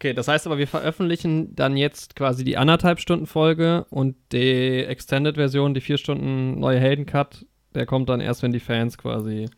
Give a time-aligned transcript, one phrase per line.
[0.00, 4.82] Okay, das heißt aber, wir veröffentlichen dann jetzt quasi die anderthalb Stunden Folge und die
[4.82, 9.50] Extended-Version, die vier Stunden neue Helden-Cut, der kommt dann erst, wenn die Fans quasi.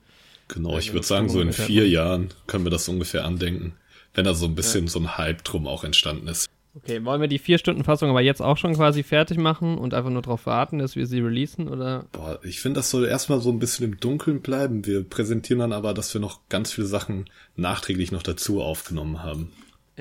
[0.48, 3.74] Genau, ich würde sagen, so in vier Jahren können wir das ungefähr andenken,
[4.14, 4.90] wenn da so ein bisschen ja.
[4.90, 6.50] so ein Hype drum auch entstanden ist.
[6.74, 9.94] Okay, wollen wir die vier Stunden Fassung aber jetzt auch schon quasi fertig machen und
[9.94, 12.06] einfach nur darauf warten, dass wir sie releasen oder?
[12.10, 14.86] Boah, ich finde, das soll erstmal so ein bisschen im Dunkeln bleiben.
[14.86, 19.52] Wir präsentieren dann aber, dass wir noch ganz viele Sachen nachträglich noch dazu aufgenommen haben.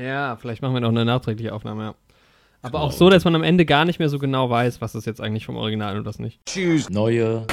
[0.02, 1.96] Ja, vielleicht machen wir noch eine nachträgliche Aufnahme, ja.
[2.64, 2.86] Aber genau.
[2.86, 5.22] auch so, dass man am Ende gar nicht mehr so genau weiß, was ist jetzt
[5.22, 6.44] eigentlich vom Original und was nicht.
[6.46, 6.90] Tschüss.
[6.90, 7.46] Neue.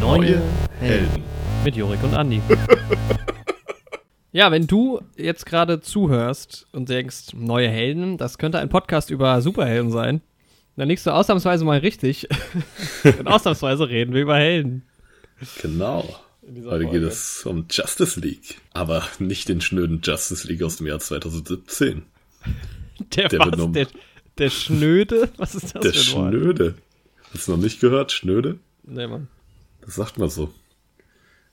[0.00, 0.42] Neue
[0.80, 1.24] Helden.
[1.64, 2.40] Mit Jorik und Andi.
[4.32, 9.40] ja, wenn du jetzt gerade zuhörst und denkst, neue Helden, das könnte ein Podcast über
[9.42, 10.22] Superhelden sein,
[10.76, 12.28] dann liegst du ausnahmsweise mal richtig.
[13.04, 14.84] und ausnahmsweise reden wir über Helden.
[15.60, 16.08] Genau.
[16.64, 18.60] Heute geht es um Justice League.
[18.72, 22.02] Aber nicht den schnöden Justice League aus dem Jahr 2017.
[23.14, 23.86] Der, der, was, der,
[24.38, 25.30] der Schnöde?
[25.36, 26.32] Was ist das der für ein Wort?
[26.34, 26.74] Schnöde.
[27.34, 28.12] Hast du noch nicht gehört?
[28.12, 28.58] Schnöde?
[28.82, 29.28] Nee, Mann.
[29.82, 30.52] Das sagt man so.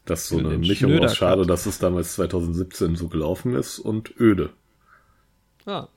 [0.09, 4.11] Das ist so eine Mischung aus Schade, dass es damals 2017 so gelaufen ist und
[4.19, 4.49] öde.
[5.65, 5.87] Ah.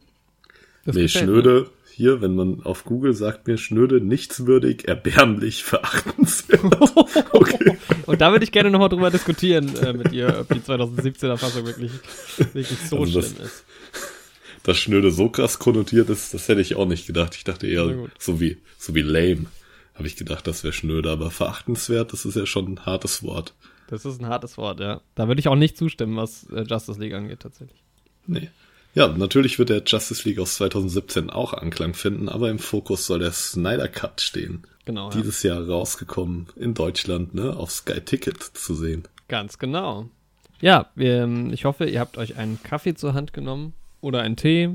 [0.84, 1.70] Das nee, schnöde, mir.
[1.90, 6.60] hier, wenn man auf Google sagt mir schnöde, nichtswürdig, erbärmlich, verachtenswert.
[7.32, 7.78] okay.
[8.04, 11.64] Und da würde ich gerne nochmal drüber diskutieren äh, mit ihr, ob die 2017er Fassung
[11.64, 11.92] wirklich,
[12.36, 13.64] wirklich so also schlimm das, ist.
[14.62, 17.34] Dass schnöde so krass konnotiert ist, das hätte ich auch nicht gedacht.
[17.34, 19.46] Ich dachte eher so wie, so wie lame
[19.94, 23.54] habe ich gedacht, das wäre schnöde, aber verachtenswert, das ist ja schon ein hartes Wort.
[23.92, 25.02] Das ist ein hartes Wort, ja.
[25.14, 27.78] Da würde ich auch nicht zustimmen, was äh, Justice League angeht, tatsächlich.
[28.26, 28.48] Nee.
[28.94, 33.18] Ja, natürlich wird der Justice League aus 2017 auch Anklang finden, aber im Fokus soll
[33.18, 34.62] der Snyder Cut stehen.
[34.86, 35.10] Genau.
[35.10, 35.56] Dieses ja.
[35.56, 39.02] Jahr rausgekommen in Deutschland, ne, auf Sky Ticket zu sehen.
[39.28, 40.08] Ganz genau.
[40.62, 44.36] Ja, wir, ähm, ich hoffe, ihr habt euch einen Kaffee zur Hand genommen oder einen
[44.36, 44.70] Tee.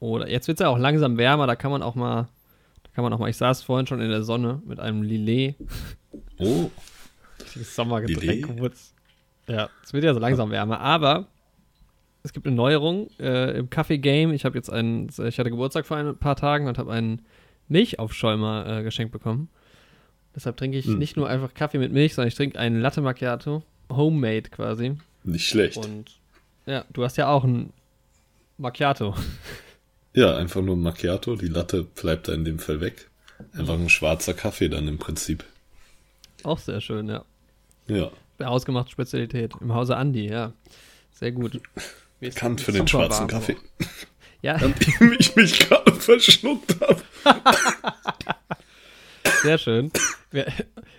[0.00, 2.28] Oder jetzt wird es ja auch langsam wärmer, da kann man auch mal
[2.94, 5.56] kann man auch mal, ich saß vorhin schon in der Sonne mit einem Lillet.
[6.38, 6.70] Oh.
[7.52, 8.72] Richtiges Sommergetränk.
[9.48, 11.26] Ja, es wird ja so langsam wärmer, aber
[12.22, 14.32] es gibt eine Neuerung äh, im Kaffee-Game.
[14.32, 17.22] Ich habe jetzt einen, ich hatte Geburtstag vor ein paar Tagen und habe einen
[17.68, 19.48] Milchaufschäumer äh, geschenkt bekommen.
[20.34, 20.98] Deshalb trinke ich hm.
[20.98, 24.96] nicht nur einfach Kaffee mit Milch, sondern ich trinke einen Latte Macchiato, homemade quasi.
[25.24, 25.76] Nicht schlecht.
[25.76, 26.18] Und
[26.66, 27.72] ja, du hast ja auch ein
[28.58, 29.14] Macchiato.
[30.14, 31.36] Ja, einfach nur ein Macchiato.
[31.36, 33.08] Die Latte bleibt da in dem Fall weg.
[33.54, 35.42] Einfach ein schwarzer Kaffee dann im Prinzip.
[36.42, 37.24] Auch sehr schön, ja.
[37.86, 38.10] Ja.
[38.38, 39.54] Ausgemachte Spezialität.
[39.60, 40.52] Im Hause Andi, ja.
[41.12, 41.60] Sehr gut.
[42.20, 43.56] Bekannt für den schwarzen Kaffee.
[44.42, 44.54] Ja.
[44.54, 47.02] An dem ich mich gerade verschluckt habe.
[49.42, 49.92] Sehr schön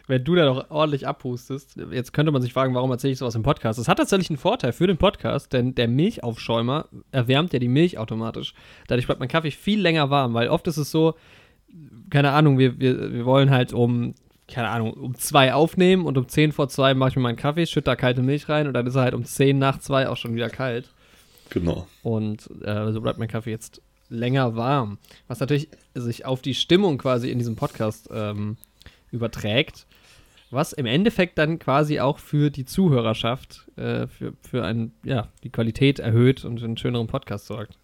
[0.08, 1.78] wenn du da doch ordentlich abhustest.
[1.92, 3.80] Jetzt könnte man sich fragen, warum erzähle ich sowas im Podcast?
[3.80, 7.98] Das hat tatsächlich einen Vorteil für den Podcast, denn der Milchaufschäumer erwärmt ja die Milch
[7.98, 8.54] automatisch.
[8.88, 11.16] Dadurch bleibt mein Kaffee viel länger warm, weil oft ist es so,
[12.10, 14.14] keine Ahnung, wir, wir, wir wollen halt um,
[14.48, 17.66] keine Ahnung, um zwei aufnehmen und um zehn vor zwei mache ich mir meinen Kaffee,
[17.66, 20.18] schütte da kalte Milch rein und dann ist er halt um zehn nach zwei auch
[20.18, 20.90] schon wieder kalt.
[21.50, 21.88] Genau.
[22.02, 24.98] Und äh, so bleibt mein Kaffee jetzt länger warm.
[25.28, 28.58] Was natürlich sich auf die Stimmung quasi in diesem Podcast ähm,
[29.12, 29.86] überträgt,
[30.52, 35.50] was im Endeffekt dann quasi auch für die Zuhörerschaft, äh, für, für ein, ja, die
[35.50, 37.78] Qualität erhöht und für einen schöneren Podcast sorgt.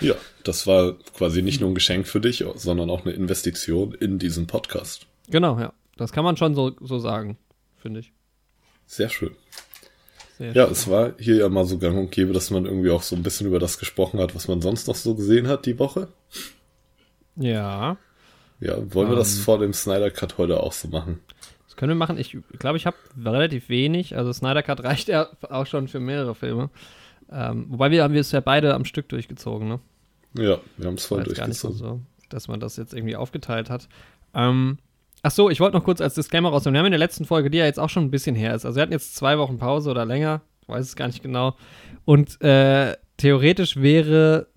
[0.00, 4.18] Ja, das war quasi nicht nur ein Geschenk für dich, sondern auch eine Investition in
[4.18, 5.06] diesen Podcast.
[5.28, 5.72] Genau, ja.
[5.96, 7.38] Das kann man schon so, so sagen,
[7.76, 8.12] finde ich.
[8.86, 9.30] Sehr schön.
[10.38, 10.72] Sehr ja, schön.
[10.72, 13.22] es war hier ja mal so gang und gäbe, dass man irgendwie auch so ein
[13.22, 16.08] bisschen über das gesprochen hat, was man sonst noch so gesehen hat die Woche.
[17.36, 17.96] Ja.
[18.60, 19.42] Ja, wollen wir das ähm.
[19.42, 21.20] vor dem Snyder Cut heute auch so machen?
[21.66, 22.18] Das können wir machen.
[22.18, 24.16] Ich glaube, ich habe relativ wenig.
[24.16, 26.70] Also Snyder Cut reicht ja auch schon für mehrere Filme.
[27.30, 29.80] Ähm, wobei wir haben wir es ja beide am Stück durchgezogen, ne?
[30.36, 31.36] Ja, wir haben es voll durchgezogen.
[31.36, 33.88] Gar nicht so, so, dass man das jetzt irgendwie aufgeteilt hat.
[34.34, 34.78] Ähm,
[35.24, 36.74] ach so, ich wollte noch kurz als Disclaimer rausnehmen.
[36.74, 38.66] Wir haben in der letzten Folge, die ja jetzt auch schon ein bisschen her ist.
[38.66, 40.42] Also wir hatten jetzt zwei Wochen Pause oder länger.
[40.66, 41.56] weiß es gar nicht genau.
[42.04, 44.48] Und äh, theoretisch wäre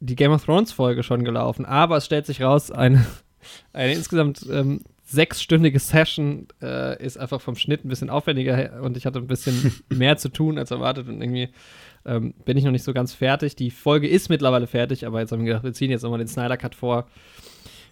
[0.00, 1.66] die Game of Thrones Folge schon gelaufen.
[1.66, 3.04] Aber es stellt sich raus, eine
[3.74, 9.06] eine insgesamt ähm, sechsstündige Session äh, ist einfach vom Schnitt ein bisschen aufwendiger und ich
[9.06, 11.50] hatte ein bisschen mehr zu tun als erwartet und irgendwie
[12.04, 13.56] ähm, bin ich noch nicht so ganz fertig.
[13.56, 16.28] Die Folge ist mittlerweile fertig, aber jetzt haben wir gedacht, wir ziehen jetzt nochmal den
[16.28, 17.08] Snyder Cut vor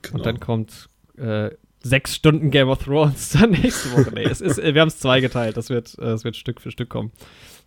[0.02, 0.16] genau.
[0.16, 1.50] und dann kommt äh,
[1.88, 4.12] sechs Stunden Game of Thrones dann nächste Woche.
[4.14, 6.88] Nee, es ist, wir haben es zweigeteilt, das wird, äh, das wird Stück für Stück
[6.88, 7.12] kommen.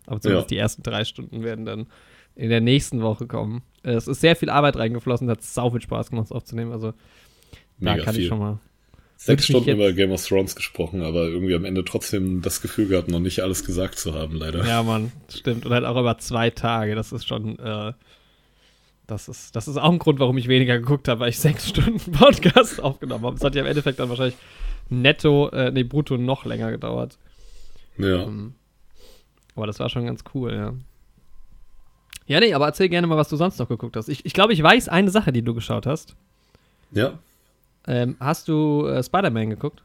[0.06, 0.56] Aber zumindest ja.
[0.56, 1.86] die ersten drei Stunden werden dann
[2.34, 3.62] in der nächsten Woche kommen.
[3.82, 6.72] Es ist sehr viel Arbeit reingeflossen, hat sau viel Spaß gemacht, es aufzunehmen.
[6.72, 6.94] Also
[7.78, 8.24] Mega da kann viel.
[8.24, 8.58] ich schon mal.
[9.16, 13.08] Sechs Stunden über Game of Thrones gesprochen, aber irgendwie am Ende trotzdem das Gefühl gehabt,
[13.08, 14.64] noch nicht alles gesagt zu haben, leider.
[14.64, 15.66] Ja, Mann, stimmt.
[15.66, 16.94] Und halt auch über zwei Tage.
[16.94, 17.92] Das ist schon, äh,
[19.10, 21.68] das ist, das ist auch ein Grund, warum ich weniger geguckt habe, weil ich sechs
[21.68, 23.36] Stunden Podcast aufgenommen habe.
[23.36, 24.36] Es hat ja im Endeffekt dann wahrscheinlich
[24.88, 27.18] netto, äh, nee, brutto noch länger gedauert.
[27.98, 28.22] Ja.
[28.22, 28.54] Ähm,
[29.56, 30.74] aber das war schon ganz cool, ja.
[32.26, 34.08] Ja, nee, aber erzähl gerne mal, was du sonst noch geguckt hast.
[34.08, 36.14] Ich, ich glaube, ich weiß eine Sache, die du geschaut hast.
[36.92, 37.18] Ja.
[37.86, 39.82] Ähm, hast du äh, Spider-Man geguckt?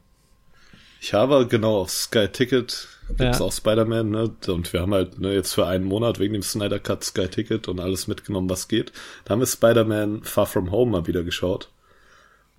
[1.06, 3.44] Ich habe genau auf Sky Ticket gibt es ja.
[3.44, 4.34] auch Spider-Man, ne?
[4.48, 7.68] Und wir haben halt ne, jetzt für einen Monat wegen dem Snyder Cut Sky Ticket
[7.68, 8.90] und alles mitgenommen, was geht.
[9.24, 11.70] Da haben wir Spider-Man Far From Home mal wieder geschaut.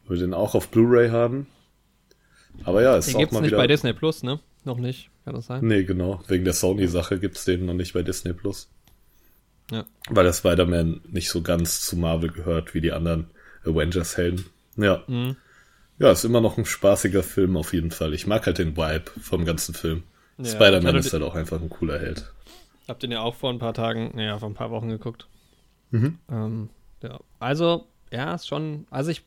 [0.05, 1.47] Wo wir den auch auf Blu-ray haben.
[2.63, 3.57] Aber ja, ist den auch gibt's mal nicht wieder.
[3.57, 4.39] bei Disney Plus, ne?
[4.63, 5.67] Noch nicht, kann das sein?
[5.67, 6.23] Nee, genau.
[6.29, 8.69] Wegen der Sony-Sache gibt es den noch nicht bei Disney Plus.
[9.71, 9.83] Ja.
[10.09, 13.29] Weil der Spider-Man nicht so ganz zu Marvel gehört wie die anderen
[13.65, 14.45] Avengers-Helden.
[14.77, 15.03] Ja.
[15.07, 15.35] Mhm.
[15.99, 18.13] Ja, ist immer noch ein spaßiger Film auf jeden Fall.
[18.13, 20.03] Ich mag halt den Vibe vom ganzen Film.
[20.37, 22.31] Ja, Spider-Man ist halt auch einfach ein cooler Held.
[22.87, 25.27] Habt ihr ja auch vor ein paar Tagen, naja, vor ein paar Wochen geguckt.
[25.89, 26.19] Mhm.
[26.29, 26.69] Ähm,
[27.01, 27.19] ja.
[27.39, 29.23] Also, ja, ist schon, also ich,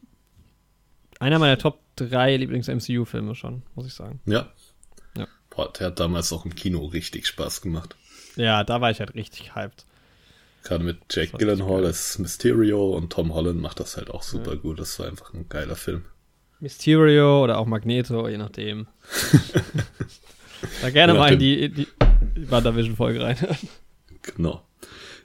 [1.19, 4.21] einer meiner Top 3 Lieblings-MCU-Filme schon, muss ich sagen.
[4.25, 4.49] Ja.
[5.17, 5.27] ja.
[5.51, 7.97] Boah, der hat damals auch im Kino richtig Spaß gemacht.
[8.37, 9.85] Ja, da war ich halt richtig hyped.
[10.63, 14.59] Gerade mit Jake Gyllenhaal als Mysterio und Tom Holland macht das halt auch super ja.
[14.59, 14.79] gut.
[14.79, 16.05] Das war einfach ein geiler Film.
[16.61, 18.87] Mysterio oder auch Magneto, je nachdem.
[20.83, 21.89] da gerne mal in die, die
[22.37, 23.37] WandaVision-Folge rein.
[24.23, 24.63] genau.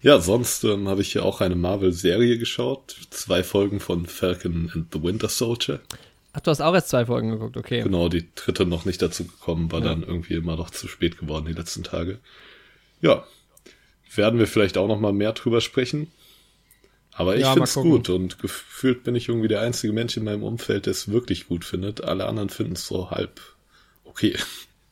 [0.01, 2.95] Ja, sonst ähm, habe ich ja auch eine Marvel-Serie geschaut.
[3.09, 5.79] Zwei Folgen von Falcon and the Winter Soldier.
[6.33, 7.81] Ach, du hast auch erst zwei Folgen geguckt, okay.
[7.81, 9.87] Genau, die dritte noch nicht dazu gekommen, war ja.
[9.87, 12.19] dann irgendwie immer noch zu spät geworden die letzten Tage.
[13.01, 13.25] Ja,
[14.13, 16.11] werden wir vielleicht auch noch mal mehr drüber sprechen.
[17.17, 20.25] Aber ich ja, finde es gut und gefühlt bin ich irgendwie der einzige Mensch in
[20.25, 22.03] meinem Umfeld, der es wirklich gut findet.
[22.03, 23.39] Alle anderen finden es so halb
[24.03, 24.35] okay.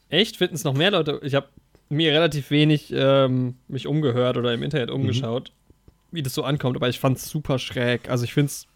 [0.09, 0.37] Echt?
[0.37, 1.19] Finden es noch mehr Leute?
[1.23, 1.47] Ich habe
[1.89, 4.95] mir relativ wenig ähm, mich umgehört oder im Internet mhm.
[4.95, 6.15] umgeschaut, mhm.
[6.15, 8.09] wie das so ankommt, aber ich fand es super schräg.
[8.09, 8.67] Also ich finde es,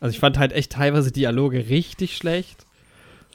[0.00, 2.64] also ich fand halt echt teilweise Dialoge richtig schlecht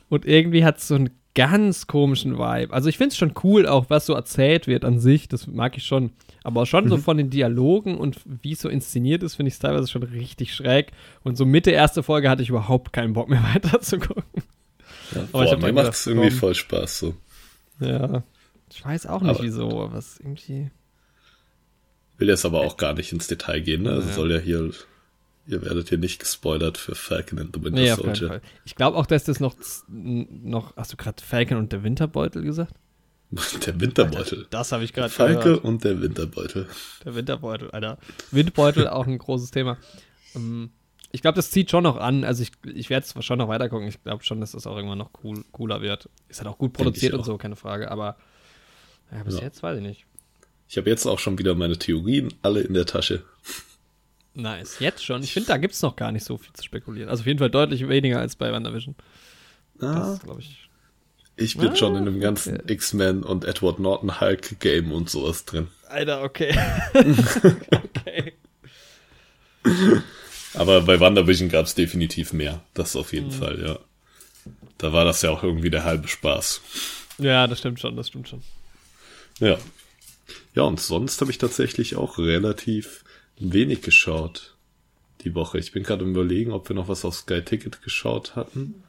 [0.10, 2.74] und irgendwie hat es so einen ganz komischen Vibe.
[2.74, 5.78] Also ich finde es schon cool, auch was so erzählt wird an sich, das mag
[5.78, 6.12] ich schon.
[6.44, 6.90] Aber schon mhm.
[6.90, 10.04] so von den Dialogen und wie es so inszeniert ist, finde ich es teilweise schon
[10.04, 10.92] richtig schräg.
[11.24, 14.44] Und so Mitte erste Folge hatte ich überhaupt keinen Bock mehr weiter zu gucken.
[15.14, 17.16] Ja, aber boah, mir macht es irgendwie voll Spaß so.
[17.80, 18.24] Ja.
[18.72, 20.72] Ich weiß auch nicht aber wieso, was irgendwie.
[22.18, 23.92] Will jetzt aber auch gar nicht ins Detail gehen, ne?
[23.92, 24.14] Also ja.
[24.14, 24.72] soll ja hier.
[25.48, 28.42] Ihr werdet hier nicht gespoilert für Falcon and the Winter nee, Soldier.
[28.66, 29.56] Ich glaube auch, dass das noch,
[29.88, 30.76] noch.
[30.76, 32.74] Hast du gerade Falcon und der Winterbeutel gesagt?
[33.66, 34.40] Der Winterbeutel.
[34.40, 35.64] Alter, das habe ich gerade Falke gehört.
[35.64, 36.68] und der Winterbeutel.
[37.04, 37.98] Der Winterbeutel, Alter.
[38.32, 39.78] Windbeutel, auch ein großes Thema.
[40.36, 40.70] Ähm,
[41.12, 42.24] ich glaube, das zieht schon noch an.
[42.24, 43.88] Also ich, ich werde es schon noch weiter gucken.
[43.88, 46.10] Ich glaube schon, dass das auch irgendwann noch cool, cooler wird.
[46.30, 47.90] Ist halt auch gut produziert und so, keine Frage.
[47.90, 48.16] Aber
[49.12, 49.42] ja, bis ja.
[49.42, 50.06] jetzt weiß ich nicht.
[50.68, 53.24] Ich habe jetzt auch schon wieder meine Theorien alle in der Tasche.
[54.36, 54.80] Nice.
[54.80, 55.24] Jetzt schon?
[55.24, 57.10] Ich finde, da gibt es noch gar nicht so viel zu spekulieren.
[57.10, 58.96] Also auf jeden Fall deutlich weniger als bei WandaVision.
[59.80, 60.12] Ah.
[60.12, 60.66] Das glaube ich
[61.38, 62.74] ich bin ah, schon in dem ganzen okay.
[62.74, 65.68] X-Men und Edward Norton Hulk Game und sowas drin.
[65.90, 66.58] Alter, okay.
[66.94, 68.34] okay.
[70.54, 72.62] Aber bei WandaVision gab es definitiv mehr.
[72.74, 73.32] Das auf jeden mhm.
[73.32, 73.80] Fall, ja.
[74.78, 76.62] Da war das ja auch irgendwie der halbe Spaß.
[77.18, 78.42] Ja, das stimmt schon, das stimmt schon.
[79.40, 79.58] Ja.
[80.54, 83.04] Ja, und sonst habe ich tatsächlich auch relativ
[83.40, 84.56] wenig geschaut
[85.22, 85.58] die Woche.
[85.58, 88.84] Ich bin gerade überlegen, ob wir noch was auf Sky Ticket geschaut hatten.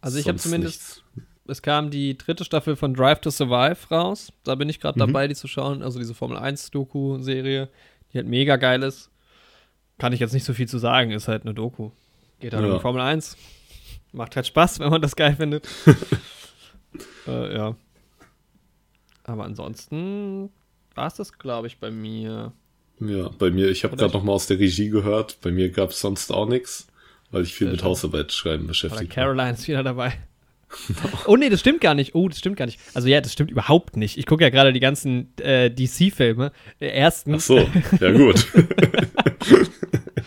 [0.00, 4.32] Also ich habe zumindest nichts es kam die dritte Staffel von Drive to Survive raus.
[4.44, 5.06] Da bin ich gerade mhm.
[5.06, 5.82] dabei, die zu schauen.
[5.82, 7.68] Also diese Formel 1-Doku-Serie,
[8.12, 9.10] die halt mega geil ist.
[9.96, 11.90] Kann ich jetzt nicht so viel zu sagen, ist halt eine Doku.
[12.38, 12.74] Geht halt ja.
[12.74, 13.36] um Formel 1.
[14.12, 15.66] Macht halt Spaß, wenn man das geil findet.
[17.26, 17.74] äh, ja.
[19.24, 20.50] Aber ansonsten
[20.94, 22.52] war es das, glaube ich, bei mir.
[23.00, 25.90] Ja, bei mir, ich habe gerade noch mal aus der Regie gehört, bei mir gab
[25.90, 26.88] es sonst auch nichts,
[27.30, 29.24] weil ich viel mit Hausarbeit schreiben beschäftigt war.
[29.24, 30.14] Caroline ist wieder dabei.
[31.26, 32.14] oh nee, das stimmt gar nicht.
[32.14, 32.78] Oh, das stimmt gar nicht.
[32.94, 34.18] Also ja, das stimmt überhaupt nicht.
[34.18, 36.52] Ich gucke ja gerade die ganzen äh, DC-Filme.
[36.78, 37.34] Ersten.
[37.34, 37.66] Ach so,
[38.00, 38.46] ja gut.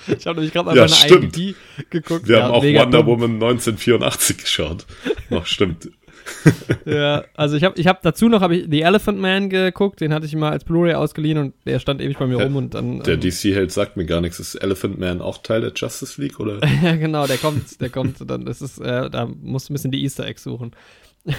[0.08, 1.38] ich habe nämlich gerade mal ja, meine stimmt.
[1.38, 1.56] IMDb
[1.90, 2.28] geguckt.
[2.28, 3.08] Wir ja, haben auch Wonder dumm.
[3.08, 4.86] Woman 1984 geschaut.
[5.30, 5.92] Noch stimmt
[6.86, 10.14] ja, also ich habe ich hab dazu noch hab ich The Elephant Man geguckt, den
[10.14, 12.74] hatte ich mal als Blu-ray ausgeliehen und der stand ewig bei mir der, rum und
[12.74, 13.02] dann.
[13.02, 14.40] Der ähm, DC-Held sagt mir gar nichts.
[14.40, 16.60] Ist Elephant Man auch Teil der Justice League oder?
[16.84, 19.92] ja, genau, der kommt, der kommt, dann das ist, äh, da musst du ein bisschen
[19.92, 20.72] die Easter Eggs suchen.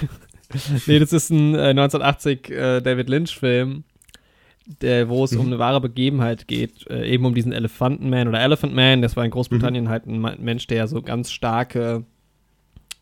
[0.86, 3.84] nee, das ist ein äh, 1980 äh, David Lynch-Film.
[4.80, 5.40] der, wo es mhm.
[5.40, 9.02] um eine wahre Begebenheit geht, äh, eben um diesen Elefantenman oder Elephant Man.
[9.02, 9.88] Das war in Großbritannien mhm.
[9.88, 12.04] halt ein Mensch, der so ganz starke,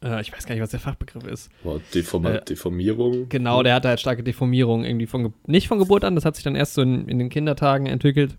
[0.03, 1.51] äh, ich weiß gar nicht, was der Fachbegriff ist.
[1.63, 3.29] Boah, Deform äh, Deformierung.
[3.29, 6.45] Genau, der hatte halt starke Deformierung irgendwie von, nicht von Geburt an, das hat sich
[6.45, 8.37] dann erst so in, in den Kindertagen entwickelt.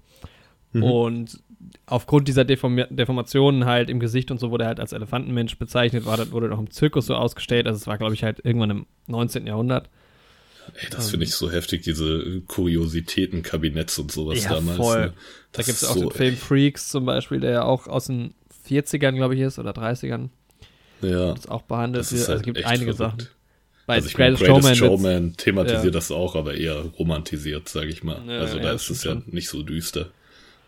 [0.74, 0.84] Mhm.
[0.84, 1.44] Und
[1.86, 6.06] aufgrund dieser Deform Deformationen halt im Gesicht und so wurde er halt als Elefantenmensch bezeichnet,
[6.06, 7.68] war, wurde noch im Zirkus so ausgestellt.
[7.68, 9.46] Also es war, glaube ich, halt irgendwann im 19.
[9.48, 9.89] Jahrhundert.
[10.75, 14.77] Ey, das finde ich so heftig, diese Kuriositätenkabinetts und sowas ja, damals.
[14.77, 15.01] Voll.
[15.08, 15.13] Ne?
[15.51, 18.34] Da gibt es auch so, den Film Freaks zum Beispiel, der ja auch aus den
[18.70, 20.30] 40ern, glaube ich, ist, oder 30ern.
[21.01, 21.34] Ja.
[21.34, 22.22] Das auch behandelt wird.
[22.22, 23.22] Also halt also es gibt einige verrückt.
[23.22, 23.31] Sachen.
[23.88, 25.91] Bei also ich Greatest, meine, Greatest Showman, Showman thematisiert ja.
[25.91, 28.22] das auch, aber eher romantisiert, sage ich mal.
[28.27, 30.08] Ja, also da ist es ja nicht so düster.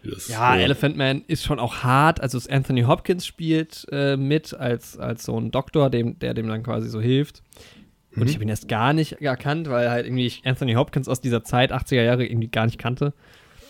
[0.04, 2.20] Das, ja, ja, Elephant Man ist schon auch hart.
[2.20, 6.64] Also Anthony Hopkins spielt äh, mit als, als so ein Doktor, dem, der dem dann
[6.64, 7.42] quasi so hilft.
[8.12, 8.28] Und mhm.
[8.28, 11.44] ich habe ihn erst gar nicht erkannt, weil halt irgendwie ich Anthony Hopkins aus dieser
[11.44, 13.14] Zeit, 80er Jahre, irgendwie gar nicht kannte.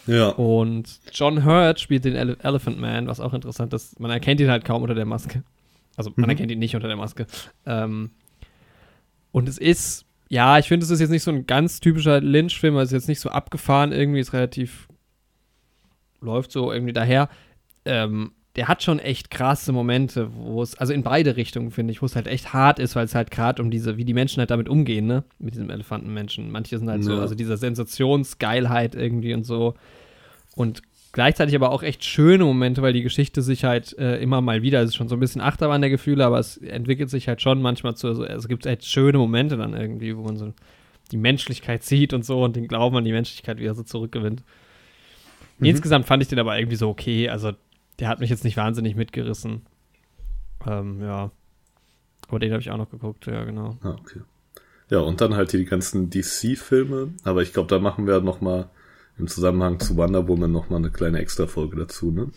[0.07, 0.29] Ja.
[0.29, 3.99] Und John Hurt spielt den Ele Elephant Man, was auch interessant ist.
[3.99, 5.43] Man erkennt ihn halt kaum unter der Maske.
[5.95, 6.29] Also man mhm.
[6.31, 7.27] erkennt ihn nicht unter der Maske.
[7.65, 8.11] Ähm,
[9.31, 12.75] und es ist, ja, ich finde, es ist jetzt nicht so ein ganz typischer Lynch-Film,
[12.75, 14.87] also es ist jetzt nicht so abgefahren, irgendwie ist relativ,
[16.21, 17.29] läuft so irgendwie daher.
[17.85, 22.03] Ähm, der hat schon echt krasse Momente, wo es, also in beide Richtungen, finde ich,
[22.03, 24.39] wo es halt echt hart ist, weil es halt gerade um diese, wie die Menschen
[24.39, 25.23] halt damit umgehen, ne?
[25.39, 26.51] Mit diesem Elefantenmenschen.
[26.51, 27.15] Manche sind halt ja.
[27.15, 29.73] so, also dieser Sensationsgeilheit irgendwie und so.
[30.55, 30.83] Und
[31.13, 34.81] gleichzeitig aber auch echt schöne Momente, weil die Geschichte sich halt äh, immer mal wieder,
[34.81, 37.61] es ist schon so ein bisschen Achterbahn der Gefühle, aber es entwickelt sich halt schon
[37.61, 40.53] manchmal zu, also es gibt echt schöne Momente dann irgendwie, wo man so
[41.11, 44.43] die Menschlichkeit sieht und so und den Glauben an die Menschlichkeit wieder so zurückgewinnt.
[45.59, 45.67] Mhm.
[45.67, 47.53] Insgesamt fand ich den aber irgendwie so okay, also
[47.99, 49.61] der hat mich jetzt nicht wahnsinnig mitgerissen.
[50.65, 51.31] Ähm, ja.
[52.27, 53.77] Aber den habe ich auch noch geguckt, ja, genau.
[53.83, 54.21] Ah, okay.
[54.89, 57.13] Ja, und dann halt die ganzen DC-Filme.
[57.23, 58.69] Aber ich glaube, da machen wir noch mal
[59.17, 62.29] im Zusammenhang zu Wonder Woman noch mal eine kleine Extra-Folge dazu, ne?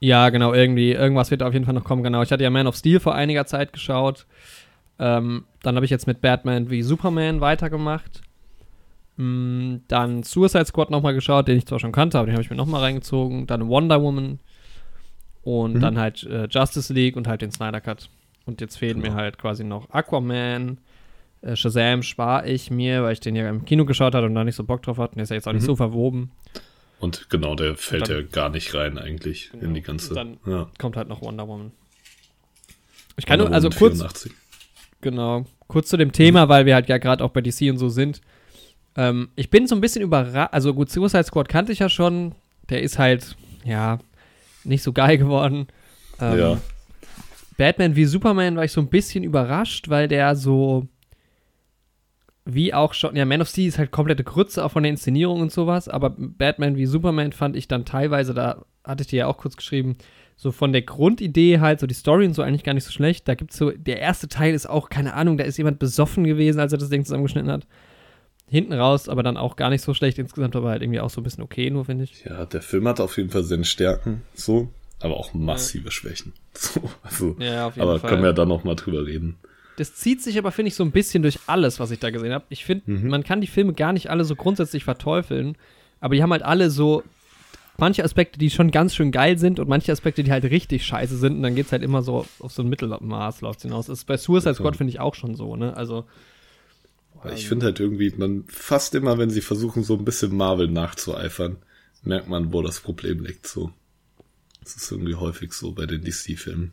[0.00, 2.22] Ja, genau, irgendwie, irgendwas wird auf jeden Fall noch kommen, genau.
[2.22, 4.26] Ich hatte ja Man of Steel vor einiger Zeit geschaut.
[4.98, 8.22] Ähm, dann habe ich jetzt mit Batman wie Superman weitergemacht.
[9.16, 12.50] Mm, dann Suicide Squad nochmal geschaut, den ich zwar schon kannte, aber den habe ich
[12.50, 13.46] mir nochmal reingezogen.
[13.46, 14.38] Dann Wonder Woman
[15.42, 15.80] und mhm.
[15.80, 18.10] dann halt äh, Justice League und halt den Snyder Cut.
[18.46, 19.14] Und jetzt fehlen genau.
[19.14, 20.78] mir halt quasi noch Aquaman.
[21.42, 24.44] Äh, Shazam spare ich mir, weil ich den ja im Kino geschaut habe und da
[24.44, 25.14] nicht so Bock drauf hatte.
[25.14, 25.66] Der ist ja jetzt auch nicht mhm.
[25.66, 26.30] so verwoben.
[27.00, 29.64] Und genau, der fällt dann, ja gar nicht rein eigentlich genau.
[29.64, 30.10] in die ganze.
[30.10, 30.68] Und dann ja.
[30.78, 31.72] kommt halt noch Wonder Woman.
[33.16, 33.98] Ich kann Wonder nur, also kurz.
[33.98, 34.32] 84.
[35.00, 37.88] Genau, kurz zu dem Thema, weil wir halt ja gerade auch bei DC und so
[37.88, 38.20] sind.
[38.96, 40.52] Ähm, ich bin so ein bisschen überrascht.
[40.52, 42.34] Also gut, Suicide Squad kannte ich ja schon.
[42.68, 44.00] Der ist halt, ja,
[44.64, 45.68] nicht so geil geworden.
[46.20, 46.60] Ähm, ja.
[47.56, 50.88] Batman wie Superman war ich so ein bisschen überrascht, weil der so
[52.50, 55.40] wie auch schon, ja, Man of Steel ist halt komplette Grütze auch von der Inszenierung
[55.40, 59.26] und sowas, aber Batman wie Superman fand ich dann teilweise, da hatte ich dir ja
[59.26, 59.96] auch kurz geschrieben,
[60.36, 63.26] so von der Grundidee halt, so die Story und so eigentlich gar nicht so schlecht.
[63.26, 66.60] Da gibt's so, der erste Teil ist auch, keine Ahnung, da ist jemand besoffen gewesen,
[66.60, 67.66] als er das Ding zusammengeschnitten hat
[68.48, 71.20] hinten raus, aber dann auch gar nicht so schlecht insgesamt, aber halt irgendwie auch so
[71.20, 72.24] ein bisschen okay, nur finde ich.
[72.24, 74.68] Ja, der Film hat auf jeden Fall seine Stärken, so,
[75.00, 75.90] aber auch massive ja.
[75.90, 76.32] Schwächen.
[76.60, 78.10] So, also, ja, auf jeden aber Fall.
[78.10, 79.36] können wir ja dann noch mal drüber reden.
[79.78, 82.32] Das zieht sich aber, finde ich, so ein bisschen durch alles, was ich da gesehen
[82.32, 82.44] habe.
[82.48, 83.08] Ich finde, mhm.
[83.08, 85.56] man kann die Filme gar nicht alle so grundsätzlich verteufeln,
[86.00, 87.04] aber die haben halt alle so
[87.78, 91.16] manche Aspekte, die schon ganz schön geil sind und manche Aspekte, die halt richtig scheiße
[91.16, 93.86] sind und dann geht es halt immer so auf so ein Mittelmaß läuft hinaus.
[93.86, 95.76] Das ist bei Suicide Squad, finde ich, auch schon so, ne?
[95.76, 96.04] Also
[97.24, 100.68] ich also finde halt irgendwie, man fast immer, wenn sie versuchen, so ein bisschen Marvel
[100.68, 101.56] nachzueifern,
[102.02, 103.46] merkt man, wo das Problem liegt.
[103.46, 103.72] So.
[104.62, 106.72] Das ist irgendwie häufig so bei den DC-Filmen.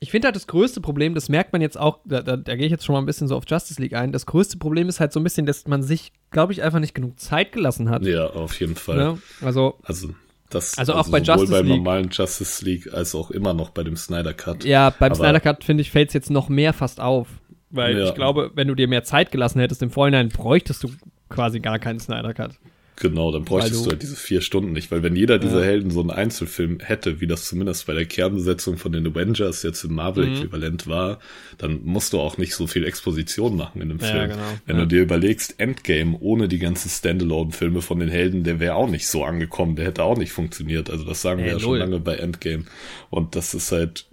[0.00, 2.66] Ich finde halt das größte Problem, das merkt man jetzt auch, da, da, da gehe
[2.66, 4.12] ich jetzt schon mal ein bisschen so auf Justice League ein.
[4.12, 6.94] Das größte Problem ist halt so ein bisschen, dass man sich, glaube ich, einfach nicht
[6.94, 8.04] genug Zeit gelassen hat.
[8.04, 8.98] Ja, auf jeden Fall.
[8.98, 10.10] Ja, also, also
[10.50, 11.76] das, also, also auch bei sowohl Justice beim League.
[11.76, 14.64] normalen Justice League als auch immer noch bei dem Snyder Cut.
[14.64, 17.28] Ja, beim Aber Snyder Cut, finde ich, fällt es jetzt noch mehr fast auf.
[17.70, 18.04] Weil ja.
[18.04, 20.90] ich glaube, wenn du dir mehr Zeit gelassen hättest im Vorhinein, bräuchtest du
[21.28, 22.52] quasi gar keinen Snyder Cut.
[22.96, 25.66] Genau, dann bräuchtest du, halt diese vier Stunden nicht, weil wenn jeder dieser ja.
[25.66, 29.82] Helden so einen Einzelfilm hätte, wie das zumindest bei der Kernbesetzung von den Avengers jetzt
[29.82, 30.90] im Marvel-Äquivalent mhm.
[30.90, 31.18] war,
[31.58, 34.30] dann musst du auch nicht so viel Exposition machen in dem ja, Film.
[34.30, 34.42] Genau.
[34.66, 34.82] Wenn ja.
[34.82, 39.08] du dir überlegst, Endgame ohne die ganzen Standalone-Filme von den Helden, der wäre auch nicht
[39.08, 40.88] so angekommen, der hätte auch nicht funktioniert.
[40.88, 42.64] Also das sagen wir ja schon lange bei Endgame.
[43.10, 44.06] Und das ist halt,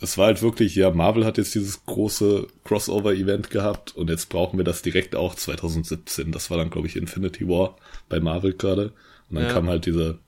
[0.00, 4.58] es war halt wirklich, ja, Marvel hat jetzt dieses große Crossover-Event gehabt und jetzt brauchen
[4.58, 6.32] wir das direkt auch 2017.
[6.32, 7.76] Das war dann, glaube ich, Infinity War
[8.08, 8.92] bei Marvel gerade.
[9.28, 9.52] Und dann ja.
[9.52, 10.18] kam halt dieser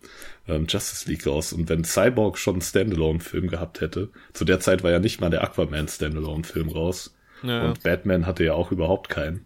[0.49, 1.53] ähm, Justice League raus.
[1.53, 5.31] Und wenn Cyborg schon einen Standalone-Film gehabt hätte, zu der Zeit war ja nicht mal
[5.31, 7.15] der Aquaman Standalone-Film raus.
[7.43, 7.67] Ja.
[7.69, 9.45] Und Batman hatte ja auch überhaupt keinen.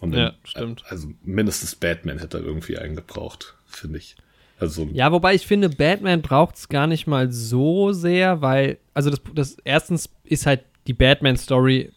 [0.00, 0.84] Und dann, ja, stimmt.
[0.88, 4.16] Also mindestens Batman hätte er irgendwie eingebraucht, finde ich.
[4.58, 9.10] Also, ja, wobei ich finde, Batman braucht es gar nicht mal so sehr, weil, also
[9.10, 11.90] das, das erstens ist halt die Batman-Story.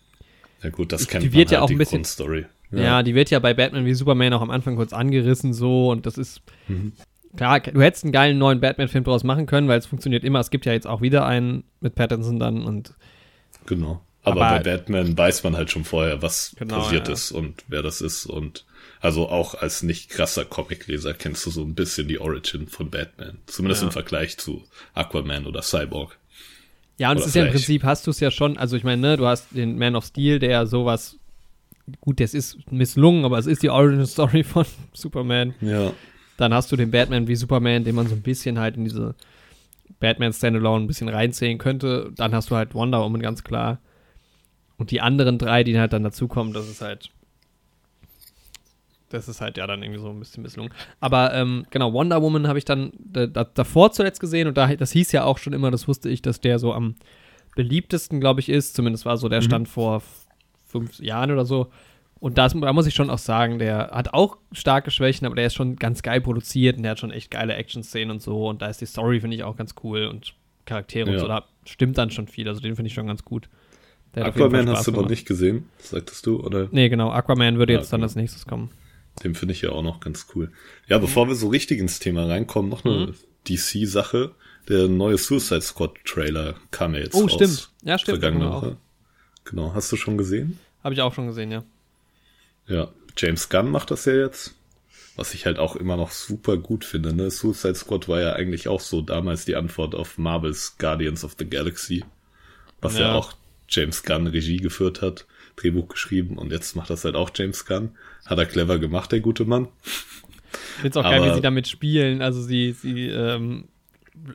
[0.64, 2.04] Ja gut, das kennt die wird man ja halt, auch ein bisschen.
[2.04, 2.46] Story.
[2.72, 2.80] Ja.
[2.80, 3.04] ja.
[3.04, 6.18] die wird ja bei Batman wie Superman auch am Anfang kurz angerissen so und das
[6.18, 6.94] ist mhm.
[7.36, 10.40] klar, du hättest einen geilen neuen Batman-Film draus machen können, weil es funktioniert immer.
[10.40, 12.94] Es gibt ja jetzt auch wieder einen mit Pattinson dann und
[13.66, 14.02] genau.
[14.24, 17.14] Aber, aber bei Batman weiß man halt schon vorher, was genau, passiert ja.
[17.14, 18.66] ist und wer das ist und
[19.00, 23.38] also auch als nicht krasser Comicleser kennst du so ein bisschen die Origin von Batman.
[23.46, 23.88] Zumindest ja.
[23.88, 26.18] im Vergleich zu Aquaman oder Cyborg.
[26.98, 29.02] Ja, und es ist ja im Prinzip, hast du es ja schon, also ich meine,
[29.02, 31.18] ne, du hast den Man of Steel, der sowas,
[32.02, 35.54] gut, das ist misslungen, aber es ist die Origin Story von Superman.
[35.62, 35.92] Ja.
[36.38, 39.16] Dann hast du den Batman wie Superman, den man so ein bisschen halt in diese
[40.00, 42.12] Batman Standalone ein bisschen reinzählen könnte.
[42.16, 43.80] Dann hast du halt Wonder Woman ganz klar.
[44.78, 47.10] Und die anderen drei, die halt dann dazukommen, das ist halt
[49.10, 50.74] das ist halt ja dann irgendwie so ein bisschen misslungen.
[51.00, 54.92] Aber ähm, genau, Wonder Woman habe ich dann da, davor zuletzt gesehen und da, das
[54.92, 56.96] hieß ja auch schon immer, das wusste ich, dass der so am
[57.56, 58.76] beliebtesten, glaube ich, ist.
[58.76, 59.46] Zumindest war so der mhm.
[59.46, 60.04] Stand vor
[60.68, 61.72] fünf Jahren oder so.
[62.20, 65.48] Und das, da muss ich schon auch sagen, der hat auch starke Schwächen, aber der
[65.48, 68.48] ist schon ganz geil produziert und der hat schon echt geile Action-Szenen und so.
[68.48, 70.34] Und da ist die Story, finde ich, auch ganz cool und
[70.66, 71.14] Charaktere ja.
[71.14, 71.28] und so.
[71.28, 72.48] Da stimmt dann schon viel.
[72.48, 73.50] Also den finde ich schon ganz gut.
[74.16, 76.70] Aquaman hast du noch nicht gesehen, sagtest du, oder?
[76.72, 77.12] Nee, genau.
[77.12, 78.72] Aquaman würde ja, jetzt dann als nächstes kommen.
[79.24, 80.52] Den finde ich ja auch noch ganz cool.
[80.88, 83.16] Ja, bevor wir so richtig ins Thema reinkommen, noch eine mhm.
[83.48, 84.32] DC-Sache.
[84.70, 87.32] Der neue Suicide Squad-Trailer kam ja jetzt oh, raus.
[87.34, 87.70] Oh, stimmt.
[87.84, 88.20] Ja, stimmt.
[88.20, 88.50] Vergangene.
[88.52, 88.78] Woche.
[89.50, 89.74] Genau.
[89.74, 90.60] Hast du schon gesehen?
[90.84, 91.64] Habe ich auch schon gesehen, ja.
[92.68, 94.54] Ja, James Gunn macht das ja jetzt.
[95.16, 97.14] Was ich halt auch immer noch super gut finde.
[97.14, 97.32] Ne?
[97.32, 101.50] Suicide Squad war ja eigentlich auch so damals die Antwort auf Marvels Guardians of the
[101.50, 102.04] Galaxy.
[102.82, 103.34] Was ja, ja auch
[103.68, 105.26] James Gunn Regie geführt hat.
[105.56, 107.92] Drehbuch geschrieben und jetzt macht das halt auch James Gunn.
[108.26, 109.68] Hat er clever gemacht, der gute Mann.
[109.84, 112.22] Ich finde es auch geil, wie sie damit spielen.
[112.22, 113.66] Also sie, sie ähm,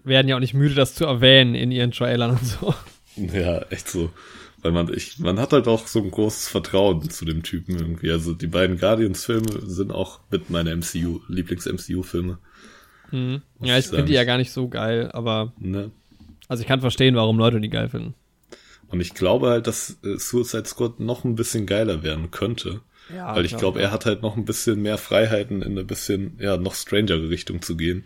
[0.02, 2.74] werden ja auch nicht müde, das zu erwähnen in ihren Trailern und so.
[3.16, 4.10] Ja, echt so.
[4.62, 8.12] Weil man, ich, man hat halt auch so ein großes Vertrauen zu dem Typen irgendwie.
[8.12, 12.38] Also die beiden Guardians-Filme sind auch mit meiner MCU, Lieblings-MCU-Filme.
[13.10, 13.42] Mhm.
[13.60, 15.52] Ja, ich finde die ja gar nicht so geil, aber.
[15.58, 15.90] Ne?
[16.48, 18.14] Also ich kann verstehen, warum Leute die geil finden.
[18.88, 22.82] Und ich glaube halt, dass äh, Suicide Squad noch ein bisschen geiler werden könnte.
[23.14, 25.84] Ja, weil ich glaube, glaub, er hat halt noch ein bisschen mehr Freiheiten in eine
[25.84, 28.04] bisschen, ja, noch strangere Richtung zu gehen,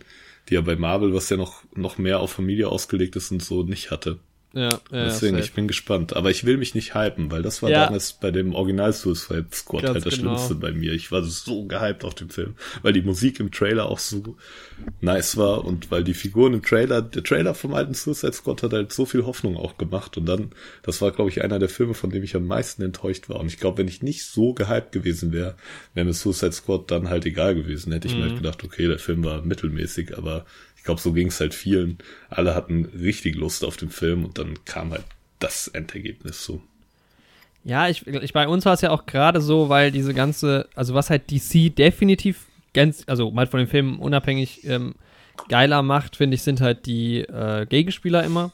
[0.49, 3.63] die er bei Marvel, was ja noch, noch mehr auf Familie ausgelegt ist und so,
[3.63, 4.19] nicht hatte.
[4.53, 6.15] Ja, ja, Deswegen, ja, ich bin gespannt.
[6.15, 7.85] Aber ich will mich nicht hypen, weil das war ja.
[7.85, 10.35] damals bei dem Original Suicide Squad Ganz halt das genau.
[10.35, 10.93] Schlimmste bei mir.
[10.93, 14.37] Ich war so gehypt auf den Film, weil die Musik im Trailer auch so
[15.01, 18.73] nice war und weil die Figuren im Trailer, der Trailer vom alten Suicide Squad hat
[18.73, 21.93] halt so viel Hoffnung auch gemacht und dann, das war glaube ich einer der Filme,
[21.93, 23.39] von dem ich am meisten enttäuscht war.
[23.39, 25.55] Und ich glaube, wenn ich nicht so gehypt gewesen wäre,
[25.93, 27.91] wäre mir Suicide Squad dann halt egal gewesen.
[27.91, 28.21] Hätte ich mhm.
[28.21, 30.45] mir halt gedacht, okay, der Film war mittelmäßig, aber
[30.87, 31.99] glaube, so ging es halt vielen.
[32.29, 35.03] Alle hatten richtig Lust auf den Film und dann kam halt
[35.39, 36.61] das Endergebnis so.
[37.63, 40.93] Ja, ich, ich bei uns war es ja auch gerade so, weil diese ganze, also
[40.93, 44.95] was halt DC definitiv ganz, also mal von den Filmen unabhängig ähm,
[45.49, 48.53] geiler macht, finde ich, sind halt die äh, Gegenspieler immer.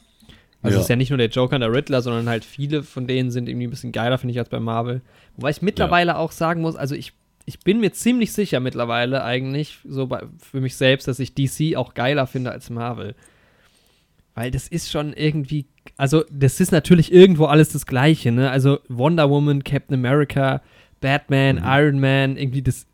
[0.62, 0.80] Also ja.
[0.80, 3.30] es ist ja nicht nur der Joker und der Riddler, sondern halt viele von denen
[3.30, 5.02] sind irgendwie ein bisschen geiler, finde ich, als bei Marvel.
[5.36, 6.16] Wobei ich mittlerweile ja.
[6.16, 7.12] auch sagen muss, also ich
[7.46, 11.76] ich bin mir ziemlich sicher mittlerweile eigentlich, so bei, für mich selbst, dass ich DC
[11.76, 13.14] auch geiler finde als Marvel.
[14.34, 18.50] Weil das ist schon irgendwie, also das ist natürlich irgendwo alles das Gleiche, ne?
[18.50, 20.62] Also Wonder Woman, Captain America,
[21.00, 21.62] Batman, mhm.
[21.64, 22.86] Iron Man, irgendwie das,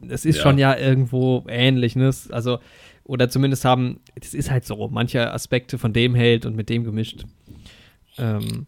[0.00, 0.42] das ist ja.
[0.42, 2.10] schon ja irgendwo ähnlich, ne?
[2.30, 2.58] Also,
[3.04, 6.84] oder zumindest haben, das ist halt so, manche Aspekte von dem hält und mit dem
[6.84, 7.24] gemischt.
[8.16, 8.66] Ähm,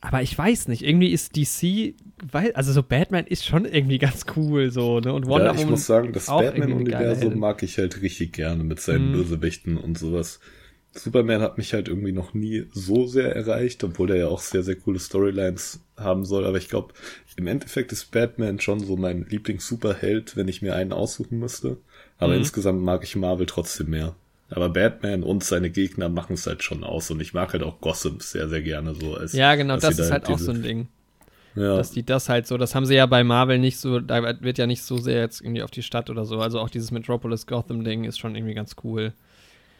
[0.00, 1.94] aber ich weiß nicht, irgendwie ist DC,
[2.30, 5.12] weil, also so Batman ist schon irgendwie ganz cool so, ne?
[5.12, 8.80] Und Wonder ja, ich Woman muss sagen, das Batman-Universum mag ich halt richtig gerne mit
[8.80, 9.14] seinen mhm.
[9.14, 10.40] Bösewichten und sowas.
[10.92, 14.62] Superman hat mich halt irgendwie noch nie so sehr erreicht, obwohl er ja auch sehr,
[14.62, 16.46] sehr coole Storylines haben soll.
[16.46, 16.94] Aber ich glaube,
[17.36, 21.78] im Endeffekt ist Batman schon so mein Lieblings-Superheld, wenn ich mir einen aussuchen müsste.
[22.18, 22.40] Aber mhm.
[22.40, 24.16] insgesamt mag ich Marvel trotzdem mehr.
[24.50, 27.10] Aber Batman und seine Gegner machen es halt schon aus.
[27.10, 29.14] Und ich mag halt auch Gotham sehr, sehr gerne so.
[29.14, 30.88] Als, ja, genau, das ist halt auch so ein Ding.
[31.54, 31.76] Ja.
[31.76, 34.58] Dass die das halt so, das haben sie ja bei Marvel nicht so, da wird
[34.58, 36.38] ja nicht so sehr jetzt irgendwie auf die Stadt oder so.
[36.38, 39.12] Also auch dieses Metropolis Gotham-Ding ist schon irgendwie ganz cool.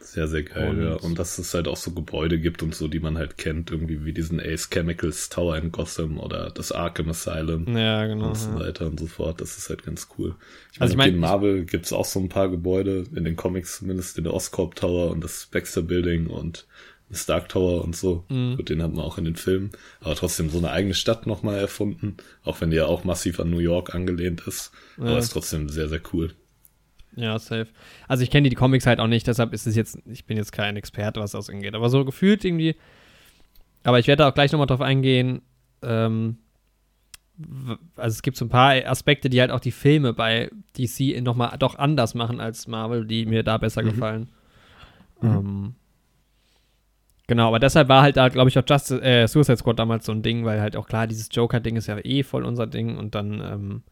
[0.01, 0.95] Sehr, sehr geil, und, ja.
[0.95, 4.05] Und dass es halt auch so Gebäude gibt und so, die man halt kennt, irgendwie
[4.05, 7.77] wie diesen Ace Chemicals Tower in Gotham oder das Arkham Asylum.
[7.77, 8.29] Ja, genau.
[8.29, 8.61] Und so ja.
[8.61, 9.41] weiter und so fort.
[9.41, 10.35] Das ist halt ganz cool.
[10.73, 13.79] Ich also meine, in Marvel gibt es auch so ein paar Gebäude, in den Comics
[13.79, 16.67] zumindest, den Oscorp Tower und das Baxter Building und
[17.11, 18.25] Stark Tower und so.
[18.29, 18.57] Mhm.
[18.57, 19.71] Gut, den hat man auch in den Filmen.
[20.01, 22.17] Aber trotzdem so eine eigene Stadt nochmal erfunden.
[22.45, 24.73] Auch wenn die ja auch massiv an New York angelehnt ist.
[24.99, 25.05] Ja.
[25.05, 26.35] Aber ist trotzdem sehr, sehr cool.
[27.17, 27.69] Ja, safe.
[28.07, 30.53] Also ich kenne die Comics halt auch nicht, deshalb ist es jetzt, ich bin jetzt
[30.53, 31.75] kein Experte, was das angeht.
[31.75, 32.77] Aber so gefühlt irgendwie.
[33.83, 35.43] Aber ich werde da auch gleich nochmal drauf eingehen.
[35.83, 36.39] Ähm,
[37.97, 41.57] also es gibt so ein paar Aspekte, die halt auch die Filme bei DC nochmal
[41.59, 43.91] doch anders machen als Marvel, die mir da besser mhm.
[43.91, 44.29] gefallen.
[45.21, 45.29] Mhm.
[45.29, 45.75] Ähm,
[47.29, 50.13] Genau, aber deshalb war halt da, glaube ich, auch Justice, äh, Suicide Squad damals so
[50.13, 53.15] ein Ding, weil halt auch klar, dieses Joker-Ding ist ja eh voll unser Ding und
[53.15, 53.83] dann, ähm,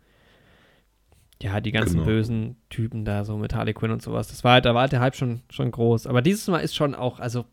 [1.42, 2.06] ja, die ganzen genau.
[2.06, 4.28] bösen Typen da, so mit Harley Quinn und sowas.
[4.28, 6.06] Das war halt, da war halt der Hype schon, schon groß.
[6.06, 7.44] Aber dieses Mal ist schon auch, also,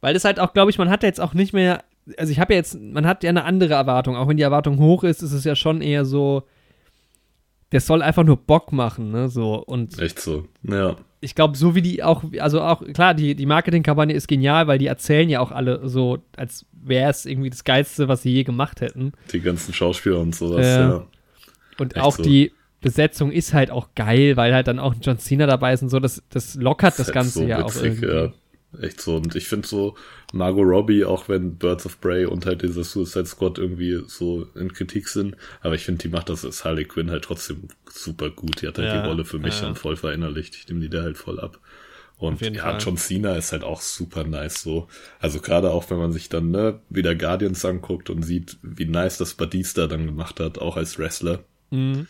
[0.00, 1.84] weil das halt auch, glaube ich, man hat jetzt auch nicht mehr,
[2.16, 4.16] also ich habe ja jetzt, man hat ja eine andere Erwartung.
[4.16, 6.42] Auch wenn die Erwartung hoch ist, ist es ja schon eher so,
[7.70, 9.54] der soll einfach nur Bock machen, ne, so.
[9.54, 13.46] Und Echt so, ja ich glaube, so wie die auch, also auch, klar, die, die
[13.46, 17.64] Marketingkampagne ist genial, weil die erzählen ja auch alle so, als wäre es irgendwie das
[17.64, 19.12] Geilste, was sie je gemacht hätten.
[19.32, 21.06] Die ganzen Schauspieler und sowas, äh, ja.
[21.78, 22.22] Und Echt auch so.
[22.22, 25.90] die Besetzung ist halt auch geil, weil halt dann auch John Cena dabei ist und
[25.90, 28.06] so, das, das lockert das, das Ganze so ja witzig, auch irgendwie.
[28.06, 28.32] Ja.
[28.80, 29.16] Echt so.
[29.16, 29.96] Und ich finde so,
[30.32, 34.72] Margot Robbie, auch wenn Birds of Prey und halt dieser Suicide Squad irgendwie so in
[34.72, 38.62] Kritik sind, aber ich finde, die macht das als Harley Quinn halt trotzdem super gut.
[38.62, 39.66] Die hat halt ja, die Rolle für mich ja.
[39.66, 40.54] dann voll verinnerlicht.
[40.54, 41.58] Ich nehme die da halt voll ab.
[42.16, 42.78] Und ja, Fall.
[42.78, 44.88] John Cena ist halt auch super nice so.
[45.20, 49.16] Also gerade auch, wenn man sich dann ne, wieder Guardians anguckt und sieht, wie nice
[49.16, 51.40] das Batista dann gemacht hat, auch als Wrestler.
[51.70, 52.06] Mhm.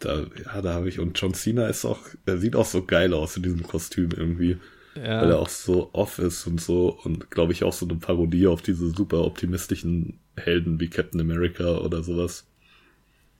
[0.00, 3.12] Da, ja, da habe ich, und John Cena ist auch, er sieht auch so geil
[3.14, 4.58] aus in diesem Kostüm irgendwie.
[4.96, 5.22] Ja.
[5.22, 8.48] Weil er auch so off ist und so und glaube ich auch so eine Parodie
[8.48, 12.46] auf diese super optimistischen Helden wie Captain America oder sowas.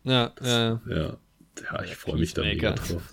[0.05, 0.81] Ja, das, ja.
[0.88, 1.16] Ja,
[1.61, 3.03] ja ich freue mich da mega drauf.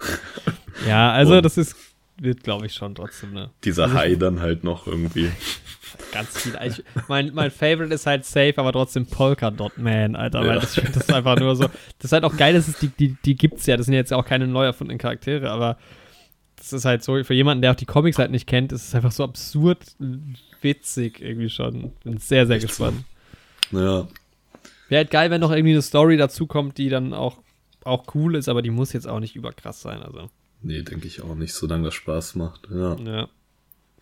[0.86, 1.76] ja, also und das ist,
[2.20, 3.50] wird glaube ich schon trotzdem, ne?
[3.64, 5.30] Dieser also High dann halt noch irgendwie.
[6.12, 6.58] Ganz viel.
[6.66, 10.40] Ich, mein, mein Favorite ist halt safe, aber trotzdem Polka Dot Man, Alter.
[10.40, 10.54] Weil ja.
[10.56, 11.64] das, das ist einfach nur so.
[11.98, 13.76] Das ist halt auch geil, dass es die, die, die gibt's ja.
[13.76, 15.78] Das sind jetzt auch keine neu erfundenen Charaktere, aber
[16.56, 18.94] das ist halt so, für jemanden, der auch die Comics halt nicht kennt, ist es
[18.94, 19.78] einfach so absurd
[20.60, 21.92] witzig irgendwie schon.
[22.04, 23.04] Bin sehr, sehr Echt gespannt.
[23.70, 23.78] So.
[23.78, 24.08] Ja.
[24.88, 27.38] Wäre halt geil, wenn noch irgendwie eine Story dazu kommt, die dann auch,
[27.84, 30.30] auch cool ist, aber die muss jetzt auch nicht überkrass sein, also.
[30.62, 32.96] Nee, denke ich auch nicht, solange das Spaß macht, ja.
[32.96, 33.28] Ja.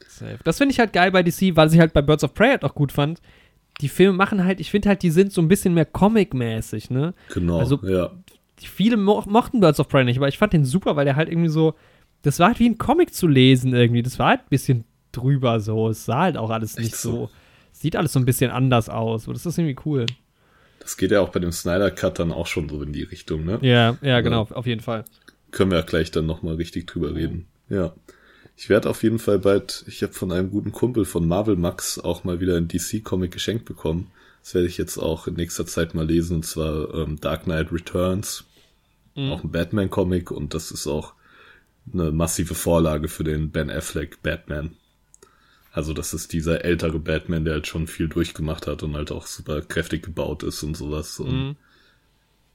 [0.09, 0.39] Safe.
[0.45, 2.65] Das finde ich halt geil bei DC, weil ich halt bei Birds of Prey halt
[2.65, 3.21] auch gut fand.
[3.81, 7.13] Die Filme machen halt, ich finde halt, die sind so ein bisschen mehr Comic-mäßig, ne?
[7.33, 8.11] Genau, also, ja.
[8.59, 11.29] Viele mo mochten Birds of Prey nicht, aber ich fand den super, weil der halt
[11.29, 11.75] irgendwie so,
[12.23, 14.03] das war halt wie ein Comic zu lesen irgendwie.
[14.03, 15.91] Das war halt ein bisschen drüber so.
[15.91, 17.11] Es sah halt auch alles nicht so.
[17.11, 17.31] so.
[17.73, 19.25] Sieht alles so ein bisschen anders aus.
[19.25, 20.07] So, das ist irgendwie cool.
[20.81, 23.45] Das geht ja auch bei dem Snyder Cut dann auch schon so in die Richtung,
[23.45, 23.59] ne?
[23.61, 25.05] Ja, ja, genau, auf jeden Fall.
[25.51, 27.47] Können wir ja gleich dann nochmal richtig drüber reden.
[27.69, 27.95] Ja.
[28.57, 31.99] Ich werde auf jeden Fall bald, ich habe von einem guten Kumpel von Marvel Max
[31.99, 34.11] auch mal wieder ein DC-Comic geschenkt bekommen.
[34.43, 37.73] Das werde ich jetzt auch in nächster Zeit mal lesen, und zwar ähm, Dark Knight
[37.73, 38.45] Returns.
[39.15, 39.33] Mhm.
[39.33, 41.15] Auch ein Batman-Comic und das ist auch
[41.93, 44.77] eine massive Vorlage für den Ben Affleck Batman.
[45.73, 49.27] Also das ist dieser ältere Batman, der halt schon viel durchgemacht hat und halt auch
[49.27, 51.21] super kräftig gebaut ist und sowas.
[51.21, 51.57] Und mhm.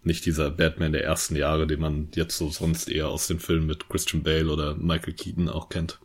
[0.03, 3.67] Nicht dieser Batman der ersten Jahre, den man jetzt so sonst eher aus den Filmen
[3.67, 5.99] mit Christian Bale oder Michael Keaton auch kennt.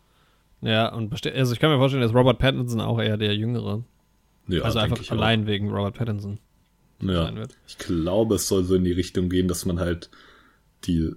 [0.60, 3.84] Ja, und also ich kann mir vorstellen, dass Robert Pattinson auch eher der Jüngere.
[4.48, 5.46] Ja, also einfach allein auch.
[5.46, 6.38] wegen Robert Pattinson.
[7.00, 7.32] Ja,
[7.66, 10.10] ich glaube, es soll so in die Richtung gehen, dass man halt
[10.84, 11.12] die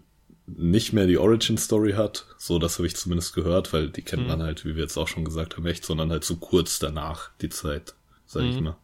[0.58, 2.26] nicht mehr die Origin Story hat.
[2.38, 4.30] So, das habe ich zumindest gehört, weil die kennt mhm.
[4.30, 7.30] man halt, wie wir jetzt auch schon gesagt haben, echt, sondern halt so kurz danach
[7.42, 7.94] die Zeit,
[8.26, 8.50] sag mhm.
[8.50, 8.78] ich mal.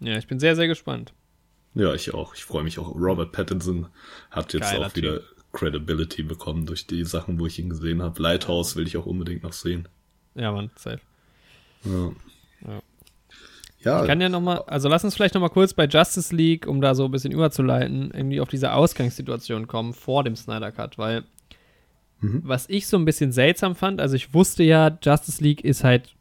[0.00, 1.12] Ja, ich bin sehr, sehr gespannt.
[1.74, 2.34] Ja, ich auch.
[2.34, 2.94] Ich freue mich auch.
[2.94, 3.88] Robert Pattinson
[4.30, 5.34] hat jetzt Geiler auch wieder typ.
[5.52, 8.20] Credibility bekommen durch die Sachen, wo ich ihn gesehen habe.
[8.22, 9.88] Lighthouse will ich auch unbedingt noch sehen.
[10.34, 11.00] Ja, Mann, safe.
[11.84, 12.12] Ja.
[12.66, 12.82] ja.
[13.84, 14.00] Ja.
[14.00, 16.94] Ich kann ja nochmal, also lass uns vielleicht nochmal kurz bei Justice League, um da
[16.94, 21.24] so ein bisschen überzuleiten, irgendwie auf diese Ausgangssituation kommen vor dem Snyder Cut, weil
[22.20, 22.40] mhm.
[22.44, 26.14] was ich so ein bisschen seltsam fand, also ich wusste ja, Justice League ist halt,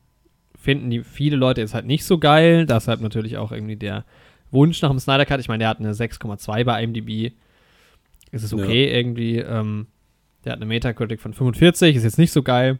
[0.60, 4.04] finden die viele Leute ist halt nicht so geil, deshalb natürlich auch irgendwie der
[4.54, 7.34] Wunsch nach dem Snyder Cut, ich meine, der hat eine 6,2 bei IMDb,
[8.32, 8.98] ist es okay ja.
[8.98, 9.88] irgendwie, ähm,
[10.46, 12.80] der hat eine Metacritic von 45, ist jetzt nicht so geil.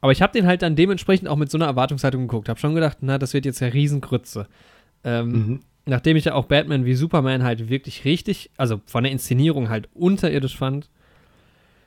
[0.00, 2.50] Aber ich habe den halt dann dementsprechend auch mit so einer Erwartungshaltung geguckt.
[2.50, 4.46] Habe schon gedacht, na, das wird jetzt ja Riesengrütze.
[5.02, 5.60] Ähm, mhm.
[5.86, 9.88] Nachdem ich ja auch Batman wie Superman halt wirklich richtig, also von der Inszenierung halt
[9.94, 10.90] unterirdisch fand.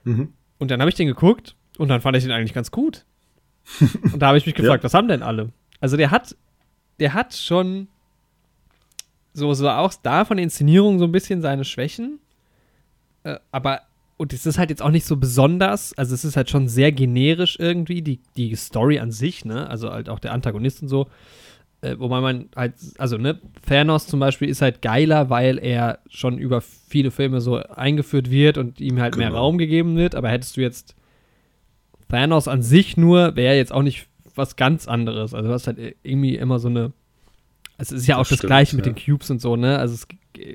[0.04, 0.34] Mhm.
[0.58, 3.06] Und dann habe ich den geguckt und dann fand ich den eigentlich ganz gut.
[3.80, 4.86] und da habe ich mich gefragt, ja.
[4.86, 5.52] was haben denn alle?
[5.80, 6.36] Also der hat,
[7.00, 7.88] der hat schon
[9.38, 12.20] so, so auch da von der Inszenierung so ein bisschen seine Schwächen.
[13.24, 13.82] Äh, aber
[14.18, 16.92] und es ist halt jetzt auch nicht so besonders, also es ist halt schon sehr
[16.92, 19.70] generisch irgendwie, die, die Story an sich, ne?
[19.70, 21.08] Also halt auch der Antagonist und so.
[21.82, 26.40] Äh, wobei man halt, also ne, Thanos zum Beispiel ist halt geiler, weil er schon
[26.40, 29.28] über viele Filme so eingeführt wird und ihm halt genau.
[29.28, 30.16] mehr Raum gegeben wird.
[30.16, 30.96] Aber hättest du jetzt
[32.10, 35.36] Thanos an sich nur, wäre jetzt auch nicht was ganz anderes.
[35.36, 36.94] Also du hast halt irgendwie immer so eine.
[37.78, 39.78] Es ist ja auch das, das stimmt, Gleiche mit den Cubes und so, ne?
[39.78, 40.08] Also es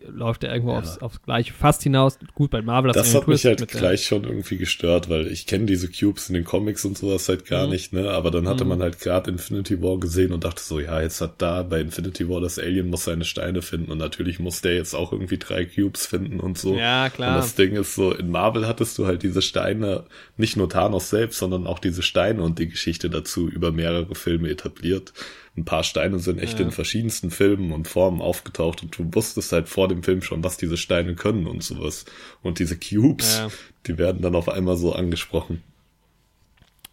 [0.09, 0.79] läuft ja irgendwo ja.
[0.79, 2.19] Aufs, aufs gleiche fast hinaus.
[2.35, 5.89] Gut, bei Marvel das hat mich halt gleich schon irgendwie gestört, weil ich kenne diese
[5.89, 7.73] Cubes in den Comics und sowas halt gar mhm.
[7.73, 8.11] nicht, ne?
[8.11, 8.71] Aber dann hatte mhm.
[8.71, 12.29] man halt gerade Infinity War gesehen und dachte so, ja, jetzt hat da bei Infinity
[12.29, 15.65] War das Alien muss seine Steine finden und natürlich muss der jetzt auch irgendwie drei
[15.65, 16.77] Cubes finden und so.
[16.77, 17.37] Ja, klar.
[17.37, 20.05] Und das Ding ist so, in Marvel hattest du halt diese Steine,
[20.37, 24.49] nicht nur Thanos selbst, sondern auch diese Steine und die Geschichte dazu über mehrere Filme
[24.51, 25.13] etabliert
[25.57, 26.65] ein paar Steine sind echt ja.
[26.65, 30.57] in verschiedensten Filmen und Formen aufgetaucht und du wusstest halt vor dem Film schon, was
[30.57, 32.07] diese Steine können und sowas.
[32.43, 33.49] Und diese Cubes, ja.
[33.87, 35.63] die werden dann auf einmal so angesprochen.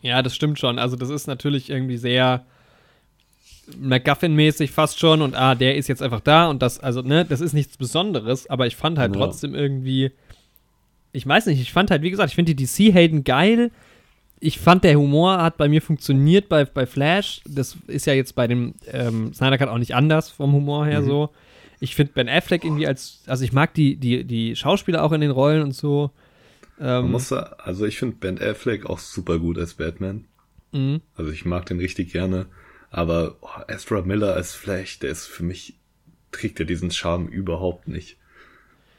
[0.02, 0.78] Ja, das stimmt schon.
[0.78, 2.46] Also das ist natürlich irgendwie sehr
[3.80, 7.40] MacGuffin-mäßig fast schon und ah, der ist jetzt einfach da und das, also, ne, das
[7.40, 9.22] ist nichts Besonderes, aber ich fand halt ja.
[9.22, 10.12] trotzdem irgendwie,
[11.12, 13.72] ich weiß nicht, ich fand halt, wie gesagt, ich finde die DC-Helden geil,
[14.40, 17.42] ich fand, der Humor hat bei mir funktioniert bei, bei Flash.
[17.46, 21.02] Das ist ja jetzt bei dem ähm, Snyder Cut auch nicht anders vom Humor her
[21.02, 21.06] mhm.
[21.06, 21.30] so.
[21.82, 25.22] Ich finde Ben Affleck irgendwie als, also ich mag die, die, die Schauspieler auch in
[25.22, 26.12] den Rollen und so.
[26.80, 30.26] Ähm, muss also ich finde Ben Affleck auch super gut als Batman.
[30.72, 31.02] Mhm.
[31.16, 32.48] Also ich mag den richtig gerne.
[32.92, 35.76] Aber oh, Astra Miller als Flash, der ist für mich,
[36.32, 38.18] trägt ja diesen Charme überhaupt nicht.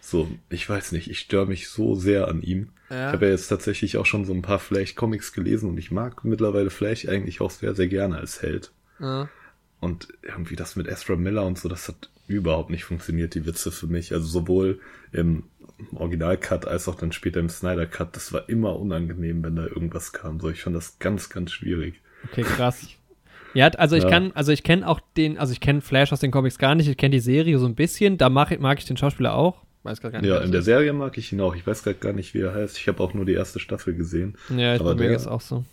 [0.00, 2.70] So, ich weiß nicht, ich störe mich so sehr an ihm.
[2.88, 3.08] Ja.
[3.08, 6.24] Ich habe ja jetzt tatsächlich auch schon so ein paar Flash-Comics gelesen und ich mag
[6.24, 8.72] mittlerweile Flash eigentlich auch sehr, sehr gerne als Held.
[8.98, 9.28] Ja.
[9.80, 13.70] Und irgendwie das mit Ezra Miller und so, das hat überhaupt nicht funktioniert, die Witze
[13.70, 14.12] für mich.
[14.12, 14.80] Also sowohl
[15.12, 15.44] im
[15.94, 20.40] Original-Cut als auch dann später im Snyder-Cut, das war immer unangenehm, wenn da irgendwas kam.
[20.40, 22.00] So, ich fand das ganz, ganz schwierig.
[22.30, 22.86] Okay, krass.
[23.54, 24.10] Ja, also ich ja.
[24.10, 26.88] kann, also ich kenne auch den, also ich kenne Flash aus den Comics gar nicht,
[26.88, 29.64] ich kenne die Serie so ein bisschen, da mag, mag ich den Schauspieler auch.
[29.82, 30.24] Weiß gar nicht.
[30.24, 31.54] Ja, in der Serie mag ich ihn auch.
[31.54, 32.76] Ich weiß gar nicht, wie er heißt.
[32.76, 34.36] Ich habe auch nur die erste Staffel gesehen.
[34.54, 35.64] Ja, ich aber der ist auch so.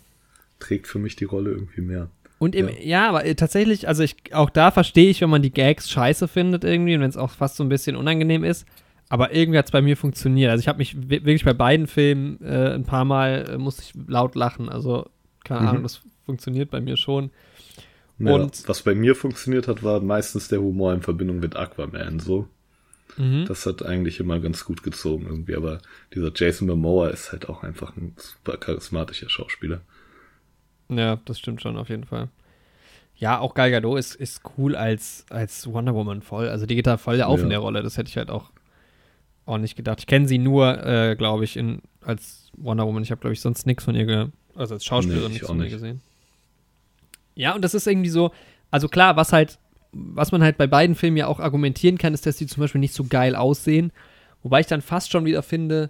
[0.59, 2.09] Trägt für mich die Rolle irgendwie mehr.
[2.39, 2.75] Und im, ja.
[2.81, 6.27] ja, aber äh, tatsächlich, also ich, auch da verstehe ich, wenn man die Gags scheiße
[6.27, 8.65] findet irgendwie und wenn es auch fast so ein bisschen unangenehm ist.
[9.09, 10.51] Aber irgendwie hat es bei mir funktioniert.
[10.51, 13.93] Also ich habe mich wirklich bei beiden Filmen äh, ein paar Mal äh, musste ich
[14.07, 14.69] laut lachen.
[14.69, 15.09] Also
[15.43, 15.67] keine mhm.
[15.67, 17.31] Ahnung, das funktioniert bei mir schon.
[18.19, 22.19] Ja, und was bei mir funktioniert hat, war meistens der Humor in Verbindung mit Aquaman.
[22.19, 22.47] So,
[23.17, 23.45] Mhm.
[23.47, 25.81] Das hat eigentlich immer ganz gut gezogen irgendwie, aber
[26.13, 29.81] dieser Jason Momoa ist halt auch einfach ein super charismatischer Schauspieler.
[30.89, 32.29] Ja, das stimmt schon auf jeden Fall.
[33.15, 36.49] Ja, auch Gal Gadot ist, ist cool als, als Wonder Woman voll.
[36.49, 37.43] Also die geht da voll auf ja.
[37.43, 37.81] in der Rolle.
[37.81, 38.51] Das hätte ich halt auch,
[39.45, 39.99] auch nicht gedacht.
[39.99, 43.01] Ich kenne sie nur, äh, glaube ich, in, als Wonder Woman.
[43.01, 45.69] Ich habe, glaube ich, sonst nichts von ihr, also als Schauspielerin nee, nichts von ihr
[45.69, 46.01] gesehen.
[47.33, 48.31] Ja, und das ist irgendwie so,
[48.69, 49.57] also klar, was halt
[49.91, 52.79] was man halt bei beiden Filmen ja auch argumentieren kann, ist, dass die zum Beispiel
[52.79, 53.91] nicht so geil aussehen.
[54.43, 55.89] Wobei ich dann fast schon wieder finde,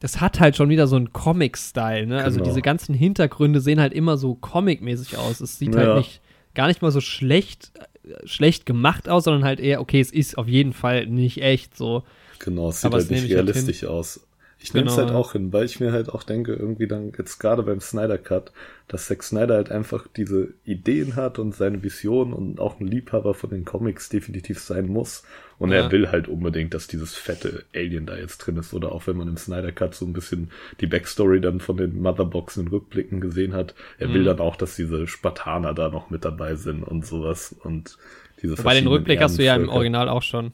[0.00, 2.24] das hat halt schon wieder so einen Comic-Style, ne?
[2.24, 2.48] Also genau.
[2.48, 5.40] Diese ganzen Hintergründe sehen halt immer so comic-mäßig aus.
[5.40, 5.94] Es sieht halt ja.
[5.94, 6.20] halt nicht,
[6.54, 7.72] gar nicht mal so schlecht,
[8.04, 11.76] äh, schlecht gemacht aus, sondern halt eher, okay, es ist auf jeden Fall nicht echt
[11.76, 12.02] so.
[12.40, 14.26] Genau, es sieht Aber halt nicht halt realistisch halt aus.
[14.62, 15.08] Ich nehme es genau.
[15.08, 18.16] halt auch hin, weil ich mir halt auch denke, irgendwie dann jetzt gerade beim Snyder
[18.16, 18.52] Cut,
[18.86, 23.34] dass Zack Snyder halt einfach diese Ideen hat und seine Vision und auch ein Liebhaber
[23.34, 25.24] von den Comics definitiv sein muss.
[25.58, 25.78] Und ja.
[25.78, 28.72] er will halt unbedingt, dass dieses fette Alien da jetzt drin ist.
[28.72, 32.00] Oder auch wenn man im Snyder Cut so ein bisschen die Backstory dann von den
[32.00, 34.14] Motherboxen in Rückblicken gesehen hat, er mhm.
[34.14, 37.54] will dann auch, dass diese Spartaner da noch mit dabei sind und sowas.
[37.64, 37.98] Und
[38.42, 40.52] diese Bei den Rückblick hast du ja im Original auch schon.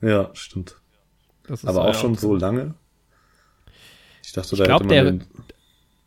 [0.00, 0.76] Ja, stimmt.
[1.64, 2.74] Aber auch schon so lange.
[4.24, 5.24] Ich dachte, da ich glaub, hätte man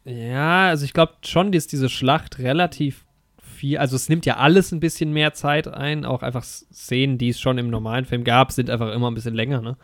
[0.06, 3.06] der, Ja, also ich glaube schon, dass diese Schlacht relativ
[3.42, 7.30] viel, also es nimmt ja alles ein bisschen mehr Zeit ein, auch einfach Szenen, die
[7.30, 9.78] es schon im normalen Film gab, sind einfach immer ein bisschen länger, ne?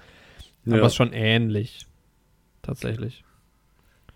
[0.66, 0.82] Aber ja.
[0.86, 1.86] es ist schon ähnlich.
[2.62, 3.24] Tatsächlich.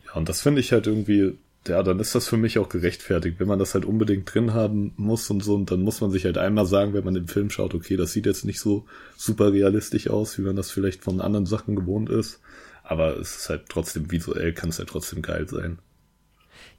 [0.06, 3.40] Ja, und das finde ich halt irgendwie, ja, dann ist das für mich auch gerechtfertigt,
[3.40, 6.26] wenn man das halt unbedingt drin haben muss und so, und dann muss man sich
[6.26, 9.52] halt einmal sagen, wenn man den Film schaut, okay, das sieht jetzt nicht so super
[9.52, 12.40] realistisch aus, wie man das vielleicht von anderen Sachen gewohnt ist
[12.90, 15.80] aber es ist halt trotzdem visuell, kann es halt trotzdem geil sein.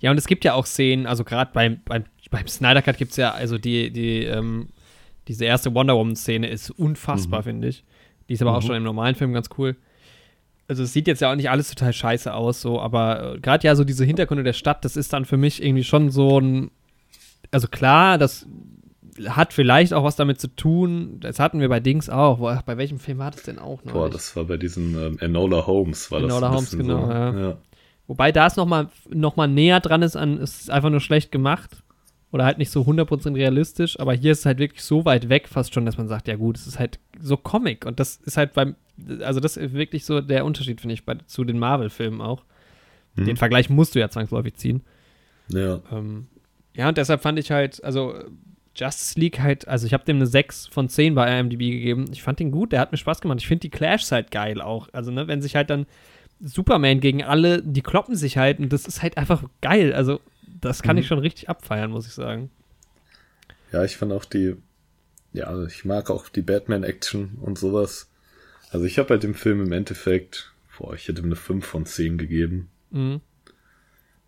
[0.00, 3.12] Ja, und es gibt ja auch Szenen, also gerade beim, beim, beim Snyder Cut gibt
[3.12, 4.68] es ja, also die, die, ähm,
[5.26, 7.44] diese erste Wonder Woman-Szene ist unfassbar, mhm.
[7.44, 7.84] finde ich.
[8.28, 8.56] Die ist aber mhm.
[8.56, 9.76] auch schon im normalen Film ganz cool.
[10.68, 13.66] Also es sieht jetzt ja auch nicht alles total scheiße aus, so, aber äh, gerade
[13.66, 16.70] ja so diese Hintergründe der Stadt, das ist dann für mich irgendwie schon so ein,
[17.50, 18.46] also klar, das
[19.26, 21.18] hat vielleicht auch was damit zu tun.
[21.20, 22.38] Das hatten wir bei Dings auch.
[22.38, 23.92] Boah, bei welchem Film war das denn auch noch?
[23.92, 26.10] Boah, das war bei diesem ähm, Enola Holmes.
[26.10, 27.06] War Enola Holmes, genau.
[27.06, 27.12] So.
[27.12, 27.40] Ja.
[27.40, 27.56] Ja.
[28.06, 31.30] Wobei da es nochmal noch mal näher dran ist an, es ist einfach nur schlecht
[31.30, 31.82] gemacht.
[32.30, 33.98] Oder halt nicht so 100% realistisch.
[33.98, 36.36] Aber hier ist es halt wirklich so weit weg fast schon, dass man sagt, ja
[36.36, 37.86] gut, es ist halt so Comic.
[37.86, 38.76] Und das ist halt beim,
[39.20, 42.44] also das ist wirklich so der Unterschied, finde ich, bei, zu den Marvel-Filmen auch.
[43.14, 43.24] Mhm.
[43.24, 44.82] Den Vergleich musst du ja zwangsläufig ziehen.
[45.48, 45.80] Ja.
[45.90, 46.26] Ähm,
[46.74, 48.14] ja, und deshalb fand ich halt, also
[48.78, 52.06] Justice League halt, also ich habe dem eine 6 von 10 bei IMDb gegeben.
[52.12, 53.38] Ich fand den gut, der hat mir Spaß gemacht.
[53.40, 54.88] Ich finde die Clashs halt geil auch.
[54.92, 55.86] Also, ne, wenn sich halt dann
[56.40, 59.92] Superman gegen alle, die kloppen sich halt und das ist halt einfach geil.
[59.92, 60.20] Also,
[60.60, 61.02] das kann mhm.
[61.02, 62.50] ich schon richtig abfeiern, muss ich sagen.
[63.72, 64.56] Ja, ich fand auch die,
[65.32, 68.10] ja, ich mag auch die Batman-Action und sowas.
[68.70, 71.86] Also ich habe halt dem Film im Endeffekt, boah, ich hätte ihm eine 5 von
[71.86, 72.68] 10 gegeben.
[72.90, 73.20] Mhm.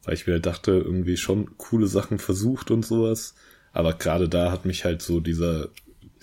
[0.03, 3.35] Weil ich mir halt dachte, irgendwie schon coole Sachen versucht und sowas.
[3.73, 5.69] Aber gerade da hat mich halt so dieser,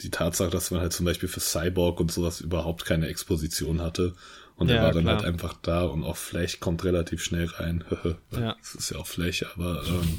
[0.01, 4.15] die Tatsache, dass man halt zum Beispiel für Cyborg und sowas überhaupt keine Exposition hatte.
[4.55, 5.17] Und ja, er war dann klar.
[5.17, 7.83] halt einfach da und auch Flash kommt relativ schnell rein.
[8.31, 8.55] ja.
[8.59, 10.17] Das ist ja auch Flash, aber ähm,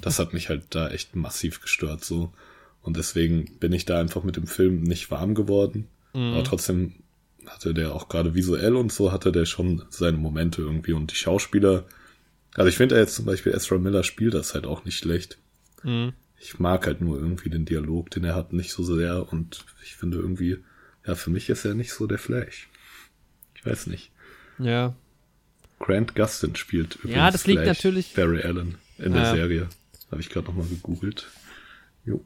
[0.00, 2.32] das hat mich halt da echt massiv gestört so.
[2.80, 5.88] Und deswegen bin ich da einfach mit dem Film nicht warm geworden.
[6.14, 6.34] Mhm.
[6.34, 6.94] Aber trotzdem
[7.46, 11.16] hatte der auch gerade visuell und so hatte der schon seine Momente irgendwie und die
[11.16, 11.84] Schauspieler.
[12.54, 15.38] Also ich finde jetzt zum Beispiel Ezra Miller spielt das halt auch nicht schlecht.
[15.82, 19.64] Mhm ich mag halt nur irgendwie den Dialog, den er hat, nicht so sehr und
[19.82, 20.58] ich finde irgendwie,
[21.06, 22.68] ja, für mich ist er nicht so der Flash.
[23.54, 24.10] Ich weiß nicht.
[24.58, 24.94] Ja.
[25.78, 28.14] Grant Gustin spielt übrigens Ja, das liegt Flash natürlich.
[28.14, 29.34] Barry Allen in der ja.
[29.34, 29.68] Serie.
[30.10, 31.28] Habe ich gerade nochmal gegoogelt.
[32.04, 32.22] Jo.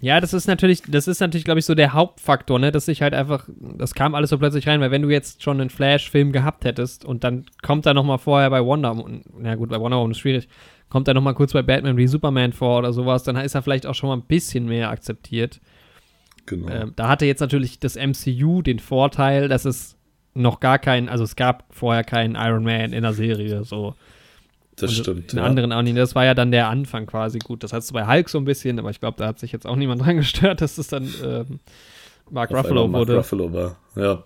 [0.00, 3.00] Ja, das ist natürlich, das ist natürlich, glaube ich, so der Hauptfaktor, ne, dass ich
[3.00, 6.32] halt einfach, das kam alles so plötzlich rein, weil wenn du jetzt schon einen Flash-Film
[6.32, 9.98] gehabt hättest und dann kommt er nochmal vorher bei Wonder Woman, na gut, bei Wonder
[9.98, 10.48] Woman ist schwierig,
[10.88, 13.86] kommt er nochmal kurz bei Batman wie Superman vor oder sowas, dann ist er vielleicht
[13.86, 15.60] auch schon mal ein bisschen mehr akzeptiert.
[16.46, 16.68] Genau.
[16.68, 19.96] Ähm, da hatte jetzt natürlich das MCU den Vorteil, dass es
[20.34, 23.94] noch gar keinen, also es gab vorher keinen Iron Man in der Serie, so.
[24.76, 25.32] Das und stimmt.
[25.32, 25.44] In ja.
[25.44, 25.96] anderen auch nicht.
[25.96, 27.62] Das war ja dann der Anfang quasi gut.
[27.62, 29.76] Das du bei Hulk so ein bisschen, aber ich glaube, da hat sich jetzt auch
[29.76, 31.60] niemand dran gestört, dass das dann ähm,
[32.30, 33.16] Mark Auf Ruffalo Mark wurde.
[33.16, 34.24] Ruffalo war, ja.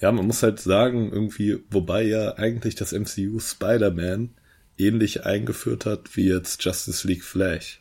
[0.00, 4.30] Ja, man muss halt sagen, irgendwie, wobei ja eigentlich das MCU Spider-Man
[4.78, 7.80] ähnlich eingeführt hat wie jetzt Justice League Flash.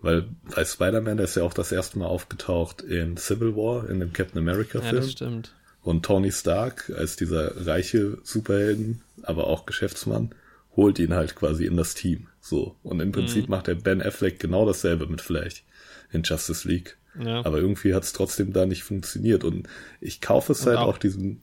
[0.00, 4.00] Weil bei Spider-Man, der ist ja auch das erste Mal aufgetaucht in Civil War, in
[4.00, 4.94] dem Captain America-Film.
[4.94, 5.54] Ja, das stimmt.
[5.82, 10.34] Und Tony Stark als dieser reiche Superhelden, aber auch Geschäftsmann,
[10.76, 12.26] holt ihn halt quasi in das Team.
[12.40, 12.76] So.
[12.82, 13.50] Und im Prinzip mhm.
[13.50, 15.64] macht der Ben Affleck genau dasselbe mit Flash
[16.12, 16.96] in Justice League.
[17.18, 17.44] Ja.
[17.44, 19.44] Aber irgendwie hat es trotzdem da nicht funktioniert.
[19.44, 19.68] Und
[20.00, 21.42] ich kaufe es Und halt auch, auch diesen,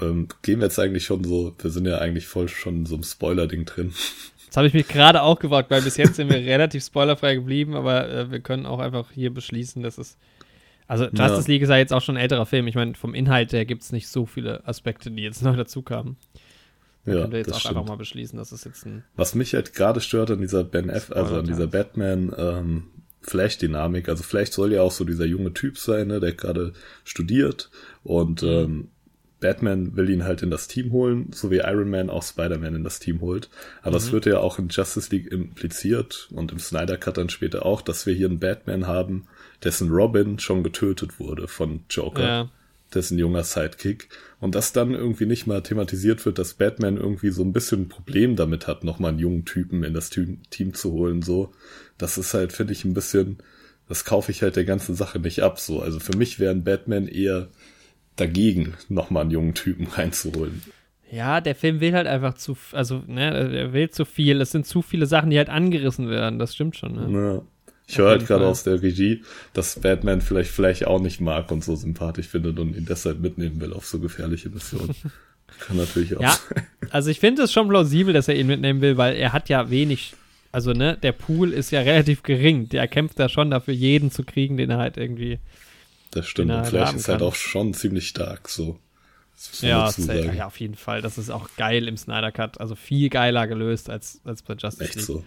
[0.00, 2.94] ähm, gehen wir jetzt eigentlich schon so, wir sind ja eigentlich voll schon in so
[2.94, 3.92] einem Spoiler-Ding drin.
[4.54, 7.74] Das habe ich mich gerade auch gewagt, weil bis jetzt sind wir relativ spoilerfrei geblieben,
[7.74, 10.16] aber äh, wir können auch einfach hier beschließen, dass es.
[10.86, 11.48] Also Justice ja.
[11.48, 12.68] League ist ja jetzt auch schon ein älterer Film.
[12.68, 15.82] Ich meine, vom Inhalt her gibt es nicht so viele Aspekte, die jetzt neu dazu
[15.82, 16.16] kamen.
[17.04, 17.78] Ja, können wir jetzt auch stimmt.
[17.78, 19.02] einfach mal beschließen, dass es jetzt ein.
[19.16, 22.84] Was mich halt gerade stört an dieser Ben F, also an dieser Batman ähm,
[23.22, 24.08] Flash-Dynamik.
[24.08, 27.70] Also Flash soll ja auch so dieser junge Typ sein, ne, der gerade studiert
[28.04, 28.48] und mhm.
[28.48, 28.88] ähm,
[29.44, 32.82] Batman will ihn halt in das Team holen, so wie Iron Man auch Spider-Man in
[32.82, 33.50] das Team holt.
[33.82, 34.12] Aber es mhm.
[34.12, 38.06] wird ja auch in Justice League impliziert und im Snyder Cut dann später auch, dass
[38.06, 39.26] wir hier einen Batman haben,
[39.62, 42.22] dessen Robin schon getötet wurde von Joker.
[42.22, 42.50] Ja
[42.94, 44.08] dessen junger Sidekick.
[44.40, 47.88] Und dass dann irgendwie nicht mal thematisiert wird, dass Batman irgendwie so ein bisschen ein
[47.88, 51.52] Problem damit hat, nochmal einen jungen Typen in das Team, zu holen, so.
[51.98, 53.38] Das ist halt, finde ich, ein bisschen,
[53.88, 55.80] das kaufe ich halt der ganzen Sache nicht ab, so.
[55.80, 57.48] Also für mich wären Batman eher
[58.16, 60.62] dagegen, nochmal einen jungen Typen reinzuholen.
[61.10, 64.40] Ja, der Film will halt einfach zu, also, ne, er will zu viel.
[64.40, 66.38] Es sind zu viele Sachen, die halt angerissen werden.
[66.38, 67.34] Das stimmt schon, ne?
[67.36, 67.42] Ja.
[67.86, 69.22] Ich höre halt gerade aus der Regie,
[69.52, 73.60] dass Batman vielleicht vielleicht auch nicht mag und so sympathisch findet und ihn deshalb mitnehmen
[73.60, 74.94] will auf so gefährliche Missionen.
[75.60, 76.22] Kann natürlich auch.
[76.22, 76.36] Ja,
[76.90, 79.70] also ich finde es schon plausibel, dass er ihn mitnehmen will, weil er hat ja
[79.70, 80.14] wenig,
[80.50, 82.70] also ne, der Pool ist ja relativ gering.
[82.70, 85.38] Der kämpft da schon dafür, jeden zu kriegen, den er halt irgendwie.
[86.14, 86.52] Das stimmt.
[86.52, 88.78] Und vielleicht ist halt auch schon ziemlich stark so.
[89.60, 91.02] Ja, ja, auf jeden Fall.
[91.02, 92.60] Das ist auch geil im Snyder Cut.
[92.60, 95.04] Also viel geiler gelöst als, als bei Justice Echt League.
[95.04, 95.24] so.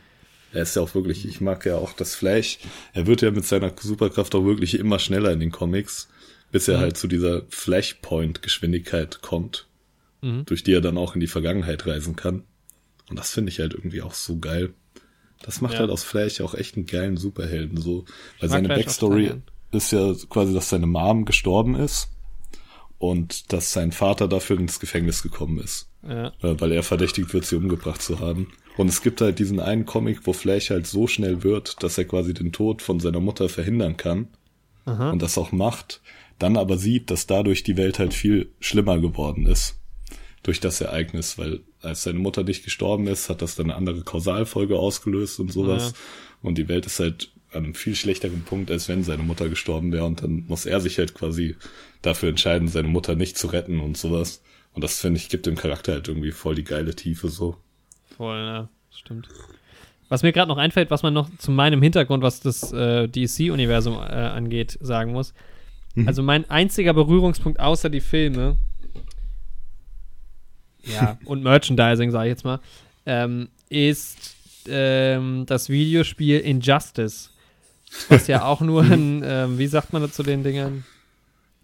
[0.53, 2.59] Er ist ja auch wirklich, ich mag ja auch das Flash.
[2.93, 6.07] Er wird ja mit seiner Superkraft auch wirklich immer schneller in den Comics,
[6.53, 6.81] bis er mhm.
[6.81, 9.67] halt zu dieser Flashpoint-Geschwindigkeit kommt,
[10.21, 10.45] mhm.
[10.45, 12.43] durch die er dann auch in die Vergangenheit reisen kann.
[13.09, 14.73] Und das finde ich halt irgendwie auch so geil.
[15.43, 15.81] Das macht ja.
[15.81, 18.05] halt aus Flash auch echt einen geilen Superhelden so.
[18.39, 19.33] Weil seine Flash Backstory
[19.77, 22.09] ist ja quasi, dass seine Mom gestorben ist
[22.97, 25.89] und dass sein Vater dafür ins Gefängnis gekommen ist.
[26.07, 26.33] Ja.
[26.41, 28.51] Weil er verdächtigt wird, sie umgebracht zu haben.
[28.77, 32.05] Und es gibt halt diesen einen Comic, wo Flash halt so schnell wird, dass er
[32.05, 34.27] quasi den Tod von seiner Mutter verhindern kann.
[34.85, 35.11] Aha.
[35.11, 36.01] Und das auch macht.
[36.39, 39.79] Dann aber sieht, dass dadurch die Welt halt viel schlimmer geworden ist.
[40.43, 44.01] Durch das Ereignis, weil als seine Mutter nicht gestorben ist, hat das dann eine andere
[44.01, 45.91] Kausalfolge ausgelöst und sowas.
[45.91, 45.97] Ja.
[46.47, 49.91] Und die Welt ist halt an einem viel schlechteren Punkt, als wenn seine Mutter gestorben
[49.91, 50.05] wäre.
[50.05, 51.55] Und dann muss er sich halt quasi
[52.01, 54.41] dafür entscheiden, seine Mutter nicht zu retten und sowas.
[54.73, 57.57] Und das, finde ich, gibt dem Charakter halt irgendwie voll die geile Tiefe so.
[58.15, 59.27] Voll, ja, stimmt.
[60.09, 63.95] Was mir gerade noch einfällt, was man noch zu meinem Hintergrund, was das äh, DC-Universum
[63.95, 65.33] äh, angeht, sagen muss.
[65.95, 66.07] Mhm.
[66.07, 68.57] Also mein einziger Berührungspunkt außer die Filme,
[70.83, 72.59] ja, und Merchandising, sage ich jetzt mal,
[73.05, 74.35] ähm, ist
[74.69, 77.31] ähm, das Videospiel Injustice.
[78.09, 80.83] Was ja auch nur ein, ähm, wie sagt man dazu den Dingern?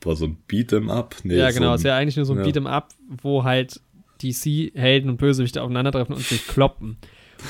[0.01, 1.15] War so ein Beat'em Up?
[1.24, 2.45] Nee, ja, genau, so ein, ist ja eigentlich nur so ein ja.
[2.45, 2.89] Beat'em Up,
[3.21, 3.80] wo halt
[4.21, 6.97] DC-Helden und Bösewichte aufeinandertreffen und sich kloppen.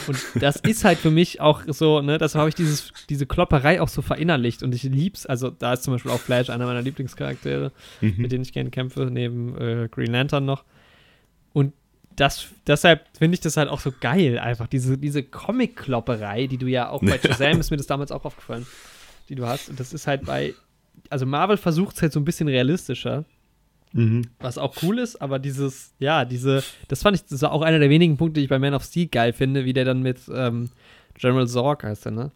[0.07, 3.81] Und das ist halt für mich auch so, ne, das habe ich dieses, diese Klopperei
[3.81, 5.25] auch so verinnerlicht und ich lieb's.
[5.25, 7.71] Also, da ist zum Beispiel auch Flash einer meiner Lieblingscharaktere,
[8.01, 8.15] mhm.
[8.17, 10.63] mit denen ich gerne kämpfe, neben äh, Green Lantern noch.
[12.15, 16.67] Das, deshalb finde ich das halt auch so geil, einfach diese, diese Comic-Klopperei, die du
[16.67, 18.65] ja auch bei Shazam ist mir das damals auch aufgefallen,
[19.29, 19.69] die du hast.
[19.69, 20.53] Und das ist halt bei,
[21.09, 23.25] also Marvel versucht es halt so ein bisschen realistischer.
[23.93, 24.23] Mhm.
[24.39, 27.79] Was auch cool ist, aber dieses, ja, diese, das fand ich, das war auch einer
[27.79, 30.19] der wenigen Punkte, die ich bei Man of Steel geil finde, wie der dann mit
[30.33, 30.71] ähm,
[31.15, 32.31] General Zorg heißt er, ne?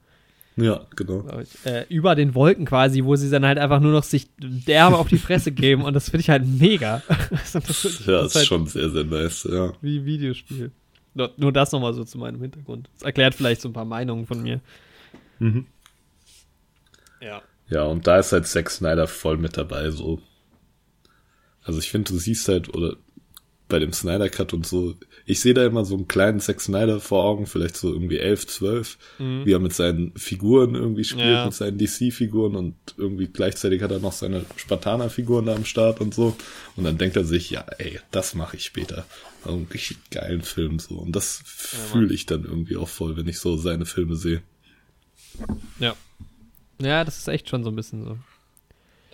[0.58, 1.24] Ja, genau.
[1.66, 5.08] Äh, über den Wolken quasi, wo sie dann halt einfach nur noch sich derbe auf
[5.08, 7.04] die Fresse geben und das finde ich halt mega.
[7.30, 9.74] das, das, ja, das ist halt schon sehr, sehr nice, ja.
[9.82, 10.72] Wie Videospiel.
[11.14, 12.90] Nur, nur das nochmal so zu meinem Hintergrund.
[12.96, 14.60] Das erklärt vielleicht so ein paar Meinungen von mir.
[15.40, 15.68] Mhm.
[17.22, 17.42] Ja.
[17.70, 20.22] Ja, und da ist halt Zack Snyder voll mit dabei, so.
[21.64, 22.96] Also ich finde, du siehst halt, oder
[23.68, 24.96] bei dem Snyder Cut und so.
[25.30, 28.48] Ich sehe da immer so einen kleinen Zack Snyder vor Augen, vielleicht so irgendwie elf,
[28.48, 29.46] zwölf, mhm.
[29.46, 31.44] wie er mit seinen Figuren irgendwie spielt, ja.
[31.46, 36.14] mit seinen DC-Figuren und irgendwie gleichzeitig hat er noch seine Spartaner-Figuren da am Start und
[36.14, 36.38] so.
[36.78, 39.06] Und dann denkt er sich, ja, ey, das mache ich später.
[39.44, 40.96] Also einen richtig geilen Film so.
[40.96, 44.42] Und das ja, fühle ich dann irgendwie auch voll, wenn ich so seine Filme sehe.
[45.80, 45.94] Ja.
[46.80, 48.18] Ja, das ist echt schon so ein bisschen so.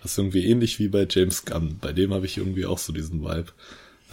[0.00, 1.78] Das ist irgendwie ähnlich wie bei James Gunn.
[1.80, 3.52] Bei dem habe ich irgendwie auch so diesen Vibe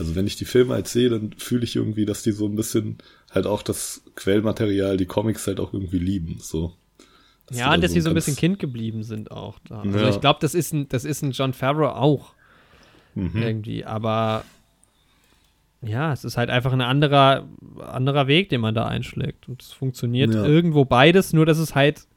[0.01, 2.55] also wenn ich die Filme halt sehe, dann fühle ich irgendwie, dass die so ein
[2.55, 2.97] bisschen
[3.29, 6.73] halt auch das Quellmaterial, die Comics halt auch irgendwie lieben, so.
[7.45, 9.81] Dass ja, und dass so sie so ein bisschen Kind geblieben sind auch da.
[9.81, 10.09] Also ja.
[10.09, 12.33] ich glaube, das ist ein, das ist ein John Favreau auch.
[13.13, 13.43] Mhm.
[13.43, 14.43] Irgendwie, aber
[15.83, 17.47] ja, es ist halt einfach ein anderer,
[17.79, 19.47] anderer Weg, den man da einschlägt.
[19.47, 20.43] Und es funktioniert ja.
[20.43, 22.07] irgendwo beides, nur dass es halt,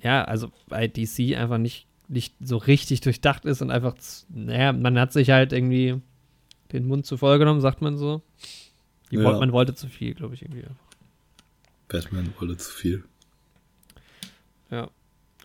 [0.00, 3.94] ja, also bei DC einfach nicht, nicht so richtig durchdacht ist und einfach,
[4.28, 6.00] naja, man hat sich halt irgendwie
[6.72, 8.22] den Mund zu voll genommen, sagt man so.
[9.10, 9.24] Ja.
[9.24, 10.64] Wollt, man wollte zu viel, glaube ich, irgendwie.
[11.88, 13.04] Batman wollte zu viel.
[14.70, 14.90] Ja.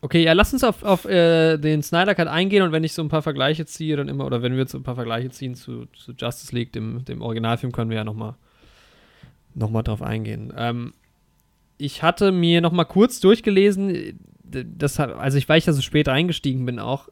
[0.02, 3.02] Okay, ja, lass uns auf, auf äh, den Snyder Cut eingehen und wenn ich so
[3.02, 5.56] ein paar Vergleiche ziehe, dann immer, oder wenn wir jetzt so ein paar Vergleiche ziehen
[5.56, 8.36] zu, zu Justice League, dem, dem Originalfilm, können wir ja nochmal
[9.56, 10.52] noch mal drauf eingehen.
[10.58, 10.94] Ähm,
[11.78, 16.66] ich hatte mir nochmal kurz durchgelesen, das, also ich, weil ich da so spät eingestiegen
[16.66, 17.10] bin auch,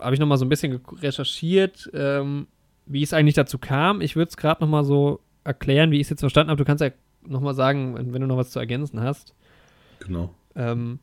[0.00, 2.46] habe ich nochmal so ein bisschen recherchiert, ähm,
[2.88, 4.00] wie es eigentlich dazu kam.
[4.00, 6.58] Ich würde es gerade noch mal so erklären, wie ich es jetzt verstanden habe.
[6.58, 6.90] Du kannst ja
[7.26, 9.34] noch mal sagen, wenn du noch was zu ergänzen hast.
[10.00, 10.34] Genau.
[10.54, 10.98] Ähm,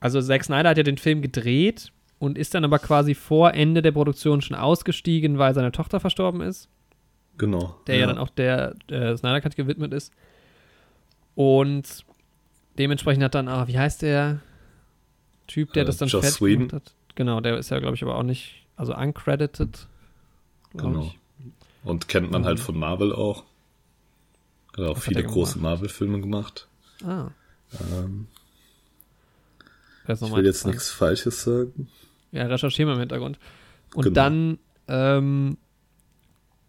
[0.00, 3.82] also Zack Snyder hat ja den Film gedreht und ist dann aber quasi vor Ende
[3.82, 6.68] der Produktion schon ausgestiegen, weil seine Tochter verstorben ist.
[7.38, 7.76] Genau.
[7.86, 10.12] Der ja, ja dann auch der äh, Snyder Cut gewidmet ist.
[11.34, 12.04] Und
[12.78, 14.40] dementsprechend hat dann, ah, wie heißt der
[15.46, 16.94] Typ, der uh, das dann fertig gemacht hat?
[17.14, 19.88] Genau, der ist ja, glaube ich, aber auch nicht, also uncredited.
[20.76, 21.02] Genau.
[21.02, 21.18] Ich.
[21.84, 22.62] Und kennt man halt mhm.
[22.62, 23.44] von Marvel auch.
[24.76, 26.68] Hat auch Was viele hat große Marvel-Filme gemacht.
[27.04, 27.28] Ah.
[27.80, 28.26] Ähm,
[30.08, 31.88] ich will jetzt nichts Falsches sagen.
[32.32, 33.38] Ja, recherchieren wir im Hintergrund.
[33.94, 34.14] Und genau.
[34.14, 34.58] dann
[34.88, 35.56] ähm,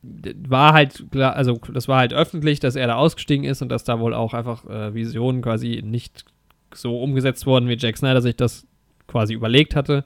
[0.01, 3.83] war halt klar, also das war halt öffentlich, dass er da ausgestiegen ist und dass
[3.83, 6.25] da wohl auch einfach äh, Visionen quasi nicht
[6.73, 8.65] so umgesetzt wurden, wie Jack Snyder sich das
[9.07, 10.05] quasi überlegt hatte.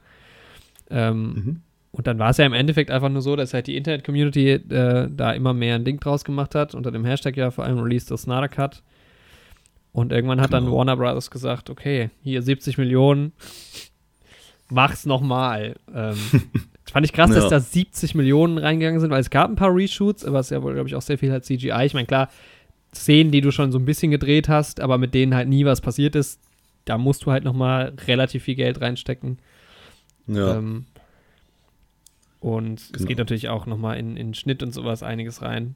[0.89, 1.61] Ähm, mhm.
[1.91, 5.09] Und dann war es ja im Endeffekt einfach nur so, dass halt die Internet-Community äh,
[5.11, 8.05] da immer mehr ein Ding draus gemacht hat, unter dem Hashtag ja vor allem Release
[8.07, 8.81] the Snyder Cut.
[9.91, 10.61] Und irgendwann hat genau.
[10.61, 13.33] dann Warner Brothers gesagt, okay, hier 70 Millionen,
[14.69, 15.75] mach's nochmal.
[15.93, 16.15] Ähm,
[16.91, 17.35] fand ich krass, ja.
[17.35, 20.51] dass da 70 Millionen reingegangen sind, weil es gab ein paar Reshoots, aber es ist
[20.51, 21.83] ja wohl, glaube ich, auch sehr viel halt CGI.
[21.85, 22.29] Ich meine, klar,
[22.95, 25.81] Szenen, die du schon so ein bisschen gedreht hast, aber mit denen halt nie was
[25.81, 26.39] passiert ist,
[26.85, 29.39] da musst du halt nochmal relativ viel Geld reinstecken.
[30.27, 30.57] Ja.
[30.57, 30.85] Ähm,
[32.41, 32.99] und genau.
[32.99, 35.75] es geht natürlich auch nochmal in, in Schnitt und sowas einiges rein.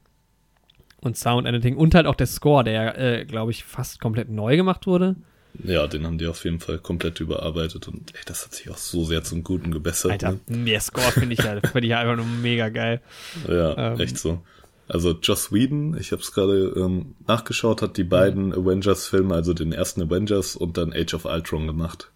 [1.00, 4.56] und Sound Editing und halt auch der Score, der, äh, glaube ich, fast komplett neu
[4.56, 5.14] gemacht wurde.
[5.62, 8.76] Ja, den haben die auf jeden Fall komplett überarbeitet und ey, das hat sich auch
[8.76, 10.10] so sehr zum Guten gebessert.
[10.10, 10.64] Alter, ne?
[10.64, 13.00] der Score finde ich, ja, find ich ja einfach nur mega geil.
[13.48, 14.42] Ja, ähm, echt so.
[14.88, 19.72] Also Joss Whedon, ich habe es gerade ähm, nachgeschaut, hat die beiden Avengers-Filme, also den
[19.72, 22.10] ersten Avengers und dann Age of Ultron gemacht.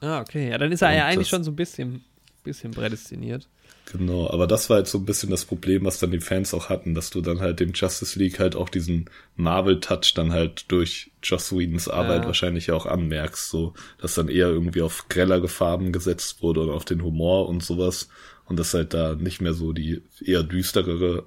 [0.00, 0.50] Ah, okay.
[0.50, 2.02] Ja, dann ist er und ja eigentlich schon so ein bisschen,
[2.42, 3.48] bisschen prädestiniert.
[3.92, 6.68] Genau, aber das war halt so ein bisschen das Problem, was dann die Fans auch
[6.70, 11.10] hatten, dass du dann halt dem Justice League halt auch diesen Marvel-Touch dann halt durch
[11.22, 12.26] Joss Whedons Arbeit ja.
[12.26, 16.84] wahrscheinlich auch anmerkst, so, dass dann eher irgendwie auf grellere Farben gesetzt wurde und auf
[16.84, 18.08] den Humor und sowas
[18.46, 21.26] und dass halt da nicht mehr so die eher düsterere,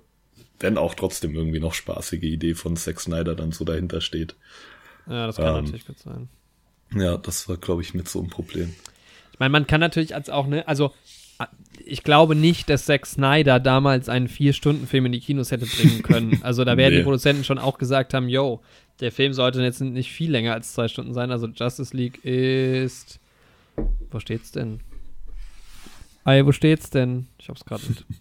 [0.59, 4.35] wenn auch trotzdem irgendwie noch spaßige Idee von Zack Snyder dann so dahinter steht.
[5.07, 6.27] Ja, das kann ähm, natürlich gut sein.
[6.95, 8.73] Ja, das war, glaube ich, mit so ein Problem.
[9.33, 10.93] Ich meine, man kann natürlich als auch, ne, also
[11.85, 16.39] ich glaube nicht, dass Zack Snyder damals einen Vier-Stunden-Film in die Kinos hätte bringen können.
[16.43, 16.99] Also da werden nee.
[16.99, 18.61] die Produzenten schon auch gesagt haben, yo,
[18.99, 21.31] der Film sollte jetzt nicht viel länger als zwei Stunden sein.
[21.31, 23.19] Also Justice League ist.
[24.11, 24.79] Wo steht's denn?
[26.25, 27.27] Ey, wo steht's denn?
[27.37, 28.05] Ich hab's gerade nicht.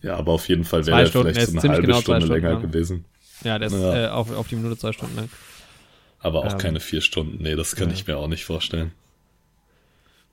[0.00, 2.62] Ja, aber auf jeden Fall wäre er vielleicht so eine halbe genau Stunde länger lang.
[2.62, 3.04] gewesen.
[3.42, 4.04] Ja, der ist ja.
[4.04, 5.28] Äh, auf, auf die Minute zwei Stunden lang.
[6.20, 7.42] Aber auch ähm, keine vier Stunden.
[7.42, 7.94] Nee, das kann ja.
[7.94, 8.92] ich mir auch nicht vorstellen.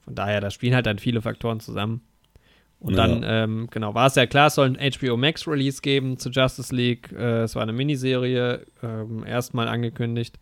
[0.03, 2.01] Von daher, da spielen halt dann viele Faktoren zusammen.
[2.79, 3.07] Und ja.
[3.07, 6.29] dann, ähm, genau, war es ja klar, es soll ein HBO Max Release geben zu
[6.29, 7.11] Justice League.
[7.11, 10.37] Äh, es war eine Miniserie, ähm, erstmal angekündigt.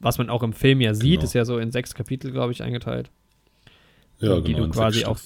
[0.00, 1.24] Was man auch im Film ja sieht, genau.
[1.24, 3.10] ist ja so in sechs Kapitel, glaube ich, eingeteilt.
[4.20, 4.64] Ja, die genau.
[4.64, 5.18] Die du quasi auch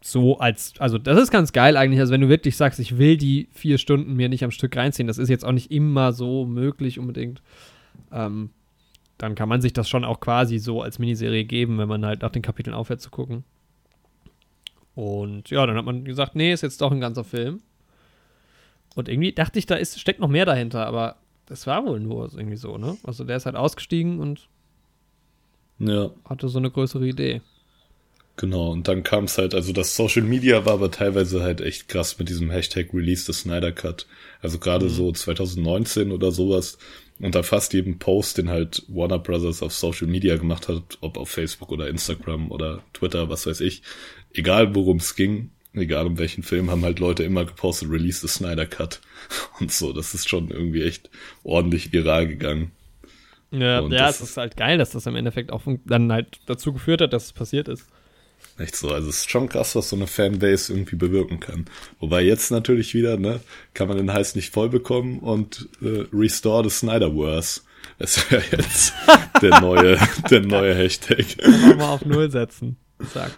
[0.00, 2.00] so als, also das ist ganz geil eigentlich.
[2.00, 5.08] Also wenn du wirklich sagst, ich will die vier Stunden mir nicht am Stück reinziehen,
[5.08, 7.42] das ist jetzt auch nicht immer so möglich unbedingt.
[8.12, 8.50] Ähm,
[9.18, 12.22] dann kann man sich das schon auch quasi so als Miniserie geben, wenn man halt
[12.22, 13.44] nach den Kapiteln aufhört zu gucken.
[14.96, 17.60] Und ja, dann hat man gesagt, nee, ist jetzt doch ein ganzer Film.
[18.94, 22.32] Und irgendwie dachte ich, da ist, steckt noch mehr dahinter, aber das war wohl nur
[22.34, 22.96] irgendwie so, ne?
[23.04, 24.48] Also der ist halt ausgestiegen und
[25.78, 26.10] ja.
[26.24, 27.42] hatte so eine größere Idee.
[28.38, 31.88] Genau, und dann kam es halt, also das Social Media war aber teilweise halt echt
[31.88, 34.06] krass mit diesem Hashtag Release the Snyder Cut.
[34.40, 34.90] Also gerade mhm.
[34.90, 36.78] so 2019 oder sowas,
[37.18, 41.30] unter fast jedem Post, den halt Warner Brothers auf Social Media gemacht hat, ob auf
[41.30, 43.82] Facebook oder Instagram oder Twitter, was weiß ich,
[44.38, 48.28] egal worum es ging, egal um welchen Film, haben halt Leute immer gepostet, release the
[48.28, 49.00] Snyder Cut
[49.60, 49.92] und so.
[49.92, 51.10] Das ist schon irgendwie echt
[51.44, 52.72] ordentlich viral gegangen.
[53.50, 56.72] Ja, und ja, es ist halt geil, dass das im Endeffekt auch dann halt dazu
[56.72, 57.86] geführt hat, dass es passiert ist.
[58.58, 61.66] Echt so, also es ist schon krass, was so eine Fanbase irgendwie bewirken kann.
[62.00, 63.40] Wobei jetzt natürlich wieder, ne,
[63.74, 67.60] kann man den Heiß nicht voll bekommen und äh, restore the Snyderverse.
[67.98, 68.94] Das wäre jetzt
[69.42, 69.98] der neue,
[70.30, 71.38] der neue Hashtag.
[71.38, 72.76] Kann mal auf Null setzen.
[73.12, 73.32] Zack.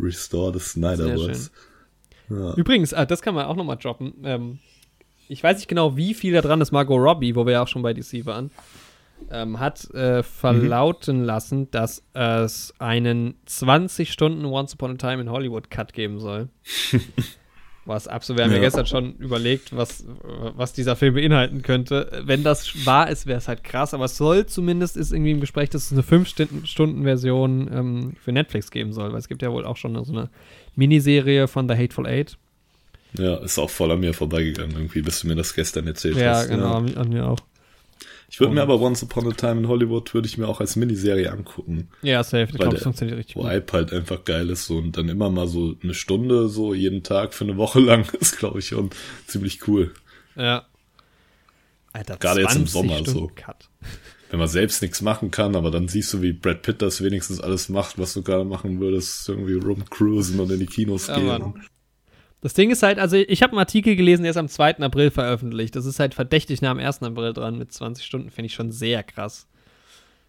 [0.00, 1.50] Restore the Snyderverse.
[2.30, 2.54] Ja.
[2.54, 4.14] Übrigens, ah, das kann man auch nochmal droppen.
[4.22, 4.58] Ähm,
[5.28, 7.68] ich weiß nicht genau, wie viel da dran ist Margot Robbie, wo wir ja auch
[7.68, 8.50] schon bei DC waren
[9.30, 11.24] ähm, hat äh, verlauten mhm.
[11.24, 16.48] lassen, dass es einen 20 Stunden Once Upon a Time in Hollywood Cut geben soll.
[17.88, 18.58] was absolut, wir haben ja.
[18.58, 20.04] ja gestern schon überlegt, was,
[20.56, 22.22] was dieser Film beinhalten könnte.
[22.24, 25.40] Wenn das wahr ist, wäre es halt krass, aber es soll zumindest, ist irgendwie im
[25.40, 29.64] Gespräch, dass es eine 5-Stunden-Version ähm, für Netflix geben soll, weil es gibt ja wohl
[29.64, 30.30] auch schon so eine
[30.76, 32.36] Miniserie von The Hateful Eight.
[33.16, 36.34] Ja, ist auch voll an mir vorbeigegangen, irgendwie, bis du mir das gestern erzählt ja,
[36.34, 36.48] hast.
[36.48, 37.38] Genau, ja, genau, an mir auch.
[38.30, 40.76] Ich würde mir aber Once Upon a Time in Hollywood würde ich mir auch als
[40.76, 41.88] Miniserie angucken.
[42.02, 42.48] Ja, safe.
[42.50, 43.44] Ich glaube, das funktioniert richtig gut.
[43.44, 47.02] Vibe halt einfach geil ist so und dann immer mal so eine Stunde so jeden
[47.02, 48.90] Tag für eine Woche lang ist, glaube ich, schon
[49.26, 49.94] ziemlich cool.
[50.36, 50.66] Ja.
[51.94, 53.30] Alter, Gerade jetzt im Sommer Stunden so.
[53.34, 53.70] Cut.
[54.30, 57.40] Wenn man selbst nichts machen kann, aber dann siehst du, wie Brad Pitt das wenigstens
[57.40, 61.26] alles macht, was du gerade machen würdest, irgendwie rumcruisen und in die Kinos ja, gehen.
[61.26, 61.54] Mann.
[62.40, 64.78] Das Ding ist halt, also ich habe einen Artikel gelesen, der ist am 2.
[64.78, 65.74] April veröffentlicht.
[65.74, 67.02] Das ist halt verdächtig nah am 1.
[67.02, 69.48] April dran mit 20 Stunden, finde ich schon sehr krass.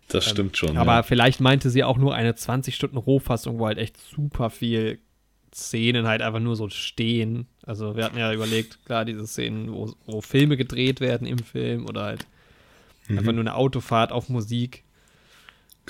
[0.08, 0.78] Das ähm, stimmt schon.
[0.78, 1.04] Aber ja.
[1.04, 5.00] vielleicht meinte sie auch nur eine 20-Stunden-Rohfassung, wo halt echt super viel
[5.54, 7.48] Szenen halt einfach nur so stehen.
[7.64, 11.86] Also wir hatten ja überlegt, klar, diese Szenen, wo, wo Filme gedreht werden im Film
[11.88, 12.26] oder halt
[13.08, 13.20] mhm.
[13.20, 14.84] einfach nur eine Autofahrt auf Musik.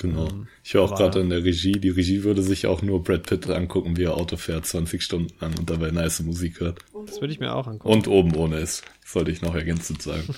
[0.00, 0.28] Genau.
[0.28, 1.72] Ähm, ich war auch gerade in der Regie.
[1.72, 5.32] Die Regie würde sich auch nur Brad Pitt angucken, wie er Auto fährt, 20 Stunden
[5.40, 6.78] lang und dabei nice Musik hört.
[7.06, 7.92] Das würde ich mir auch angucken.
[7.92, 8.82] Und oben ohne ist.
[9.04, 10.34] Sollte ich noch ergänzend sagen.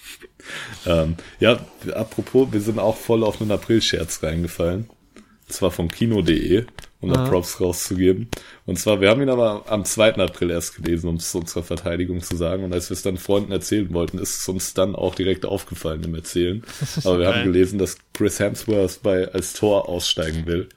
[0.86, 1.64] ähm, ja,
[1.94, 4.90] apropos, wir sind auch voll auf einen April-Scherz reingefallen.
[5.14, 6.66] Und zwar von Kino.de
[7.02, 8.28] um da Props rauszugeben.
[8.64, 10.14] Und zwar, wir haben ihn aber am 2.
[10.14, 12.62] April erst gelesen, um es zu unserer Verteidigung zu sagen.
[12.64, 16.04] Und als wir es dann Freunden erzählen wollten, ist es uns dann auch direkt aufgefallen
[16.04, 16.62] im Erzählen.
[17.04, 17.34] Aber wir geil.
[17.34, 20.68] haben gelesen, dass Chris Hemsworth bei als Tor aussteigen will.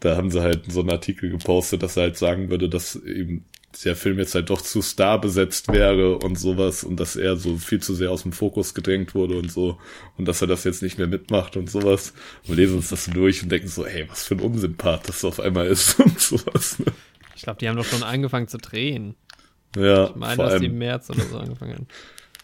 [0.00, 3.44] Da haben sie halt so einen Artikel gepostet, dass er halt sagen würde, dass eben
[3.84, 7.56] der Film jetzt halt doch zu star besetzt wäre und sowas und dass er so
[7.56, 9.78] viel zu sehr aus dem Fokus gedrängt wurde und so
[10.18, 12.12] und dass er das jetzt nicht mehr mitmacht und sowas
[12.48, 15.40] und lesen uns das durch und denken so, hey, was für ein Unsinnpart das auf
[15.40, 16.78] einmal ist und sowas.
[16.78, 16.86] Ne?
[17.36, 19.14] Ich glaube, die haben doch schon angefangen zu drehen.
[19.76, 21.86] Ja, ich meine, dass die im März oder so angefangen haben.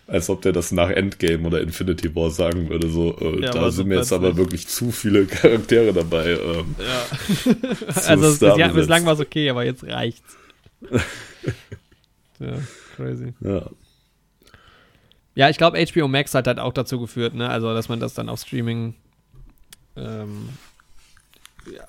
[0.09, 3.73] Als ob der das nach Endgame oder Infinity War sagen würde, so, äh, ja, da
[3.73, 6.39] sind mir jetzt aber wirklich zu viele Charaktere dabei.
[6.39, 7.57] Ähm, ja.
[8.07, 10.37] also ja, bislang war es okay, aber jetzt reicht's.
[12.41, 12.59] ja,
[12.97, 13.35] crazy.
[13.41, 13.71] Ja.
[15.35, 17.49] Ja, ich glaube, HBO Max hat halt auch dazu geführt, ne?
[17.49, 18.95] Also, dass man das dann auf Streaming
[19.97, 20.49] ähm,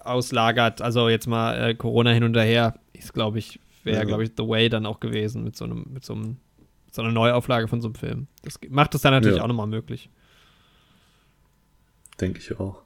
[0.04, 0.82] auslagert.
[0.82, 4.04] Also jetzt mal äh, Corona hin und her, ist, glaube ich, wäre, ja.
[4.04, 6.38] glaube ich, The Way dann auch gewesen mit so einem, mit so einem,
[6.92, 8.28] so einer Neuauflage von so einem Film.
[8.44, 9.44] Das macht es dann natürlich ja.
[9.44, 10.10] auch nochmal möglich.
[12.20, 12.82] Denke ich auch.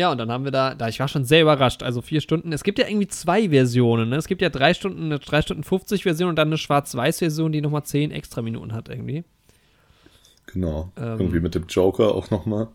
[0.00, 0.10] Ja.
[0.10, 2.52] Und dann haben wir da, da, ich war schon sehr überrascht, also vier Stunden.
[2.52, 4.16] Es gibt ja irgendwie zwei Versionen, ne?
[4.16, 7.60] Es gibt ja drei Stunden, eine 3 Stunden 50 Version und dann eine Schwarz-Weiß-Version, die
[7.60, 9.24] nochmal zehn extra Minuten hat irgendwie.
[10.46, 10.90] Genau.
[10.96, 12.68] Ähm, irgendwie mit dem Joker auch nochmal.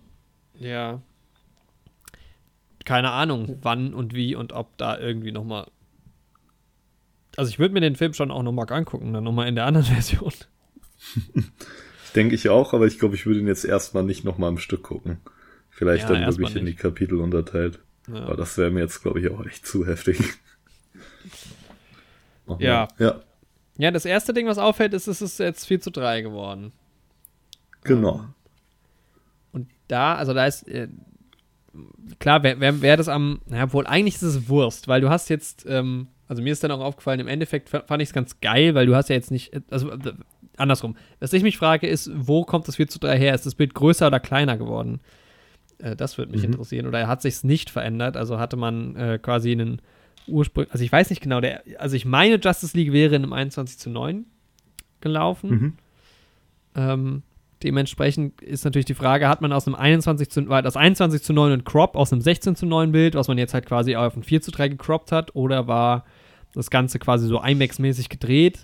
[0.60, 1.02] Ja.
[2.86, 5.66] Keine Ahnung, wann und wie und ob da irgendwie nochmal.
[7.38, 9.88] Also ich würde mir den Film schon auch nochmal angucken, dann nochmal in der anderen
[9.96, 10.32] Version.
[12.16, 14.84] Denke ich auch, aber ich glaube, ich würde ihn jetzt erstmal nicht nochmal im Stück
[14.84, 15.18] gucken.
[15.76, 17.80] Vielleicht ja, dann wirklich in die Kapitel unterteilt.
[18.08, 18.22] Ja.
[18.22, 20.20] Aber das wäre mir jetzt, glaube ich, auch echt zu heftig.
[22.60, 22.88] ja.
[22.98, 23.22] ja.
[23.78, 26.72] Ja, das erste Ding, was auffällt, ist, es ist jetzt 4 zu 3 geworden.
[27.84, 28.20] Genau.
[28.20, 28.34] Ähm,
[29.52, 30.88] und da, also da ist, äh,
[32.20, 35.30] klar, wer, wer, wer das am, naja, wohl eigentlich ist es Wurst, weil du hast
[35.30, 38.76] jetzt, ähm, also mir ist dann auch aufgefallen, im Endeffekt fand ich es ganz geil,
[38.76, 40.14] weil du hast ja jetzt nicht, also äh,
[40.56, 40.96] andersrum.
[41.20, 43.36] Was ich mich frage, ist, wo kommt das 4 zu 3 her?
[43.36, 45.02] Ist das Bild größer oder kleiner geworden?
[45.80, 46.54] Äh, das würde mich mhm.
[46.54, 46.88] interessieren.
[46.88, 48.18] Oder hat sich nicht verändert?
[48.18, 49.82] Also hatte man äh, quasi einen
[50.28, 53.34] Ursprung, also ich weiß nicht genau, der, also ich meine, Justice League wäre in einem
[53.34, 54.26] 21 zu 9
[55.02, 55.50] gelaufen.
[55.50, 55.74] Mhm.
[56.76, 57.24] Ähm,
[57.64, 61.34] dementsprechend ist natürlich die Frage, hat man aus einem 21 zu, war das 21 zu
[61.34, 64.16] 9 ein Crop aus einem 16 zu 9 Bild, was man jetzt halt quasi auf
[64.16, 66.06] ein 4 zu 3 gecroppt hat, oder war
[66.54, 68.60] das Ganze quasi so IMAX-mäßig gedreht?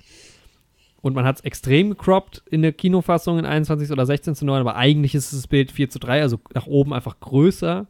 [1.02, 4.62] Und man hat es extrem gecroppt in der Kinofassung in 21 oder 16 zu 9,
[4.62, 7.88] aber eigentlich ist das Bild 4 zu 3, also nach oben einfach größer.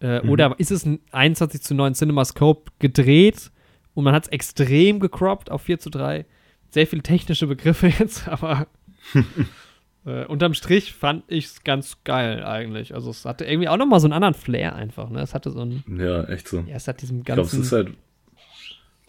[0.00, 0.30] Äh, mhm.
[0.30, 3.50] Oder ist es ein 21 zu 9 CinemaScope gedreht
[3.94, 6.26] und man hat es extrem gecroppt auf 4 zu 3?
[6.70, 8.68] Sehr viele technische Begriffe jetzt, aber
[10.06, 12.94] äh, unterm Strich fand ich es ganz geil eigentlich.
[12.94, 15.10] Also es hatte irgendwie auch nochmal so einen anderen Flair einfach.
[15.10, 15.20] Ne?
[15.20, 15.82] Es hatte so ein.
[15.88, 16.60] Ja, echt so.
[16.60, 17.42] Ja, es hat diesen ganzen.
[17.42, 17.96] Ich glaube, es ist halt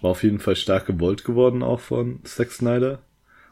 [0.02, 3.00] war auf jeden Fall stark gewollt geworden auch von Zack Snyder.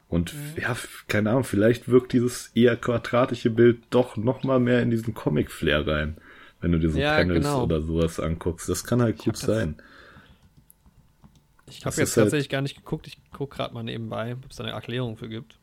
[0.08, 0.62] Und mhm.
[0.62, 0.78] ja,
[1.08, 5.88] keine Ahnung, vielleicht wirkt dieses eher quadratische Bild doch noch mal mehr in diesen Comic-Flair
[5.88, 6.18] rein,
[6.62, 7.64] wenn du dir so ja, Panels genau.
[7.64, 8.70] oder sowas anguckst.
[8.70, 9.76] Das kann halt ich gut sein.
[11.68, 13.08] ich habe jetzt tatsächlich halt, gar nicht geguckt.
[13.08, 15.58] Ich gucke gerade mal nebenbei, ob es da eine Erklärung für gibt.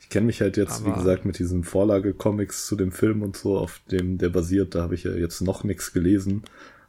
[0.00, 3.36] Ich kenne mich halt jetzt, Aber wie gesagt, mit diesen Vorlage-Comics zu dem Film und
[3.36, 4.76] so, auf dem der basiert.
[4.76, 6.44] Da habe ich ja jetzt noch nichts gelesen.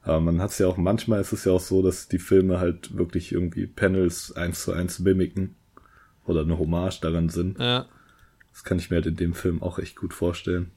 [0.08, 2.62] Aber man hat es ja auch, manchmal ist es ja auch so, dass die Filme
[2.62, 5.58] halt wirklich irgendwie Panels eins zu eins mimiken
[6.26, 7.60] oder eine Hommage daran sind.
[7.60, 7.88] Ja.
[8.53, 10.72] Das kann ich mir halt in dem Film auch echt gut vorstellen.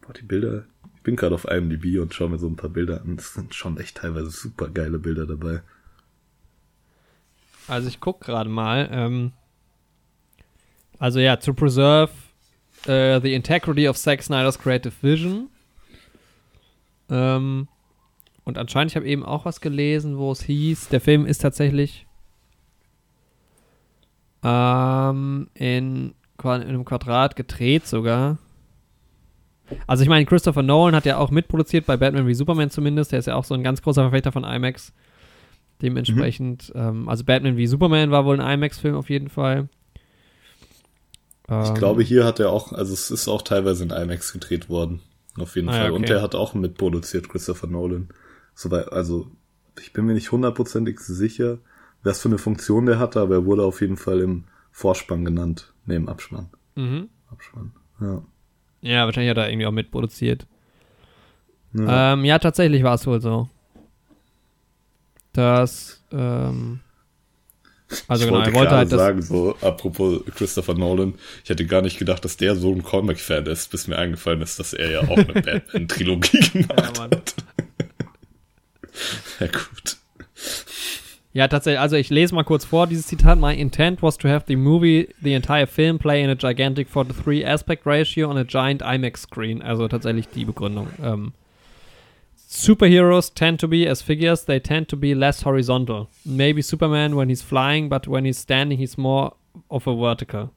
[0.00, 0.64] Boah, die Bilder,
[0.96, 3.16] ich bin gerade auf IMDb und schaue mir so ein paar Bilder an.
[3.18, 5.60] Es sind schon echt teilweise super geile Bilder dabei.
[7.66, 8.88] Also ich gucke gerade mal.
[8.90, 9.32] Ähm,
[10.98, 12.10] also ja, to preserve
[12.86, 15.50] uh, the integrity of Zack Snyder's creative vision
[17.10, 17.68] ähm,
[18.44, 22.06] und anscheinend, ich habe eben auch was gelesen, wo es hieß, der Film ist tatsächlich
[24.42, 28.38] ähm, in, in einem Quadrat gedreht sogar.
[29.86, 33.12] Also ich meine, Christopher Nolan hat ja auch mitproduziert bei Batman wie Superman zumindest.
[33.12, 34.92] Der ist ja auch so ein ganz großer Verfechter von IMAX.
[35.82, 36.80] Dementsprechend, mhm.
[36.80, 39.68] ähm, also Batman wie Superman war wohl ein IMAX-Film auf jeden Fall.
[41.48, 44.68] Ich ähm, glaube, hier hat er auch, also es ist auch teilweise in IMAX gedreht
[44.68, 45.00] worden.
[45.40, 45.90] Auf jeden ah, Fall.
[45.90, 45.96] Okay.
[45.96, 48.08] Und der hat auch mitproduziert, Christopher Nolan.
[48.54, 49.30] Soweit, also,
[49.80, 51.58] ich bin mir nicht hundertprozentig sicher,
[52.02, 55.72] was für eine Funktion der hatte, aber er wurde auf jeden Fall im Vorspann genannt,
[55.86, 56.50] neben Abspann.
[56.74, 57.08] Mhm.
[57.30, 58.22] Abspann, ja.
[58.80, 60.46] Ja, wahrscheinlich hat er irgendwie auch mitproduziert.
[61.72, 63.48] Ja, ähm, ja tatsächlich war es wohl so.
[65.32, 66.80] Dass, ähm,
[68.06, 71.82] also ich genau, wollte er wollte halt sagen, so, apropos Christopher Nolan, ich hätte gar
[71.82, 75.00] nicht gedacht, dass der so ein Comic-Fan ist, bis mir eingefallen ist, dass er ja
[75.00, 77.34] auch eine Batman-Trilogie gemacht ja, hat.
[79.40, 79.96] ja, gut.
[81.32, 83.38] Ja, tatsächlich, also ich lese mal kurz vor, dieses Zitat.
[83.38, 87.08] My intent was to have the movie, the entire film play in a gigantic 4
[87.08, 89.62] to 3 aspect ratio on a giant IMAX screen.
[89.62, 90.88] Also tatsächlich die Begründung.
[91.02, 91.32] Ähm,
[92.48, 96.08] superheroes tend to be, as figures, they tend to be less horizontal.
[96.24, 99.34] Maybe Superman when he's flying, but when he's standing, he's more
[99.70, 100.50] of a vertical.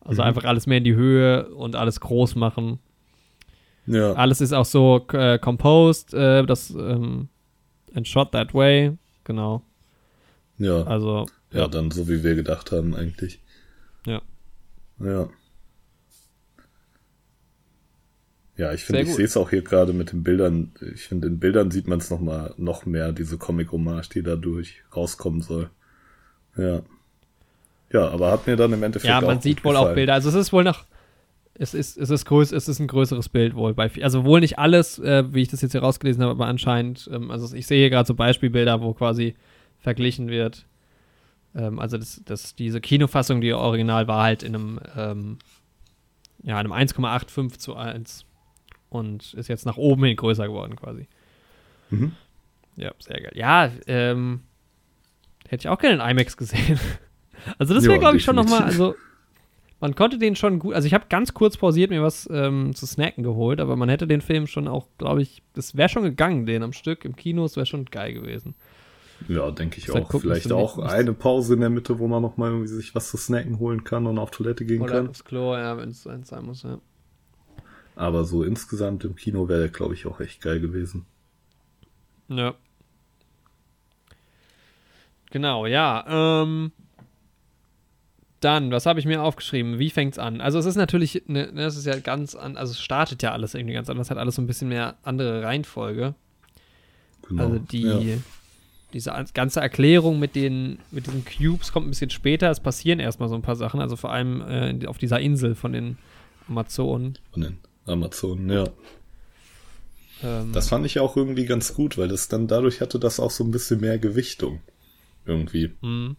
[0.00, 0.28] Also mhm.
[0.28, 2.78] einfach alles mehr in die Höhe und alles groß machen.
[3.86, 4.12] Ja.
[4.12, 7.28] Alles ist auch so äh, composed, äh, das ähm,
[7.94, 9.62] and shot that way, genau.
[10.58, 10.82] Ja.
[10.84, 11.26] Also.
[11.52, 13.40] Ja, ja, dann so wie wir gedacht haben, eigentlich.
[14.06, 14.20] Ja.
[15.00, 15.28] Ja.
[18.56, 20.72] Ja, ich finde, ich sehe es auch hier gerade mit den Bildern.
[20.94, 24.82] Ich finde, in Bildern sieht man es noch mal noch mehr, diese Comic-Hommage, die dadurch
[24.94, 25.70] rauskommen soll.
[26.56, 26.82] Ja.
[27.92, 29.90] Ja, aber hat mir dann im Endeffekt Ja, man sieht wohl gefallen.
[29.90, 30.14] auch Bilder.
[30.14, 30.84] Also es ist wohl noch,
[31.54, 34.58] es ist, es ist größ, es ist ein größeres Bild wohl bei, also wohl nicht
[34.58, 37.78] alles, äh, wie ich das jetzt hier rausgelesen habe, aber anscheinend, ähm, also ich sehe
[37.78, 39.34] hier gerade so Beispielbilder, wo quasi
[39.78, 40.66] verglichen wird.
[41.54, 45.38] Ähm, also das, das, diese Kinofassung, die original war halt in einem, ähm,
[46.42, 48.26] ja, einem 1,85 zu 1
[48.94, 51.06] und ist jetzt nach oben hin größer geworden quasi.
[51.90, 52.12] Mhm.
[52.76, 53.32] Ja, sehr geil.
[53.34, 54.40] Ja, ähm,
[55.48, 56.78] hätte ich auch gerne in IMAX gesehen.
[57.58, 58.94] also das wäre, glaube ich, schon nochmal, also
[59.80, 62.86] man konnte den schon gut, also ich habe ganz kurz pausiert, mir was ähm, zu
[62.86, 66.46] snacken geholt, aber man hätte den Film schon auch, glaube ich, das wäre schon gegangen,
[66.46, 68.54] den am Stück im Kino, das wäre schon geil gewesen.
[69.28, 70.08] Ja, denke ich auch.
[70.08, 73.10] Gucken, Vielleicht auch eine Pause in der Mitte, wo man noch mal irgendwie sich was
[73.10, 75.08] zu snacken holen kann und auf Toilette gehen Oder kann.
[75.08, 76.78] aufs Klo, ja, wenn es sein muss, ja.
[77.96, 81.06] Aber so insgesamt im Kino wäre der, glaube ich, auch echt geil gewesen.
[82.28, 82.54] Ja.
[85.30, 86.42] Genau, ja.
[86.42, 86.72] Ähm,
[88.40, 89.78] dann, was habe ich mir aufgeschrieben?
[89.78, 90.40] Wie fängt's an?
[90.40, 93.32] Also es ist natürlich, ne, ne, es ist ja ganz an, also es startet ja
[93.32, 96.14] alles irgendwie ganz anders, hat alles so ein bisschen mehr andere Reihenfolge.
[97.28, 98.18] Genau, also die, ja.
[98.92, 102.50] diese ganze Erklärung mit den, mit diesen Cubes kommt ein bisschen später.
[102.50, 105.72] Es passieren erstmal so ein paar Sachen, also vor allem äh, auf dieser Insel von
[105.72, 105.96] den
[106.48, 107.18] Amazonen.
[107.32, 108.68] Von den Amazonen, ja.
[110.22, 113.30] Ähm, das fand ich auch irgendwie ganz gut, weil das dann dadurch hatte das auch
[113.30, 114.60] so ein bisschen mehr Gewichtung.
[115.26, 115.72] Irgendwie.
[115.80, 116.16] Mhm.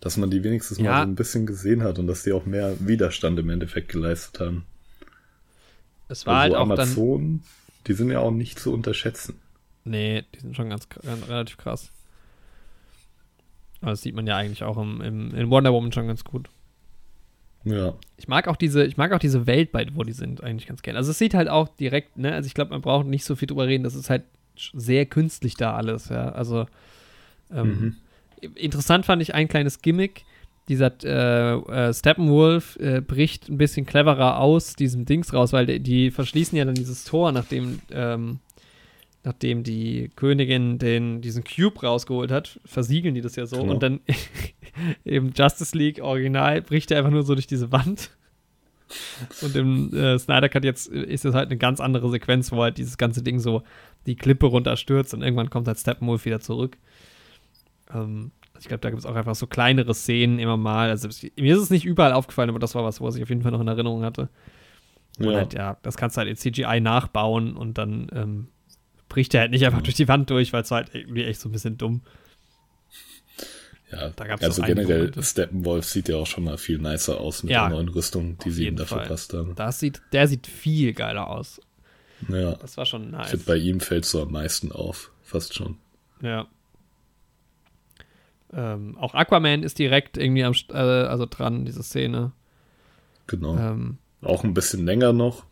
[0.00, 0.84] Dass man die wenigstens ja.
[0.84, 4.40] mal so ein bisschen gesehen hat und dass die auch mehr Widerstand im Endeffekt geleistet
[4.40, 4.64] haben.
[6.08, 7.48] Es war also halt auch Amazonen, dann,
[7.86, 9.40] die sind ja auch nicht zu unterschätzen.
[9.84, 11.90] Nee, die sind schon ganz, ganz relativ krass.
[13.80, 16.48] Aber das sieht man ja eigentlich auch im, im, in Wonder Woman schon ganz gut.
[17.66, 17.94] Ja.
[18.16, 20.82] Ich mag auch diese, ich mag auch diese Welt, bei, wo die sind, eigentlich ganz
[20.82, 20.98] gerne.
[20.98, 23.48] Also es sieht halt auch direkt, ne, also ich glaube, man braucht nicht so viel
[23.48, 24.22] drüber reden, das ist halt
[24.54, 26.30] sehr künstlich da alles, ja.
[26.30, 26.66] Also
[27.52, 27.96] ähm,
[28.40, 28.50] mhm.
[28.54, 30.24] interessant fand ich ein kleines Gimmick.
[30.68, 35.80] Dieser äh, äh, Steppenwolf äh, bricht ein bisschen cleverer aus diesem Dings raus, weil die,
[35.80, 38.38] die verschließen ja dann dieses Tor, nachdem ähm,
[39.26, 43.56] nachdem die Königin den, diesen Cube rausgeholt hat, versiegeln die das ja so.
[43.60, 43.72] Genau.
[43.72, 44.00] Und dann
[45.04, 48.10] im Justice League Original bricht er einfach nur so durch diese Wand.
[49.42, 52.78] Und im äh, Snyder Cut jetzt ist es halt eine ganz andere Sequenz, wo halt
[52.78, 53.64] dieses ganze Ding so
[54.06, 56.78] die Klippe runterstürzt und irgendwann kommt halt Steppenwolf wieder zurück.
[57.92, 60.88] Ähm, also ich glaube, da gibt es auch einfach so kleinere Szenen immer mal.
[60.88, 63.42] Also mir ist es nicht überall aufgefallen, aber das war was, was ich auf jeden
[63.42, 64.28] Fall noch in Erinnerung hatte.
[65.18, 65.36] Und ja.
[65.36, 68.48] halt, ja, das kannst du halt in CGI nachbauen und dann ähm,
[69.08, 71.48] bricht er halt nicht einfach durch die Wand durch, weil es halt irgendwie echt so
[71.48, 72.02] ein bisschen dumm.
[73.90, 77.52] Ja, da gab's also generell, Steppenwolf sieht ja auch schon mal viel nicer aus mit
[77.52, 79.54] ja, der neuen Rüstung, die sie ihm dafür verpasst haben.
[79.54, 81.60] Das sieht, der sieht viel geiler aus.
[82.28, 82.56] Ja.
[82.56, 83.26] Das war schon nice.
[83.26, 85.78] Ich finde, bei ihm fällt es so am meisten auf, fast schon.
[86.20, 86.48] Ja.
[88.52, 92.32] Ähm, auch Aquaman ist direkt irgendwie am, äh, also dran, diese Szene.
[93.26, 93.56] Genau.
[93.56, 95.44] Ähm, auch ein bisschen länger noch.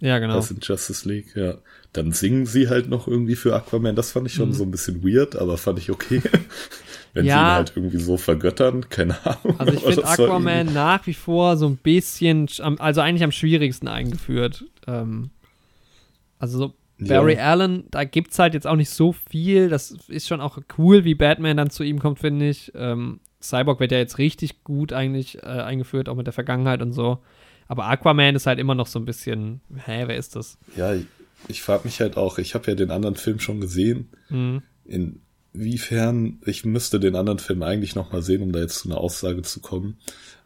[0.00, 0.34] Ja, genau.
[0.34, 1.58] Das in Justice League, ja.
[1.92, 3.96] Dann singen sie halt noch irgendwie für Aquaman.
[3.96, 4.54] Das fand ich schon mhm.
[4.54, 6.22] so ein bisschen weird, aber fand ich okay.
[7.12, 7.34] Wenn ja.
[7.34, 9.58] sie ihn halt irgendwie so vergöttern, keine Ahnung.
[9.58, 12.48] Also ich finde Aquaman nach wie vor so ein bisschen,
[12.78, 14.64] also eigentlich am schwierigsten eingeführt.
[14.86, 15.30] Ähm,
[16.38, 17.50] also so Barry ja.
[17.50, 19.68] Allen, da gibt es halt jetzt auch nicht so viel.
[19.68, 22.72] Das ist schon auch cool, wie Batman dann zu ihm kommt, finde ich.
[22.74, 26.92] Ähm, Cyborg wird ja jetzt richtig gut eigentlich äh, eingeführt, auch mit der Vergangenheit und
[26.92, 27.18] so.
[27.70, 30.58] Aber Aquaman ist halt immer noch so ein bisschen, hä, wer ist das?
[30.74, 30.92] Ja,
[31.46, 34.08] ich frage mich halt auch, ich habe ja den anderen Film schon gesehen.
[34.28, 34.62] Mhm.
[35.54, 39.42] Inwiefern, ich müsste den anderen Film eigentlich nochmal sehen, um da jetzt zu einer Aussage
[39.42, 39.98] zu kommen.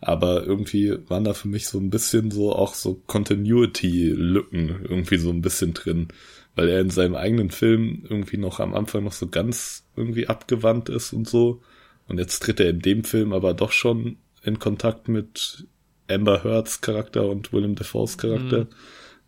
[0.03, 5.31] Aber irgendwie waren da für mich so ein bisschen so auch so Continuity-Lücken irgendwie so
[5.31, 6.09] ein bisschen drin.
[6.57, 10.91] Weil er in seinem eigenen Film irgendwie noch am Anfang noch so ganz irgendwie abgewandt
[10.91, 11.63] ist und so.
[12.07, 15.67] Und jetzt tritt er in dem Film aber doch schon in Kontakt mit
[16.09, 18.67] Amber Heards Charakter und Willem Dafoe's Charakter.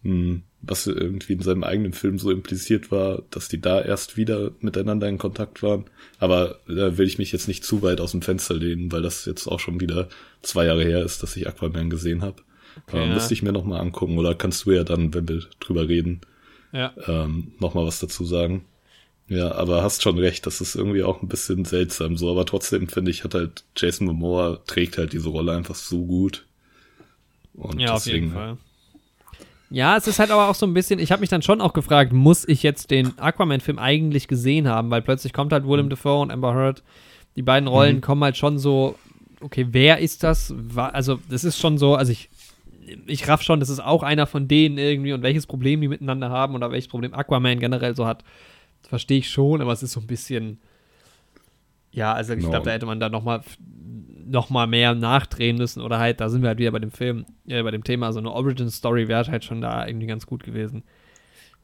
[0.02, 0.42] Mhm.
[0.62, 5.08] Was irgendwie in seinem eigenen Film so impliziert war, dass die da erst wieder miteinander
[5.08, 5.84] in Kontakt waren.
[6.18, 9.26] Aber da will ich mich jetzt nicht zu weit aus dem Fenster lehnen, weil das
[9.26, 10.08] jetzt auch schon wieder
[10.42, 12.42] zwei Jahre her ist, dass ich Aquaman gesehen habe.
[12.86, 13.14] Okay, Aber ja.
[13.14, 16.20] müsste ich mir nochmal angucken oder kannst du ja dann, wenn wir drüber reden,
[16.72, 16.92] ja.
[17.06, 18.64] ähm, nochmal was dazu sagen.
[19.28, 22.88] Ja, aber hast schon recht, das ist irgendwie auch ein bisschen seltsam so, aber trotzdem
[22.88, 26.46] finde ich, hat halt Jason Momoa trägt halt diese Rolle einfach so gut.
[27.56, 28.56] Und ja, deswegen, auf jeden Fall.
[29.68, 31.72] Ja, es ist halt aber auch so ein bisschen, ich habe mich dann schon auch
[31.72, 35.90] gefragt, muss ich jetzt den Aquaman-Film eigentlich gesehen haben, weil plötzlich kommt halt Willem mhm.
[35.90, 36.82] Dafoe und Amber Heard,
[37.34, 38.00] die beiden Rollen mhm.
[38.00, 38.96] kommen halt schon so,
[39.40, 40.54] okay, wer ist das?
[40.76, 42.30] Also, das ist schon so, also ich,
[43.06, 46.30] ich raff schon, das ist auch einer von denen irgendwie und welches Problem die miteinander
[46.30, 48.22] haben oder welches Problem Aquaman generell so hat
[48.86, 50.58] verstehe ich schon, aber es ist so ein bisschen.
[51.92, 52.50] Ja, also ich no.
[52.50, 53.24] glaube, da hätte man da noch
[54.26, 56.90] mal, noch mal mehr nachdrehen müssen oder halt, da sind wir halt wieder bei dem
[56.90, 60.44] Film, äh, bei dem Thema, so eine Origin-Story wäre halt schon da irgendwie ganz gut
[60.44, 60.84] gewesen.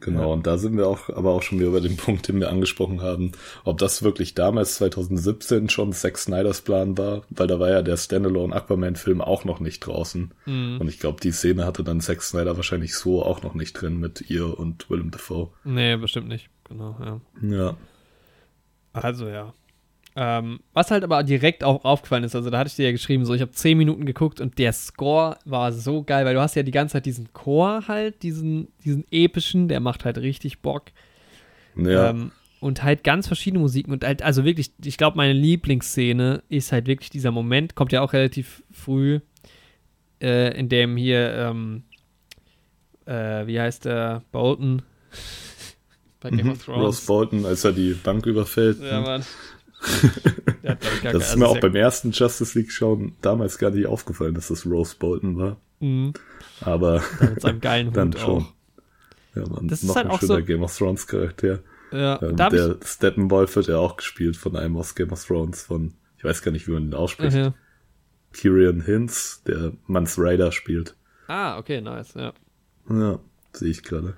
[0.03, 0.27] Genau, ja.
[0.27, 3.01] und da sind wir auch, aber auch schon wieder über den Punkt, den wir angesprochen
[3.01, 3.33] haben,
[3.65, 7.97] ob das wirklich damals 2017 schon Zack Snyders Plan war, weil da war ja der
[7.97, 10.33] Standalone Aquaman-Film auch noch nicht draußen.
[10.47, 10.79] Mhm.
[10.81, 13.99] Und ich glaube, die Szene hatte dann Zack Snyder wahrscheinlich so auch noch nicht drin
[13.99, 15.51] mit ihr und Willem Dafoe.
[15.65, 17.21] Nee, bestimmt nicht genau, ja.
[17.49, 17.77] Ja.
[18.93, 19.55] Also ja.
[20.15, 23.25] Ähm, was halt aber direkt auch aufgefallen ist, also da hatte ich dir ja geschrieben,
[23.25, 26.55] so ich habe zehn Minuten geguckt und der Score war so geil, weil du hast
[26.55, 30.85] ja die ganze Zeit diesen Chor halt, diesen, diesen epischen, der macht halt richtig Bock.
[31.77, 32.11] Ja.
[32.11, 36.73] Ähm, und halt ganz verschiedene Musiken und halt, also wirklich, ich glaube, meine Lieblingsszene ist
[36.73, 39.21] halt wirklich dieser Moment, kommt ja auch relativ früh,
[40.21, 41.85] äh, in dem hier, ähm,
[43.07, 44.83] äh, wie heißt der, Bolton,
[46.21, 46.53] bei Game mhm.
[46.53, 46.83] of Thrones.
[46.83, 48.79] Ross Bolton, als er die Bank überfällt.
[48.81, 49.25] Ja, Mann.
[50.63, 54.49] das ist also mir auch beim ersten Justice League schauen damals gar nicht aufgefallen, dass
[54.49, 55.57] das Rose Bolton war.
[55.81, 56.13] Mhm.
[56.61, 58.43] Aber mit seinem geilen dann Hut schon.
[58.43, 58.53] Auch.
[59.35, 61.61] Ja, man, das noch ist halt ein schöner so Game of Thrones Charakter.
[61.91, 65.93] Ja, ähm, der Steppenwolf wird ja auch gespielt von einem aus Game of Thrones, von,
[66.17, 67.37] ich weiß gar nicht, wie man den ausspricht.
[67.37, 67.55] Mhm.
[68.33, 70.97] Kyrian Hinz, der Mans Rider spielt.
[71.29, 72.33] Ah, okay, nice, ja.
[72.89, 73.19] Ja,
[73.53, 74.17] sehe ich gerade.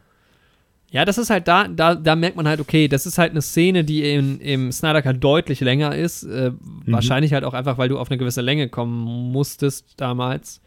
[0.94, 3.42] Ja, das ist halt da, da, da merkt man halt, okay, das ist halt eine
[3.42, 6.22] Szene, die in, im Snyder Cut deutlich länger ist.
[6.22, 6.82] Äh, mhm.
[6.86, 10.60] Wahrscheinlich halt auch einfach, weil du auf eine gewisse Länge kommen musstest damals.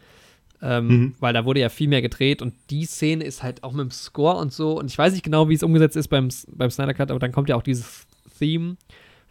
[0.62, 1.16] Ähm, mhm.
[1.22, 3.92] Weil da wurde ja viel mehr gedreht und die Szene ist halt auch mit dem
[3.92, 4.78] Score und so.
[4.78, 7.32] Und ich weiß nicht genau, wie es umgesetzt ist beim, beim Snyder Cut, aber dann
[7.32, 8.06] kommt ja auch dieses
[8.38, 8.76] Theme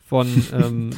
[0.09, 0.93] von, ähm,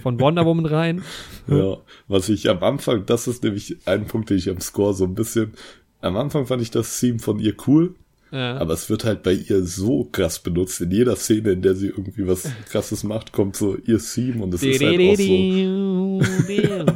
[0.00, 1.02] von Wonder Woman rein.
[1.48, 5.02] Ja, was ich am Anfang, das ist nämlich ein Punkt, den ich am Score so
[5.02, 5.54] ein bisschen.
[6.02, 7.96] Am Anfang fand ich das Theme von ihr cool,
[8.34, 8.56] ja.
[8.58, 10.80] Aber es wird halt bei ihr so krass benutzt.
[10.80, 14.52] In jeder Szene, in der sie irgendwie was krasses macht, kommt so ihr Theme und
[14.52, 16.92] es ist halt auch so.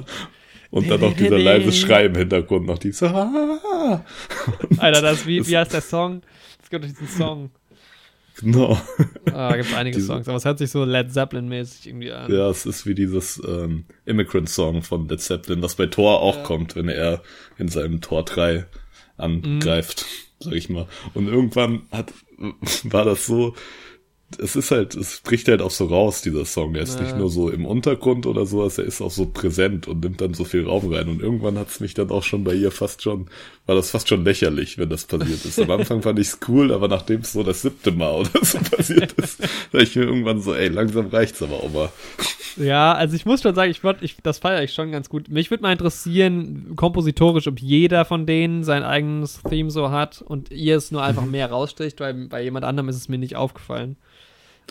[0.71, 3.15] und dann noch dieser leise Schrei im Hintergrund, noch diese.
[4.79, 6.23] Alter, das, wie, wie heißt der Song?
[6.61, 7.51] Es gibt doch diesen Song.
[8.41, 8.81] Genau.
[9.33, 12.33] Ah, gibt einige Diese, Songs, aber es hört sich so Led Zeppelin-mäßig irgendwie an.
[12.33, 16.43] Ja, es ist wie dieses ähm, Immigrant-Song von Led Zeppelin, was bei Thor auch ja.
[16.45, 17.23] kommt, wenn er
[17.59, 18.67] in seinem Tor 3
[19.17, 20.07] angreift.
[20.09, 20.87] Mhm sag ich mal.
[21.15, 22.13] Und irgendwann hat,
[22.85, 23.55] war das so,
[24.37, 26.75] es ist halt, es bricht halt auch so raus, dieser Song.
[26.75, 27.05] Er ist ja.
[27.05, 30.35] nicht nur so im Untergrund oder sowas, er ist auch so präsent und nimmt dann
[30.35, 31.09] so viel Raum rein.
[31.09, 33.29] Und irgendwann hat es mich dann auch schon bei ihr fast schon,
[33.65, 35.59] war das fast schon lächerlich, wenn das passiert ist.
[35.59, 38.59] Am Anfang fand ich es cool, aber nachdem es so das siebte Mal oder so
[38.59, 39.41] passiert ist,
[39.73, 41.89] da ich mir irgendwann so, ey, langsam reicht's aber auch mal.
[42.59, 45.29] Ja, also ich muss schon sagen, ich würd, ich, das feiere ich schon ganz gut.
[45.29, 50.51] Mich würde mal interessieren, kompositorisch, ob jeder von denen sein eigenes Theme so hat und
[50.51, 51.31] ihr es nur einfach mhm.
[51.31, 53.97] mehr raussticht, weil bei jemand anderem ist es mir nicht aufgefallen.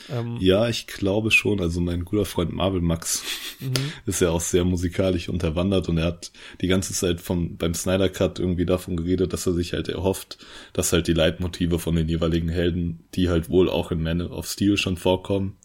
[0.10, 1.60] Ähm, ja, ich glaube schon.
[1.60, 3.24] Also mein guter Freund Marvel Max
[3.60, 3.74] mhm.
[4.06, 6.32] ist ja auch sehr musikalisch unterwandert und er hat
[6.62, 10.38] die ganze Zeit vom, beim Snyder Cut irgendwie davon geredet, dass er sich halt erhofft,
[10.74, 14.48] dass halt die Leitmotive von den jeweiligen Helden, die halt wohl auch in Man of
[14.48, 15.58] Steel schon vorkommen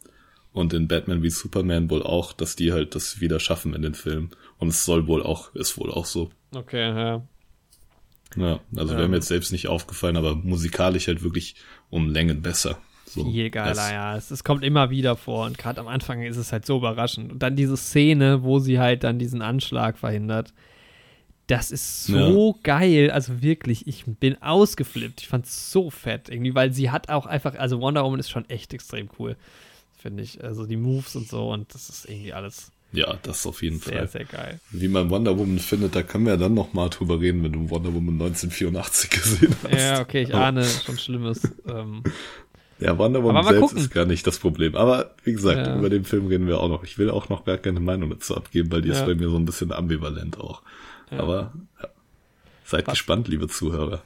[0.52, 3.94] und in Batman wie Superman wohl auch, dass die halt das wieder schaffen in den
[3.94, 4.30] Filmen.
[4.58, 6.30] Und es soll wohl auch, ist wohl auch so.
[6.54, 7.26] Okay, ja.
[8.36, 8.98] Ja, also ja.
[8.98, 11.56] wäre mir jetzt selbst nicht aufgefallen, aber musikalisch halt wirklich
[11.90, 12.78] um Längen besser.
[13.12, 14.16] So, Viel geiler, ja.
[14.16, 17.30] Es, es, kommt immer wieder vor und gerade am Anfang ist es halt so überraschend.
[17.30, 20.54] Und dann diese Szene, wo sie halt dann diesen Anschlag verhindert.
[21.46, 22.60] Das ist so ja.
[22.62, 23.10] geil.
[23.10, 25.20] Also wirklich, ich bin ausgeflippt.
[25.20, 28.30] Ich fand es so fett irgendwie, weil sie hat auch einfach, also Wonder Woman ist
[28.30, 29.36] schon echt extrem cool,
[29.98, 30.42] finde ich.
[30.42, 32.72] Also die Moves und so und das ist irgendwie alles.
[32.92, 34.08] Ja, das auf jeden sehr, Fall.
[34.08, 34.60] Sehr, sehr geil.
[34.70, 37.52] Wie man Wonder Woman findet, da können wir ja dann noch mal drüber reden, wenn
[37.52, 39.72] du Wonder Woman 1984 gesehen hast.
[39.72, 41.42] Ja, okay, ich ahne schon Schlimmes.
[41.68, 42.02] ähm,
[42.82, 43.78] ja, Wonder Woman selbst gucken.
[43.78, 44.74] ist gar nicht das Problem.
[44.74, 45.78] Aber wie gesagt, ja.
[45.78, 46.84] über den Film reden wir auch noch.
[46.84, 48.94] Ich will auch noch gar keine Meinung dazu abgeben, weil die ja.
[48.94, 50.62] ist bei mir so ein bisschen ambivalent auch.
[51.10, 51.20] Ja.
[51.20, 51.88] Aber ja.
[52.64, 52.94] seid Was?
[52.94, 54.02] gespannt, liebe Zuhörer.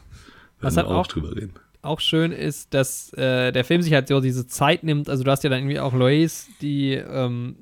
[0.61, 1.55] Was halt auch, auch drüber reden.
[1.83, 5.09] Auch schön ist, dass äh, der Film sich halt so diese Zeit nimmt.
[5.09, 7.57] Also du hast ja dann irgendwie auch Lois, die ähm,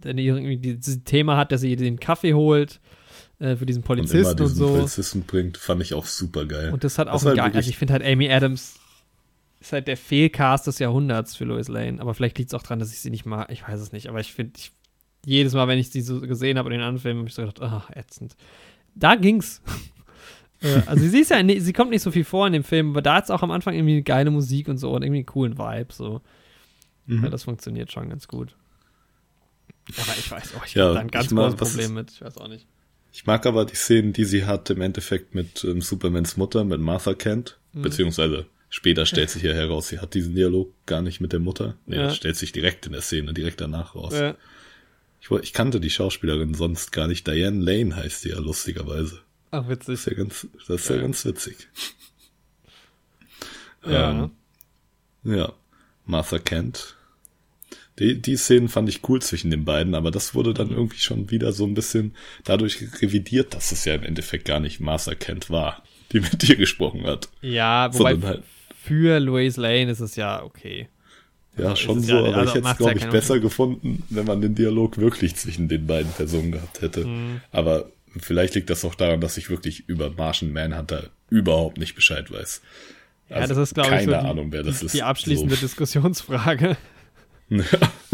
[0.00, 2.80] dann irgendwie dieses Thema hat, dass sie den Kaffee holt
[3.38, 4.74] äh, für diesen Polizisten und, immer diesen und so.
[4.76, 6.70] Polizisten bringt, fand ich auch super geil.
[6.72, 8.77] Und das hat auch das ein halt geil, also ich finde halt Amy Adams
[9.60, 12.00] ist halt der Fehlcast des Jahrhunderts für Lois Lane.
[12.00, 13.50] Aber vielleicht liegt es auch daran, dass ich sie nicht mag.
[13.50, 14.08] Ich weiß es nicht.
[14.08, 14.58] Aber ich finde,
[15.24, 17.42] jedes Mal, wenn ich sie so gesehen habe in den anderen Filmen, habe ich so
[17.42, 18.36] gedacht, ach, ätzend.
[18.94, 19.60] Da ging's.
[20.60, 23.02] äh, also sie ist ja, sie kommt nicht so viel vor in dem Film, aber
[23.02, 25.58] da ist auch am Anfang irgendwie eine geile Musik und so und irgendwie einen coolen
[25.58, 25.92] Vibe.
[25.92, 26.20] So.
[27.06, 27.24] Mhm.
[27.24, 28.54] Ja, das funktioniert schon ganz gut.
[29.96, 32.12] Aber ich weiß auch, ich ja, habe da ein ganz großes Problem mit.
[32.12, 32.66] Ich weiß auch nicht.
[33.12, 36.80] Ich mag aber die Szenen, die sie hat im Endeffekt mit ähm, Supermans Mutter, mit
[36.80, 37.82] Martha Kent, mhm.
[37.82, 41.76] beziehungsweise später stellt sich ja heraus, sie hat diesen Dialog gar nicht mit der Mutter.
[41.86, 42.02] Nee, ja.
[42.04, 44.14] das stellt sich direkt in der Szene, direkt danach raus.
[44.14, 44.36] Ja.
[45.20, 47.26] Ich, ich kannte die Schauspielerin sonst gar nicht.
[47.26, 49.20] Diane Lane heißt sie ja lustigerweise.
[49.50, 49.86] Ach, witzig.
[49.86, 51.68] Das ist ja ganz, das ist ja, ja ganz witzig.
[53.86, 54.10] Ja.
[54.10, 54.30] Ähm,
[55.24, 55.52] ja.
[56.04, 56.96] Martha Kent
[57.98, 61.30] die, die Szenen fand ich cool zwischen den beiden, aber das wurde dann irgendwie schon
[61.30, 62.14] wieder so ein bisschen
[62.44, 66.56] dadurch revidiert, dass es ja im Endeffekt gar nicht Martha Kent war, die mit dir
[66.56, 67.28] gesprochen hat.
[67.40, 68.44] Ja, wobei halt,
[68.82, 70.88] für Louise Lane ist es ja okay.
[71.56, 73.42] Ja, also schon so, ja, aber also ich hätte es, glaube ich, besser Unterschied.
[73.42, 77.04] gefunden, wenn man den Dialog wirklich zwischen den beiden Personen gehabt hätte.
[77.04, 77.40] Mhm.
[77.50, 82.30] Aber vielleicht liegt das auch daran, dass ich wirklich über Martian Manhunter überhaupt nicht Bescheid
[82.30, 82.62] weiß.
[83.28, 84.94] Also ja, das ist, glaube ich, so die, Ahnung, wer das die, ist.
[84.94, 85.60] Die abschließende so.
[85.60, 86.76] Diskussionsfrage.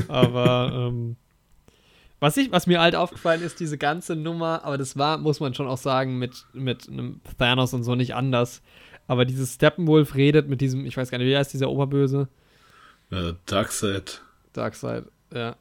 [0.08, 1.16] aber ähm,
[2.20, 5.54] was, ich, was mir halt aufgefallen ist, diese ganze Nummer, aber das war, muss man
[5.54, 8.62] schon auch sagen, mit, mit einem Thanos und so nicht anders.
[9.06, 12.28] Aber dieses Steppenwolf redet mit diesem, ich weiß gar nicht, wie heißt dieser Oberböse?
[13.10, 14.22] Äh, Darkseid.
[14.52, 15.56] Darkseid, ja.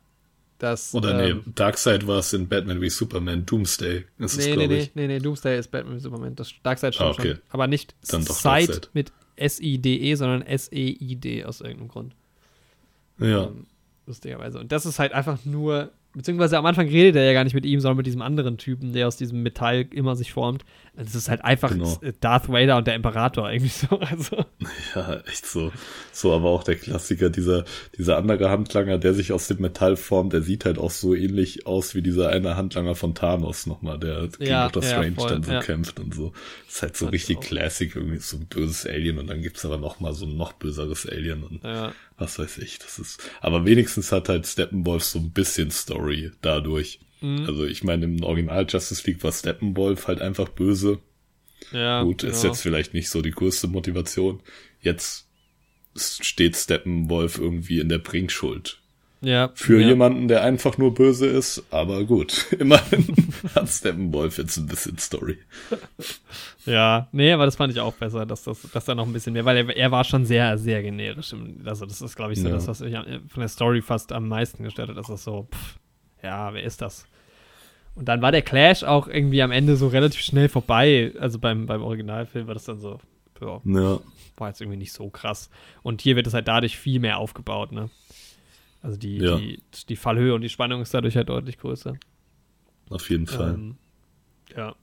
[0.59, 4.05] Das, Oder ähm, nee, Darkseid war es in Batman wie Superman, Doomsday.
[4.17, 6.35] Das nee, ist, nee, nee, nee, nee, Doomsday ist Batman wie Superman.
[6.35, 7.31] Das Darkseid schon, ah, okay.
[7.31, 7.41] schon.
[7.49, 12.15] Aber nicht Dann doch Side mit S-I-D-E, sondern S-E-I-D aus irgendeinem Grund.
[13.19, 13.47] Ja.
[13.47, 13.65] Ähm,
[14.05, 14.59] lustigerweise.
[14.59, 17.65] Und das ist halt einfach nur, beziehungsweise am Anfang redet er ja gar nicht mit
[17.65, 20.63] ihm, sondern mit diesem anderen Typen, der aus diesem Metall immer sich formt.
[20.95, 21.99] Es ist halt einfach genau.
[22.19, 23.99] Darth Vader und der Imperator irgendwie so.
[24.13, 24.45] Also.
[24.93, 25.71] Ja, echt so.
[26.11, 27.65] So, aber auch der Klassiker, dieser,
[27.97, 31.65] dieser andere Handlanger, der sich aus dem Metall formt, der sieht halt auch so ähnlich
[31.65, 35.43] aus wie dieser eine Handlanger von Thanos nochmal, der gegen ja, Doctor Strange voll, dann
[35.43, 35.61] so ja.
[35.61, 36.33] kämpft und so.
[36.65, 39.65] Das ist halt so das richtig Classic, irgendwie so ein böses Alien und dann gibt's
[39.65, 41.93] aber nochmal so ein noch böseres Alien und ja.
[42.17, 42.77] was weiß ich.
[42.77, 46.99] Das ist, aber wenigstens hat halt Steppenwolf so ein bisschen Story dadurch.
[47.23, 47.45] Mhm.
[47.47, 50.99] Also ich meine, im Original Justice League war Steppenwolf halt einfach böse.
[51.71, 52.53] Ja, Gut, ist genau.
[52.53, 54.41] jetzt vielleicht nicht so die größte Motivation.
[54.81, 55.27] Jetzt
[55.95, 58.79] steht Steppenwolf irgendwie in der Bringschuld.
[59.21, 59.51] Ja.
[59.55, 59.87] Für ja.
[59.87, 62.51] jemanden, der einfach nur böse ist, aber gut.
[62.59, 63.15] Immerhin
[63.55, 65.37] hat Steppenwolf jetzt ein bisschen Story.
[66.65, 69.31] Ja, nee, aber das fand ich auch besser, dass das, dass da noch ein bisschen
[69.31, 71.33] mehr, weil er, er war schon sehr, sehr generisch.
[71.63, 72.53] Also, das ist, glaube ich, so ja.
[72.53, 75.79] das, was mich von der Story fast am meisten gestört hat, dass das so, pff,
[76.21, 77.05] ja, wer ist das?
[77.95, 81.13] Und dann war der Clash auch irgendwie am Ende so relativ schnell vorbei.
[81.19, 82.99] Also beim, beim Originalfilm war das dann so,
[83.39, 83.99] ja, ja.
[84.37, 85.49] war jetzt irgendwie nicht so krass.
[85.83, 87.89] Und hier wird es halt dadurch viel mehr aufgebaut, ne?
[88.81, 89.37] Also die, ja.
[89.37, 91.95] die, die Fallhöhe und die Spannung ist dadurch halt deutlich größer.
[92.89, 93.53] Auf jeden Fall.
[93.53, 93.77] Ähm,
[94.55, 94.75] ja.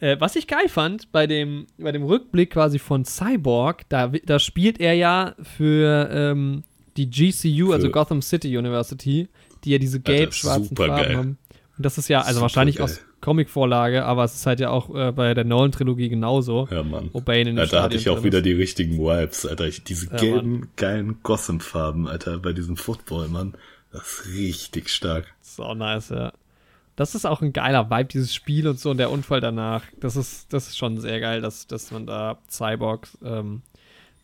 [0.00, 4.38] Äh, was ich geil fand bei dem, bei dem Rückblick quasi von Cyborg, da, da
[4.38, 6.64] spielt er ja für ähm,
[6.96, 9.28] die GCU, also für also Gotham City University,
[9.64, 11.16] die ja diese gelb-schwarzen Farben geil.
[11.16, 11.38] haben.
[11.76, 12.84] Und das ist ja, also super wahrscheinlich geil.
[12.84, 16.68] aus Comic-Vorlage, aber es ist halt ja auch äh, bei der Nolan-Trilogie genauso.
[16.70, 17.10] Ja, Mann.
[17.12, 19.66] Wo Bane in Alter, hatte ich auch wieder die richtigen Vibes, Alter.
[19.66, 20.68] Ich, diese ja, gelben, Mann.
[20.76, 23.54] geilen Gotham-Farben, Alter, bei diesem Football, Mann.
[23.92, 25.26] Das ist richtig stark.
[25.40, 26.32] So nice, ja.
[26.96, 29.82] Das ist auch ein geiler Vibe, dieses Spiel und so und der Unfall danach.
[30.00, 33.62] Das ist, das ist schon sehr geil, dass, dass man da Cyborg ähm,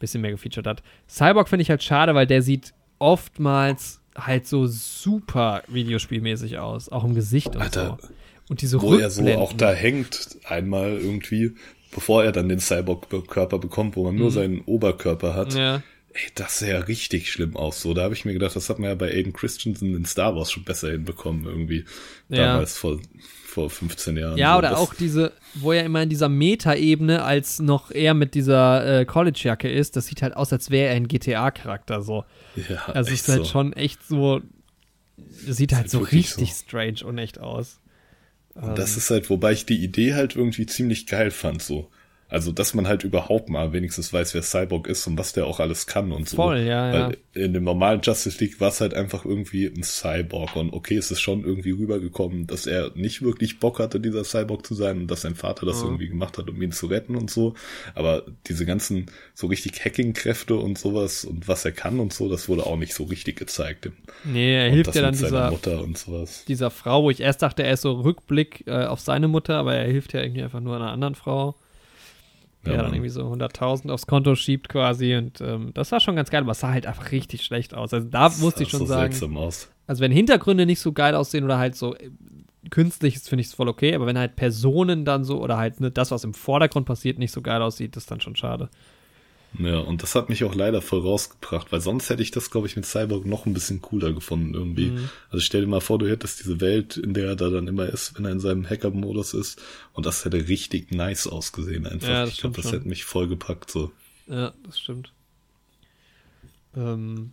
[0.02, 0.82] bisschen mehr gefeatured hat.
[1.08, 7.04] Cyborg finde ich halt schade, weil der sieht oftmals halt so super videospielmäßig aus, auch
[7.04, 8.08] im Gesicht und Alter, so.
[8.48, 11.52] Und diese Wo er so auch da hängt, einmal irgendwie,
[11.90, 14.20] bevor er dann den Cyborg-Körper bekommt, wo man mhm.
[14.20, 15.54] nur seinen Oberkörper hat.
[15.54, 15.82] Ja.
[16.14, 17.80] Ey, das sah ja richtig schlimm aus.
[17.80, 20.36] So, da habe ich mir gedacht, das hat man ja bei Aiden Christensen in Star
[20.36, 21.86] Wars schon besser hinbekommen, irgendwie.
[22.28, 22.48] Ja.
[22.48, 23.00] Damals vor
[23.52, 24.38] vor 15 Jahren.
[24.38, 24.58] Ja, so.
[24.58, 29.00] oder das auch diese, wo er immer in dieser Meta-Ebene als noch eher mit dieser
[29.00, 32.24] äh, College-Jacke ist, das sieht halt aus, als wäre er ein GTA-Charakter so.
[32.68, 33.52] Ja, also es ist halt so.
[33.52, 34.40] schon echt so,
[35.46, 36.64] das sieht halt, halt so richtig so.
[36.64, 37.80] strange und echt aus.
[38.54, 38.98] Und das ähm.
[38.98, 41.90] ist halt, wobei ich die Idee halt irgendwie ziemlich geil fand, so.
[42.32, 45.60] Also, dass man halt überhaupt mal wenigstens weiß, wer Cyborg ist und was der auch
[45.60, 46.36] alles kann und so.
[46.36, 47.42] Voll, ja, Weil ja.
[47.44, 51.10] In dem normalen Justice League war es halt einfach irgendwie ein Cyborg und okay, es
[51.10, 55.10] ist schon irgendwie rübergekommen, dass er nicht wirklich Bock hatte, dieser Cyborg zu sein und
[55.10, 55.88] dass sein Vater das mhm.
[55.88, 57.52] irgendwie gemacht hat, um ihn zu retten und so.
[57.94, 62.48] Aber diese ganzen so richtig Hacking-Kräfte und sowas und was er kann und so, das
[62.48, 63.90] wurde auch nicht so richtig gezeigt.
[64.24, 66.46] Nee, er und hilft ja dann dieser, Mutter und sowas.
[66.48, 69.74] dieser Frau, wo ich erst dachte, er ist so Rückblick äh, auf seine Mutter, aber
[69.74, 71.56] er hilft ja irgendwie einfach nur einer anderen Frau.
[72.64, 76.16] Der ja, dann irgendwie so 100.000 aufs Konto schiebt quasi und ähm, das war schon
[76.16, 77.92] ganz geil, aber es sah halt einfach richtig schlecht aus.
[77.92, 79.70] Also da das musste ich schon so sagen, aus.
[79.86, 82.10] also wenn Hintergründe nicht so geil aussehen oder halt so äh,
[82.70, 85.80] künstlich ist, finde ich es voll okay, aber wenn halt Personen dann so oder halt
[85.80, 88.70] ne, das, was im Vordergrund passiert, nicht so geil aussieht, ist dann schon schade.
[89.58, 92.66] Ja, und das hat mich auch leider voll rausgebracht, weil sonst hätte ich das, glaube
[92.66, 94.90] ich, mit Cyborg noch ein bisschen cooler gefunden irgendwie.
[94.90, 95.10] Mhm.
[95.30, 97.86] Also stell dir mal vor, du hättest diese Welt, in der er da dann immer
[97.86, 99.60] ist, wenn er in seinem Hacker-Modus ist.
[99.92, 102.08] Und das hätte richtig nice ausgesehen einfach.
[102.08, 102.74] Ja, ich glaube, das schon.
[102.74, 103.92] hätte mich voll gepackt so.
[104.26, 105.12] Ja, das stimmt.
[106.74, 107.32] Ähm,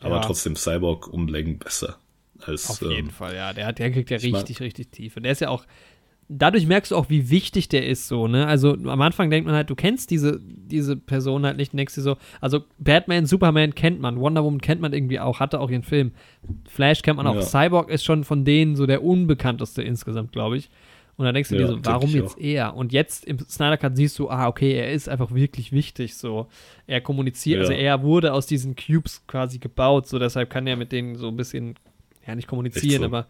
[0.00, 0.22] Aber ja.
[0.22, 1.98] trotzdem Cyborg um Längen besser.
[2.40, 3.52] Als, Auf jeden ähm, Fall, ja.
[3.52, 5.16] Der, der kriegt ja richtig, richtig tief.
[5.16, 5.66] Und der ist ja auch
[6.28, 8.46] dadurch merkst du auch, wie wichtig der ist, so, ne?
[8.46, 12.02] Also am Anfang denkt man halt, du kennst diese, diese Person halt nicht, denkst du
[12.02, 15.82] so, also Batman, Superman kennt man, Wonder Woman kennt man irgendwie auch, hatte auch ihren
[15.82, 16.12] Film.
[16.68, 17.36] Flash kennt man auch.
[17.36, 17.42] Ja.
[17.42, 20.68] Cyborg ist schon von denen so der unbekannteste insgesamt, glaube ich.
[21.16, 22.40] Und dann denkst du ja, dir so, warum jetzt auch.
[22.40, 22.76] er?
[22.76, 26.46] Und jetzt im Snyder Cut siehst du, ah, okay, er ist einfach wirklich wichtig, so.
[26.86, 27.60] Er kommuniziert, ja.
[27.62, 31.26] also er wurde aus diesen Cubes quasi gebaut, so deshalb kann er mit denen so
[31.26, 31.74] ein bisschen,
[32.24, 33.06] ja, nicht kommunizieren, so.
[33.06, 33.26] aber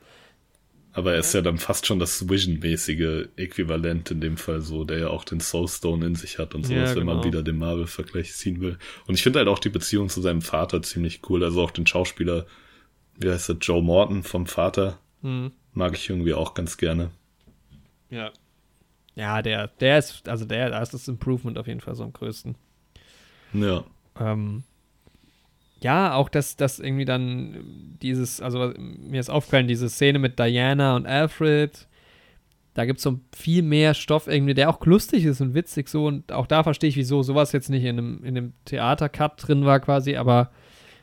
[0.99, 4.99] aber er ist ja dann fast schon das Vision-mäßige Äquivalent in dem Fall so, der
[4.99, 6.97] ja auch den Soulstone in sich hat und sowas, ja, genau.
[6.97, 7.27] wenn man genau.
[7.27, 8.79] wieder den Marvel-Vergleich ziehen will.
[9.07, 11.45] Und ich finde halt auch die Beziehung zu seinem Vater ziemlich cool.
[11.45, 12.47] Also auch den Schauspieler,
[13.17, 15.53] wie heißt er, Joe Morton vom Vater, mhm.
[15.73, 17.11] mag ich irgendwie auch ganz gerne.
[18.11, 18.33] Ja.
[19.15, 22.13] Ja, der, der ist, also der, da ist das Improvement auf jeden Fall so am
[22.13, 22.57] größten.
[23.53, 23.85] Ja.
[24.19, 24.65] Ähm,
[25.81, 30.97] ja, auch dass das irgendwie dann dieses, also mir ist aufgefallen, diese Szene mit Diana
[30.97, 31.87] und Alfred,
[32.75, 36.07] da gibt es so viel mehr Stoff irgendwie, der auch lustig ist und witzig so
[36.07, 39.65] und auch da verstehe ich, wieso sowas jetzt nicht in einem, in einem Theatercut drin
[39.65, 40.51] war quasi, aber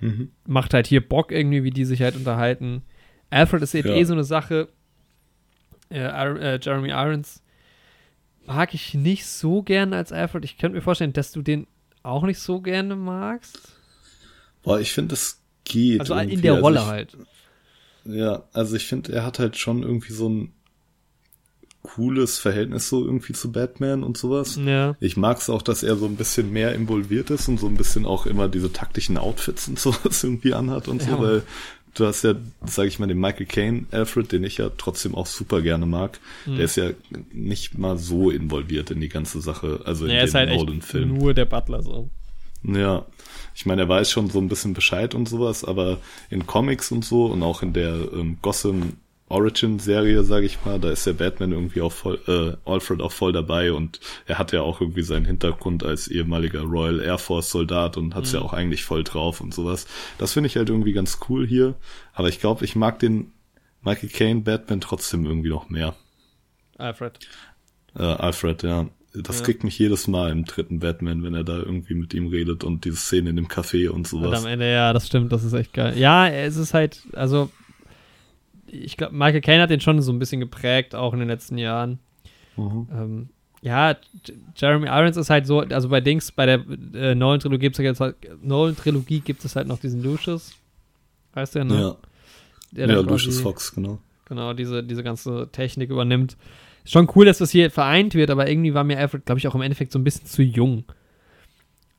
[0.01, 0.32] mhm.
[0.45, 2.84] macht halt hier Bock irgendwie, wie die sich halt unterhalten.
[3.30, 3.95] Alfred ist eben ja.
[3.95, 4.69] eh so eine Sache,
[5.89, 7.43] äh, äh, Jeremy Irons
[8.45, 10.45] mag ich nicht so gerne als Alfred.
[10.45, 11.67] Ich könnte mir vorstellen, dass du den
[12.03, 13.74] auch nicht so gerne magst.
[14.66, 16.01] Boah, ich finde, es geht.
[16.01, 17.18] Also in der Rolle also halt.
[18.05, 20.53] Ja, also ich finde, er hat halt schon irgendwie so ein
[21.82, 24.59] cooles Verhältnis so irgendwie zu Batman und sowas.
[24.63, 24.95] Ja.
[24.99, 27.78] Ich mag es auch, dass er so ein bisschen mehr involviert ist und so ein
[27.78, 31.09] bisschen auch immer diese taktischen Outfits und sowas irgendwie anhat und ja.
[31.09, 31.43] so, weil
[31.93, 32.34] du hast ja,
[32.66, 36.20] sag ich mal, den Michael Caine Alfred, den ich ja trotzdem auch super gerne mag.
[36.45, 36.55] Mhm.
[36.55, 36.89] Der ist ja
[37.32, 41.13] nicht mal so involviert in die ganze Sache, also in ja, den halt Nolan-Film.
[41.13, 42.09] Nur der Butler so.
[42.63, 43.05] Ja,
[43.56, 45.99] ich meine, er weiß schon so ein bisschen Bescheid und sowas, aber
[46.30, 48.97] in Comics und so und auch in der ähm, Gotham
[49.28, 53.12] Origin Serie, sage ich mal, da ist der Batman irgendwie auch voll, äh, Alfred auch
[53.12, 57.49] voll dabei und er hat ja auch irgendwie seinen Hintergrund als ehemaliger Royal Air Force
[57.49, 58.39] Soldat und hat's mhm.
[58.39, 59.88] ja auch eigentlich voll drauf und sowas.
[60.20, 61.74] Das finde ich halt irgendwie ganz cool hier,
[62.14, 63.32] aber ich glaube, ich mag den
[63.82, 65.95] Michael Caine Batman trotzdem irgendwie noch mehr.
[66.78, 67.20] Alfred.
[67.95, 68.88] Äh, Alfred, ja.
[69.24, 69.45] Das ja.
[69.45, 72.86] kriegt mich jedes Mal im dritten Batman, wenn er da irgendwie mit ihm redet und
[72.86, 74.28] diese Szene in dem Café und sowas.
[74.28, 75.97] Und am Ende, ja, das stimmt, das ist echt geil.
[75.97, 77.49] Ja, es ist halt, also,
[78.68, 81.57] ich glaube, Michael Caine hat den schon so ein bisschen geprägt, auch in den letzten
[81.57, 81.99] Jahren.
[82.57, 82.88] Mhm.
[82.91, 83.30] Ähm,
[83.61, 83.95] ja,
[84.55, 86.63] Jeremy Irons ist halt so, also bei Dings, bei der
[86.93, 90.53] äh, neuen Trilogie gibt es halt, neuen Trilogie gibt es halt noch diesen Lucius.
[91.36, 91.80] Heißt der, ne?
[91.80, 91.95] Ja.
[92.72, 93.99] Der ja, Lucius Fox, genau.
[94.26, 96.38] Genau, diese, diese ganze Technik übernimmt
[96.86, 99.55] schon cool, dass das hier vereint wird, aber irgendwie war mir Alfred, glaube ich, auch
[99.55, 100.86] im Endeffekt so ein bisschen zu jung.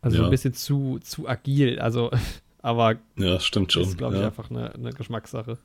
[0.01, 0.25] Also ja.
[0.25, 1.79] ein bisschen zu, zu agil.
[1.81, 2.11] Also,
[2.63, 2.97] aber.
[3.17, 3.83] Ja, stimmt schon.
[3.83, 4.29] Das ist, glaube ich, ja.
[4.29, 5.59] einfach eine, eine Geschmackssache.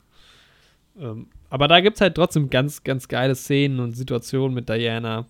[0.98, 5.26] Ähm, aber da gibt es halt trotzdem ganz, ganz geile Szenen und Situationen mit Diana.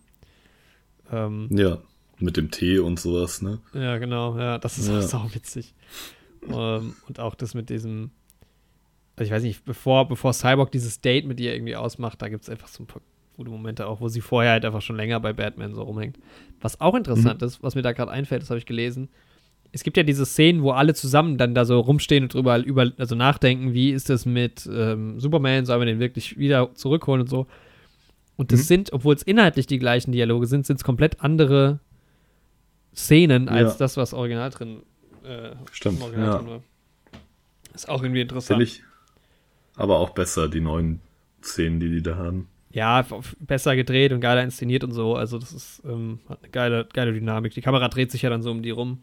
[1.11, 1.79] Ähm, ja,
[2.19, 3.61] mit dem Tee und sowas, ne?
[3.75, 4.99] Ja, genau, ja, das ist ja.
[4.99, 5.75] auch sau witzig.
[6.49, 8.11] ähm, und auch das mit diesem,
[9.17, 12.43] also ich weiß nicht, bevor, bevor Cyborg dieses Date mit ihr irgendwie ausmacht, da gibt
[12.43, 13.03] es einfach so ein paar
[13.43, 16.19] gute Momente auch, wo sie vorher halt einfach schon länger bei Batman so rumhängt.
[16.61, 17.47] Was auch interessant mhm.
[17.49, 19.09] ist, was mir da gerade einfällt, das habe ich gelesen.
[19.73, 22.93] Es gibt ja diese Szenen, wo alle zusammen dann da so rumstehen und drüber über,
[22.99, 27.29] also nachdenken, wie ist das mit ähm, Superman, sollen wir den wirklich wieder zurückholen und
[27.29, 27.47] so.
[28.37, 28.65] Und das mhm.
[28.65, 31.81] sind, obwohl es inhaltlich die gleichen Dialoge sind, sind es komplett andere
[32.95, 33.79] Szenen als ja.
[33.79, 34.83] das, was original drin,
[35.25, 36.39] äh, Stimmt, original ja.
[36.39, 36.63] drin war.
[37.75, 38.59] Ist auch irgendwie interessant.
[38.59, 38.83] Finde ich
[39.75, 41.01] aber auch besser, die neuen
[41.43, 43.07] Szenen, die die da haben ja,
[43.39, 45.15] besser gedreht und geiler inszeniert und so.
[45.15, 47.55] Also das ist ähm, hat eine geile, geile Dynamik.
[47.55, 49.03] Die Kamera dreht sich ja dann so um die rum.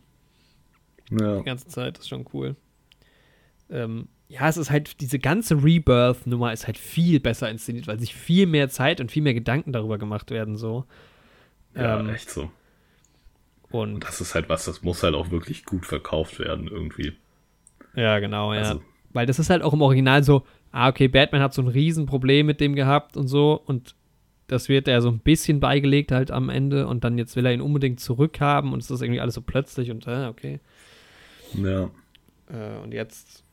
[1.11, 1.37] Ja.
[1.37, 2.55] Die ganze Zeit, das ist schon cool.
[3.69, 8.13] Ähm, ja, es ist halt, diese ganze Rebirth-Nummer ist halt viel besser inszeniert, weil sich
[8.13, 10.85] viel mehr Zeit und viel mehr Gedanken darüber gemacht werden, so.
[11.75, 12.51] Ja, ähm, echt so.
[13.71, 17.13] Und, und, das ist halt was, das muss halt auch wirklich gut verkauft werden, irgendwie.
[17.95, 18.59] Ja, genau, ja.
[18.59, 21.67] Also, weil das ist halt auch im Original so, ah, okay, Batman hat so ein
[21.67, 23.95] Riesenproblem mit dem gehabt und so und
[24.47, 27.53] das wird er so ein bisschen beigelegt halt am Ende und dann jetzt will er
[27.53, 30.59] ihn unbedingt zurückhaben und es ist irgendwie alles so plötzlich und äh, okay.
[31.53, 31.89] Ja.
[32.47, 33.43] Äh, und jetzt,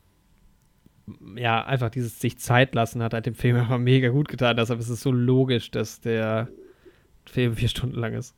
[1.37, 4.57] ja, einfach dieses sich Zeit lassen hat halt dem Film einfach mega gut getan.
[4.57, 6.49] Deshalb ist es so logisch, dass der
[7.27, 8.35] Film vier Stunden lang ist.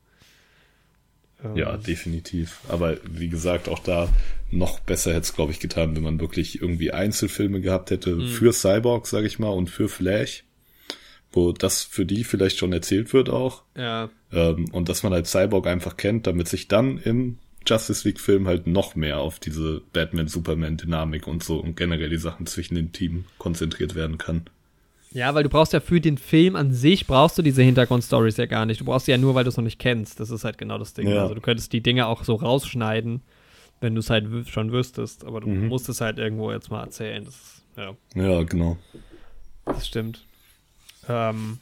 [1.55, 1.82] Ja, ähm.
[1.82, 2.60] definitiv.
[2.69, 4.09] Aber wie gesagt, auch da
[4.51, 8.28] noch besser hätte es, glaube ich, getan, wenn man wirklich irgendwie Einzelfilme gehabt hätte mhm.
[8.28, 10.44] für Cyborg, sage ich mal, und für Flash,
[11.32, 13.62] wo das für die vielleicht schon erzählt wird auch.
[13.77, 14.10] Ja.
[14.32, 18.66] Ähm, und dass man halt Cyborg einfach kennt, damit sich dann im Justice League-Film halt
[18.66, 23.94] noch mehr auf diese Batman-Superman-Dynamik und so und generell die Sachen zwischen den Teams konzentriert
[23.94, 24.48] werden kann.
[25.12, 28.47] Ja, weil du brauchst ja für den Film an sich, brauchst du diese Hintergrundstories ja
[28.47, 28.80] gar nicht.
[28.80, 30.20] Du brauchst sie ja nur, weil du es noch nicht kennst.
[30.20, 31.09] Das ist halt genau das Ding.
[31.09, 31.22] Ja.
[31.22, 33.22] Also du könntest die Dinge auch so rausschneiden,
[33.80, 35.24] wenn du es halt schon wüsstest.
[35.24, 35.68] Aber du mhm.
[35.68, 37.24] musst es halt irgendwo jetzt mal erzählen.
[37.24, 37.94] Das ist, ja.
[38.14, 38.76] ja, genau.
[39.64, 40.26] Das stimmt.
[41.09, 41.59] Ähm,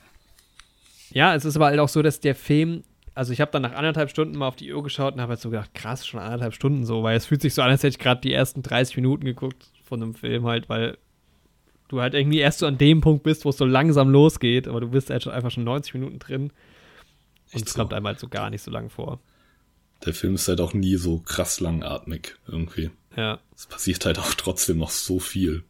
[1.10, 2.82] ja, es ist aber halt auch so, dass der Film
[3.16, 5.40] also ich habe dann nach anderthalb Stunden mal auf die Uhr geschaut und habe halt
[5.40, 7.97] so gedacht, krass, schon anderthalb Stunden so, weil es fühlt sich so an, als hätte
[7.97, 10.98] ich gerade die ersten 30 Minuten geguckt von einem Film halt, weil
[11.88, 14.80] du halt irgendwie erst so an dem Punkt bist, wo es so langsam losgeht, aber
[14.80, 16.52] du bist halt schon einfach schon 90 Minuten drin.
[17.52, 17.78] Und es so.
[17.78, 19.20] kommt einem halt so gar nicht so lang vor.
[20.04, 22.90] Der Film ist halt auch nie so krass langatmig irgendwie.
[23.16, 23.38] Ja.
[23.54, 25.62] Es passiert halt auch trotzdem noch so viel.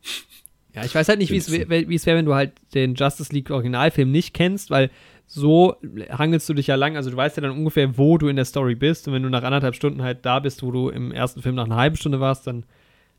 [0.75, 4.11] Ja, ich weiß halt nicht, wie es wäre, wenn du halt den Justice League Originalfilm
[4.11, 4.91] nicht kennst, weil
[5.27, 5.77] so
[6.11, 6.97] hangelst du dich ja lang.
[6.97, 9.09] Also du weißt ja dann ungefähr, wo du in der Story bist.
[9.09, 11.65] Und wenn du nach anderthalb Stunden halt da bist, wo du im ersten Film nach
[11.65, 12.65] einer halben Stunde warst, dann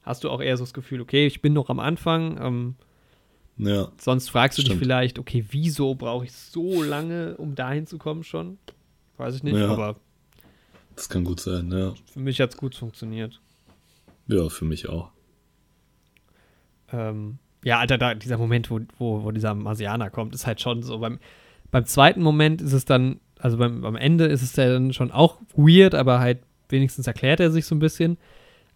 [0.03, 2.39] hast du auch eher so das Gefühl, okay, ich bin noch am Anfang.
[2.41, 2.75] Ähm,
[3.57, 3.91] ja.
[3.99, 4.75] Sonst fragst du stimmt.
[4.75, 8.57] dich vielleicht, okay, wieso brauche ich so lange, um dahin zu kommen schon?
[9.17, 9.67] Weiß ich nicht, ja.
[9.67, 9.95] aber.
[10.95, 11.93] Das kann gut sein, ja.
[12.11, 13.39] Für mich hat es gut funktioniert.
[14.27, 15.09] Ja, für mich auch.
[16.91, 20.83] Ähm, ja, Alter, da, dieser Moment, wo, wo, wo dieser Marsianer kommt, ist halt schon
[20.83, 20.99] so.
[20.99, 21.19] Beim,
[21.71, 25.11] beim zweiten Moment ist es dann, also beim, am Ende ist es ja dann schon
[25.11, 26.39] auch weird, aber halt
[26.69, 28.17] wenigstens erklärt er sich so ein bisschen.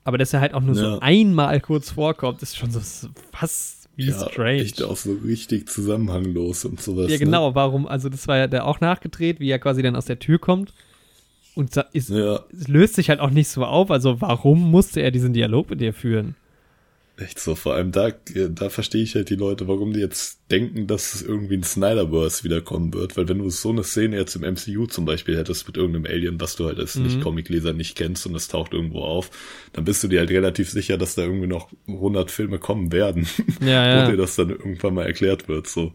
[0.03, 0.81] Aber dass er halt auch nur ja.
[0.81, 3.09] so einmal kurz vorkommt, ist schon so,
[3.39, 4.61] was wie ja, strange.
[4.61, 7.11] Echt auch so richtig zusammenhanglos und sowas.
[7.11, 7.49] Ja, genau.
[7.49, 7.55] Ne?
[7.55, 7.87] Warum?
[7.87, 10.73] Also, das war ja der auch nachgedreht, wie er quasi dann aus der Tür kommt.
[11.53, 12.39] Und ist, ja.
[12.57, 13.91] es löst sich halt auch nicht so auf.
[13.91, 16.35] Also, warum musste er diesen Dialog mit dir führen?
[17.21, 20.87] Echt so, vor allem da, da verstehe ich halt die Leute, warum die jetzt denken,
[20.87, 24.41] dass es irgendwie ein Snyderverse wiederkommen wird, weil wenn du so eine Szene jetzt im
[24.41, 27.03] MCU zum Beispiel hättest mit irgendeinem Alien, was du halt als mhm.
[27.03, 29.29] Nicht-Comic-Leser nicht kennst und es taucht irgendwo auf,
[29.73, 33.27] dann bist du dir halt relativ sicher, dass da irgendwie noch 100 Filme kommen werden,
[33.61, 34.07] ja, ja.
[34.07, 35.93] wo dir das dann irgendwann mal erklärt wird, so.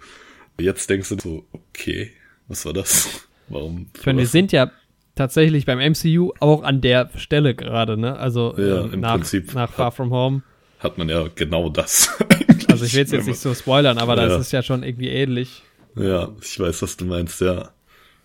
[0.58, 2.12] Jetzt denkst du so, okay,
[2.48, 3.26] was war das?
[3.48, 3.88] Warum?
[3.94, 4.70] Für wir sind ja
[5.14, 8.16] tatsächlich beim MCU auch an der Stelle gerade, ne?
[8.16, 9.20] Also ja, äh, nach,
[9.54, 10.42] nach Far From Home
[10.86, 12.10] hat man ja genau das.
[12.68, 14.26] also ich will es jetzt nicht so spoilern, aber ja.
[14.28, 15.62] das ist ja schon irgendwie ähnlich.
[15.96, 17.70] Ja, ich weiß, was du meinst, ja.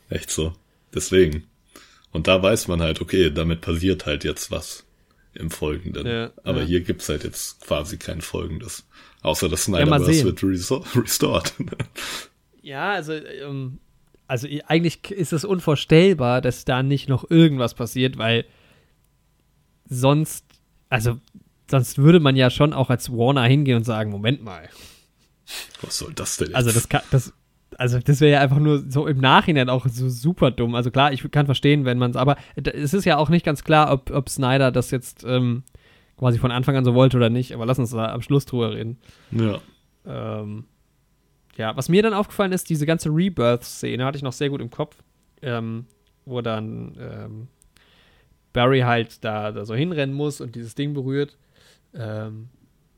[0.09, 0.53] Echt so.
[0.93, 1.45] Deswegen.
[2.11, 4.85] Und da weiß man halt, okay, damit passiert halt jetzt was
[5.33, 6.05] im Folgenden.
[6.05, 6.67] Ja, aber ja.
[6.67, 8.85] hier gibt's halt jetzt quasi kein Folgendes.
[9.21, 10.43] Außer das Snyderverse ja, wird
[10.95, 11.53] restored.
[12.61, 13.79] ja, also, ähm,
[14.27, 18.45] also eigentlich ist es unvorstellbar, dass da nicht noch irgendwas passiert, weil
[19.85, 20.45] sonst,
[20.89, 21.19] also
[21.71, 24.69] sonst würde man ja schon auch als Warner hingehen und sagen, Moment mal.
[25.81, 26.93] Was soll das denn also jetzt?
[26.93, 27.33] Also das, das
[27.77, 30.75] also das wäre ja einfach nur so im Nachhinein auch so super dumm.
[30.75, 33.63] Also klar, ich kann verstehen, wenn man es, aber es ist ja auch nicht ganz
[33.63, 35.63] klar, ob, ob Snyder das jetzt ähm,
[36.17, 37.53] quasi von Anfang an so wollte oder nicht.
[37.53, 38.99] Aber lass uns da am Schluss drüber reden.
[39.31, 39.59] Ja.
[40.05, 40.65] Ähm,
[41.57, 44.69] ja, was mir dann aufgefallen ist, diese ganze Rebirth-Szene hatte ich noch sehr gut im
[44.69, 44.97] Kopf,
[45.41, 45.85] ähm,
[46.25, 47.47] wo dann ähm,
[48.53, 51.37] Barry halt da, da so hinrennen muss und dieses Ding berührt.
[51.93, 52.49] Ähm,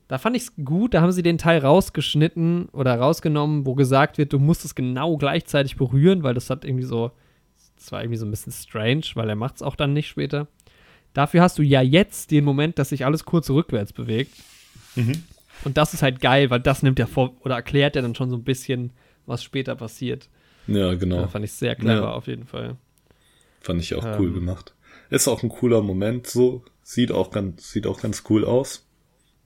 [0.08, 4.18] da fand ich es gut, da haben sie den Teil rausgeschnitten oder rausgenommen, wo gesagt
[4.18, 7.10] wird, du musst es genau gleichzeitig berühren, weil das hat irgendwie so,
[7.76, 10.46] das war irgendwie so ein bisschen strange, weil er macht es auch dann nicht später.
[11.14, 14.34] Dafür hast du ja jetzt den Moment, dass sich alles kurz rückwärts bewegt.
[14.94, 15.22] Mhm.
[15.64, 18.28] Und das ist halt geil, weil das nimmt ja vor oder erklärt ja dann schon
[18.28, 18.92] so ein bisschen,
[19.24, 20.28] was später passiert.
[20.66, 21.20] Ja, genau.
[21.20, 22.12] Ja, fand ich sehr clever ja.
[22.12, 22.76] auf jeden Fall.
[23.60, 24.74] Fand ich auch ähm, cool gemacht.
[25.08, 26.62] Ist auch ein cooler Moment so.
[26.82, 28.83] Sieht auch ganz, sieht auch ganz cool aus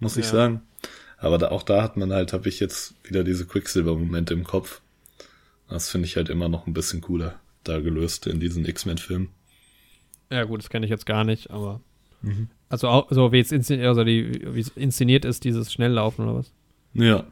[0.00, 0.20] muss ja.
[0.20, 0.62] ich sagen.
[1.18, 4.80] Aber da, auch da hat man halt, habe ich jetzt wieder diese Quicksilver-Momente im Kopf.
[5.68, 9.28] Das finde ich halt immer noch ein bisschen cooler da gelöst in diesen X-Men-Filmen.
[10.30, 11.80] Ja, gut, das kenne ich jetzt gar nicht, aber.
[12.22, 12.48] Mhm.
[12.68, 16.52] Also, auch, so wie es inszeniert, also wie es inszeniert ist, dieses Schnelllaufen oder was?
[16.94, 17.24] Ja.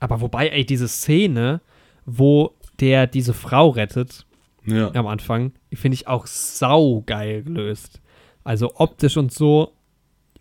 [0.00, 1.60] Aber wobei, ey, diese Szene,
[2.04, 4.26] wo der diese Frau rettet,
[4.66, 4.92] ja.
[4.94, 8.00] am Anfang, finde ich auch saugeil gelöst.
[8.44, 9.72] Also optisch und so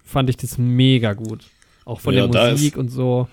[0.03, 1.45] fand ich das mega gut.
[1.85, 3.27] Auch von ja, der Musik ist, und so.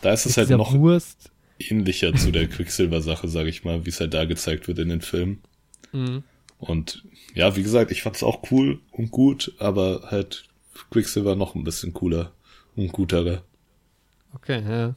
[0.00, 0.74] Da ist es halt noch.
[0.74, 1.30] Wurst.
[1.58, 5.00] ähnlicher zu der Quicksilver-Sache, sage ich mal, wie es halt da gezeigt wird in den
[5.00, 5.42] Filmen.
[5.92, 6.22] Mhm.
[6.58, 10.44] Und ja, wie gesagt, ich fand es auch cool und gut, aber halt
[10.90, 12.32] Quicksilver noch ein bisschen cooler
[12.76, 13.42] und guterer.
[14.34, 14.94] Okay, ja.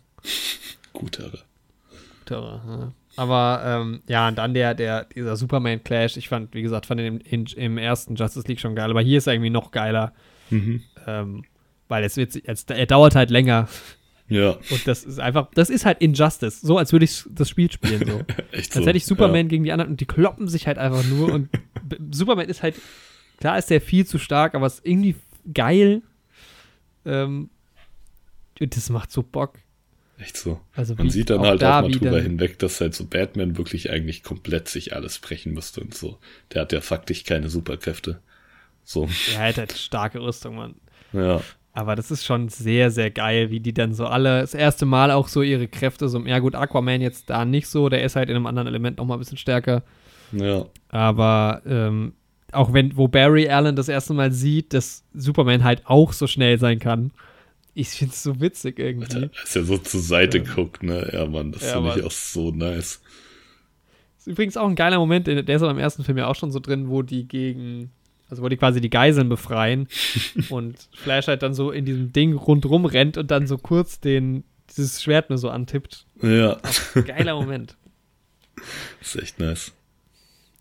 [0.93, 1.39] guterer.
[2.19, 2.91] Guterer, ja.
[3.17, 7.21] Aber ähm, ja, und dann der, der, dieser Superman-Clash, ich fand, wie gesagt, fand den
[7.21, 10.13] im, im, ersten Justice League schon geil, aber hier ist er irgendwie noch geiler.
[10.49, 10.83] Mhm.
[11.07, 11.45] Ähm,
[11.87, 13.67] weil es wird, es, er dauert halt länger.
[14.27, 14.57] Ja.
[14.71, 16.61] Und das ist einfach, das ist halt Injustice.
[16.61, 18.07] So, als würde ich das Spiel spielen.
[18.07, 18.21] So.
[18.51, 18.79] Echt so.
[18.79, 19.49] Als hätte ich Superman ja.
[19.49, 21.31] gegen die anderen und die kloppen sich halt einfach nur.
[21.31, 21.49] Und
[22.11, 22.75] Superman ist halt,
[23.37, 25.15] klar ist der viel zu stark, aber es ist irgendwie
[25.53, 26.01] geil.
[27.05, 27.49] Ähm,
[28.59, 29.59] und das macht so Bock.
[30.17, 30.61] Echt so.
[30.73, 33.57] Also Man sieht dann auch halt da auch mal drüber hinweg, dass halt so Batman
[33.57, 36.17] wirklich eigentlich komplett sich alles brechen müsste und so.
[36.53, 38.21] Der hat ja faktisch keine Superkräfte.
[38.85, 39.09] So.
[39.33, 40.75] Er hat halt starke Rüstung, Mann.
[41.11, 41.41] Ja.
[41.73, 45.11] Aber das ist schon sehr, sehr geil, wie die dann so alle das erste Mal
[45.11, 46.25] auch so ihre Kräfte so.
[46.25, 49.17] Ja, gut, Aquaman jetzt da nicht so, der ist halt in einem anderen Element nochmal
[49.17, 49.83] ein bisschen stärker.
[50.31, 50.65] Ja.
[50.87, 52.13] Aber ähm,
[52.53, 56.57] auch wenn, wo Barry Allen das erste Mal sieht, dass Superman halt auch so schnell
[56.59, 57.11] sein kann.
[57.73, 59.13] Ich finde es so witzig irgendwie.
[59.13, 60.53] Alter, als er so zur Seite ja.
[60.53, 61.09] guckt, ne?
[61.11, 63.01] Ja, Mann, das ja, finde ich auch so nice.
[64.17, 66.61] Ist übrigens auch ein geiler Moment, der ist im ersten Film ja auch schon so
[66.61, 67.91] drin, wo die gegen
[68.29, 69.87] also wo die quasi die Geiseln befreien
[70.49, 74.43] und Flash halt dann so in diesem Ding rundrum rennt und dann so kurz den,
[74.75, 76.05] dieses Schwert nur so antippt.
[76.21, 76.57] Ja.
[77.05, 77.77] Geiler Moment.
[78.99, 79.73] Das ist echt nice.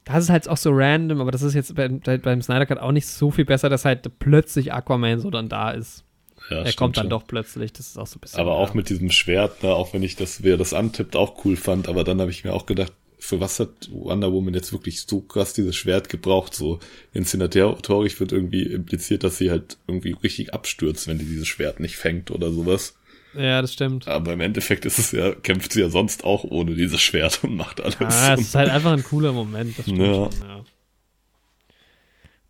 [0.04, 2.92] Das ist halt auch so random, aber das ist jetzt bei, beim Snyder Cut auch
[2.92, 6.04] nicht so viel besser, dass halt plötzlich Aquaman so dann da ist.
[6.50, 7.10] Ja, er kommt dann schon.
[7.10, 8.38] doch plötzlich, das ist auch so ein bisschen.
[8.38, 11.56] Aber auch mit diesem Schwert, ne, auch wenn ich das, wer das antippt, auch cool
[11.56, 12.92] fand, aber dann habe ich mir auch gedacht,
[13.24, 16.54] für was hat Wonder Woman jetzt wirklich so krass dieses Schwert gebraucht?
[16.54, 16.78] So
[17.14, 21.96] inszenatorisch wird irgendwie impliziert, dass sie halt irgendwie richtig abstürzt, wenn die dieses Schwert nicht
[21.96, 22.96] fängt oder sowas.
[23.34, 24.06] Ja, das stimmt.
[24.08, 27.56] Aber im Endeffekt ist es ja, kämpft sie ja sonst auch ohne dieses Schwert und
[27.56, 27.96] macht alles.
[27.98, 30.14] Ah, es ist halt einfach ein cooler Moment, das stimmt ja.
[30.14, 30.64] schon, ja.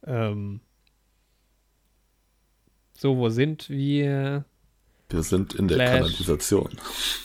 [0.07, 0.61] Ähm,
[2.99, 4.45] so, wo sind wir?
[5.15, 5.91] Wir sind in der Flash.
[5.91, 6.71] Kanalisation.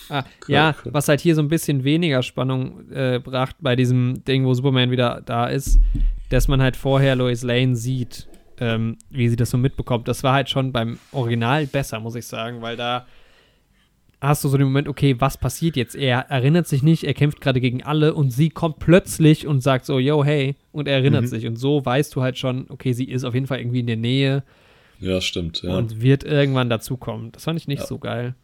[0.09, 4.45] Ah, ja, was halt hier so ein bisschen weniger Spannung äh, bracht bei diesem Ding,
[4.45, 5.79] wo Superman wieder da ist,
[6.29, 8.27] dass man halt vorher Lois Lane sieht,
[8.59, 10.07] ähm, wie sie das so mitbekommt.
[10.07, 13.07] Das war halt schon beim Original besser, muss ich sagen, weil da
[14.21, 15.95] hast du so den Moment, okay, was passiert jetzt?
[15.95, 19.85] Er erinnert sich nicht, er kämpft gerade gegen alle und sie kommt plötzlich und sagt
[19.85, 21.27] so, yo, hey, und er erinnert mhm.
[21.27, 21.47] sich.
[21.47, 23.97] Und so weißt du halt schon, okay, sie ist auf jeden Fall irgendwie in der
[23.97, 24.43] Nähe
[24.99, 25.61] ja, stimmt.
[25.61, 25.77] Ja.
[25.77, 27.31] Und wird irgendwann dazukommen.
[27.31, 27.87] Das fand ich nicht ja.
[27.87, 28.35] so geil.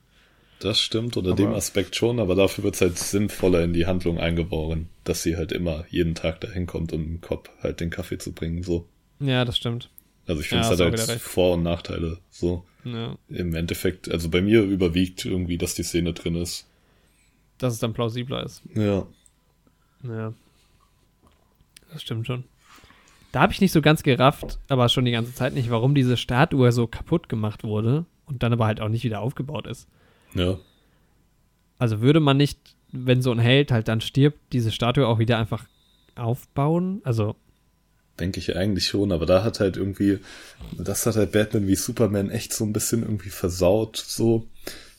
[0.60, 3.86] Das stimmt, unter aber dem Aspekt schon, aber dafür wird es halt sinnvoller in die
[3.86, 7.90] Handlung eingebaut, dass sie halt immer jeden Tag dahin kommt, um im Kopf halt den
[7.90, 8.88] Kaffee zu bringen, so.
[9.20, 9.90] Ja, das stimmt.
[10.28, 12.64] Also ich finde ja, es hat halt Vor- und Nachteile, so.
[12.86, 13.18] Ja.
[13.30, 16.66] Im Endeffekt, also bei mir überwiegt irgendwie, dass die Szene drin ist.
[17.58, 18.62] Dass es dann plausibler ist.
[18.76, 19.06] Ja.
[20.04, 20.34] Ja.
[21.92, 22.44] Das stimmt schon.
[23.36, 26.16] Da habe ich nicht so ganz gerafft, aber schon die ganze Zeit nicht, warum diese
[26.16, 29.90] Statue so kaputt gemacht wurde und dann aber halt auch nicht wieder aufgebaut ist.
[30.34, 30.58] Ja.
[31.78, 32.58] Also würde man nicht,
[32.94, 35.66] wenn so ein Held halt dann stirbt, diese Statue auch wieder einfach
[36.16, 37.02] aufbauen?
[37.04, 37.36] Also.
[38.22, 40.20] Denke ich eigentlich schon, aber da hat halt irgendwie,
[40.78, 44.48] das hat halt Batman wie Superman echt so ein bisschen irgendwie versaut, so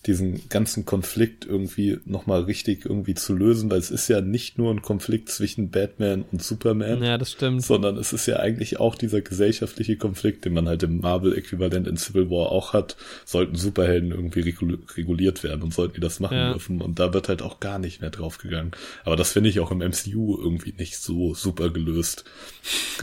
[0.07, 4.73] diesen ganzen Konflikt irgendwie nochmal richtig irgendwie zu lösen, weil es ist ja nicht nur
[4.73, 7.03] ein Konflikt zwischen Batman und Superman.
[7.03, 7.62] Ja, das stimmt.
[7.62, 11.97] Sondern es ist ja eigentlich auch dieser gesellschaftliche Konflikt, den man halt im Marvel-Äquivalent in
[11.97, 12.97] Civil War auch hat.
[13.24, 16.53] Sollten Superhelden irgendwie reguliert werden und sollten die das machen ja.
[16.53, 16.81] dürfen.
[16.81, 18.73] Und da wird halt auch gar nicht mehr draufgegangen.
[19.05, 22.24] Aber das finde ich auch im MCU irgendwie nicht so super gelöst.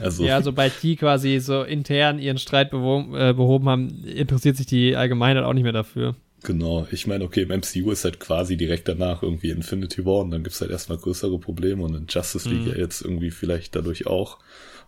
[0.01, 0.23] Also.
[0.23, 4.95] Ja, sobald die quasi so intern ihren Streit behoben, äh, behoben haben, interessiert sich die
[4.95, 6.15] Allgemeinheit auch nicht mehr dafür.
[6.43, 10.31] Genau, ich meine, okay, im MCU ist halt quasi direkt danach irgendwie Infinity War und
[10.31, 12.71] dann gibt's halt erstmal größere Probleme und in Justice League mhm.
[12.71, 14.39] ja jetzt irgendwie vielleicht dadurch auch.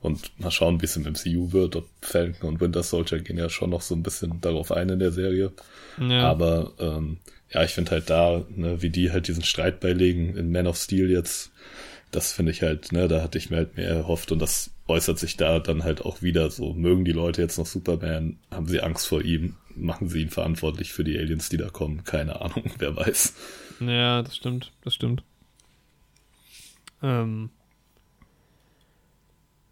[0.02, 1.78] Und mal schauen, wie es im MCU wird.
[1.78, 5.00] Ob Falcon und Winter Soldier gehen ja schon noch so ein bisschen darauf ein in
[5.00, 5.54] der Serie.
[5.98, 6.30] Ja.
[6.30, 7.18] Aber ähm,
[7.52, 10.78] ja, ich finde halt da, ne, wie die halt diesen Streit beilegen in Man of
[10.78, 11.52] Steel jetzt,
[12.12, 15.18] das finde ich halt, ne, da hatte ich mir halt mehr erhofft und das äußert
[15.18, 16.74] sich da dann halt auch wieder so.
[16.74, 18.38] Mögen die Leute jetzt noch Superman?
[18.52, 19.56] Haben sie Angst vor ihm?
[19.76, 22.04] Machen sie ihn verantwortlich für die Aliens, die da kommen.
[22.04, 23.36] Keine Ahnung, wer weiß.
[23.82, 25.24] Ja, das stimmt, das stimmt.
[27.04, 27.50] Ähm,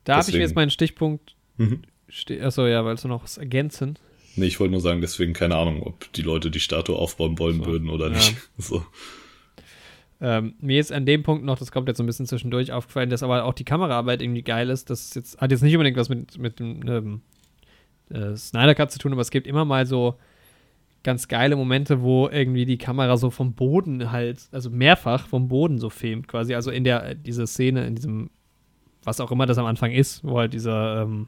[0.03, 1.35] da habe ich mir jetzt meinen Stichpunkt.
[1.57, 1.83] Mhm.
[2.41, 3.97] Achso, ja, weil du noch was ergänzen?
[4.35, 7.59] Nee, ich wollte nur sagen, deswegen keine Ahnung, ob die Leute die Statue aufbauen wollen
[7.59, 7.65] so.
[7.65, 8.15] würden oder ja.
[8.15, 8.35] nicht.
[8.57, 8.85] So.
[10.21, 13.09] Ähm, mir ist an dem Punkt noch, das kommt jetzt so ein bisschen zwischendurch aufgefallen,
[13.09, 14.89] dass aber auch die Kameraarbeit irgendwie geil ist.
[14.89, 17.21] Das jetzt, hat jetzt nicht unbedingt was mit, mit dem ähm,
[18.09, 20.15] äh, Snyder Cut zu tun, aber es gibt immer mal so
[21.03, 25.77] ganz geile Momente, wo irgendwie die Kamera so vom Boden halt, also mehrfach vom Boden
[25.77, 26.55] so filmt, quasi.
[26.55, 28.29] Also in der, diese Szene, in diesem,
[29.03, 31.27] was auch immer das am Anfang ist, wo halt dieser ähm,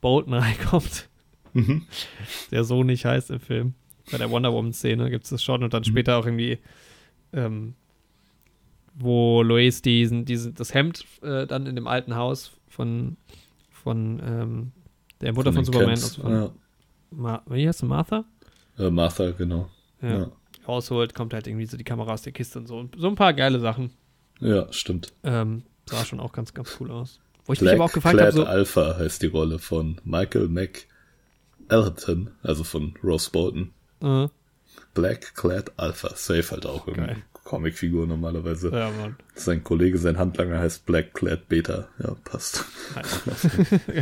[0.00, 1.08] Bolton reinkommt.
[1.54, 1.86] Mhm.
[2.50, 3.74] Der so nicht heißt im Film.
[4.10, 5.86] Bei der Wonder Woman-Szene gibt es das schon und dann mhm.
[5.86, 6.58] später auch irgendwie,
[7.32, 7.74] ähm,
[8.94, 13.16] wo Lois diesen, diesen, das Hemd äh, dann in dem alten Haus von,
[13.70, 14.72] von ähm,
[15.24, 15.96] der Mutter von, von Superman.
[15.96, 16.50] Von, ja.
[17.10, 18.24] Ma wie heißt du, Martha?
[18.78, 19.70] Äh, Martha, genau.
[20.00, 20.18] Ja.
[20.18, 20.32] ja.
[20.66, 22.78] Rausholt, kommt halt irgendwie so die Kamera aus der Kiste und so.
[22.78, 23.90] Und so ein paar geile Sachen.
[24.40, 25.12] Ja, stimmt.
[25.22, 27.20] Ähm, sah schon auch ganz, ganz cool aus.
[27.46, 28.32] Wo ich Black mich aber auch gefragt habe.
[28.32, 33.72] So Alpha heißt die Rolle von Michael McElton, also von Rose Bolton.
[34.02, 34.28] Uh.
[34.94, 37.22] Black Clad Alpha, safe halt auch irgendwie.
[37.44, 38.70] Comicfigur normalerweise.
[38.70, 39.16] Ja, Mann.
[39.34, 41.88] Sein Kollege, sein Handlanger heißt Black Clad Beta.
[42.02, 42.64] Ja, passt.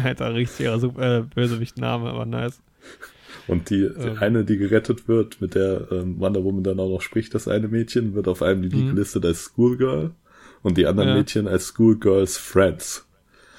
[0.04, 2.60] Alter, richtiger äh, Bösewicht-Name, aber nice.
[3.48, 4.18] Und die, ähm.
[4.20, 7.68] eine, die gerettet wird, mit der ähm, Wonder Woman dann auch noch spricht, das eine
[7.68, 8.90] Mädchen, wird auf einem die mhm.
[8.90, 10.12] gelistet als Schoolgirl
[10.62, 11.16] und die anderen ja.
[11.16, 13.06] Mädchen als Schoolgirls Friends.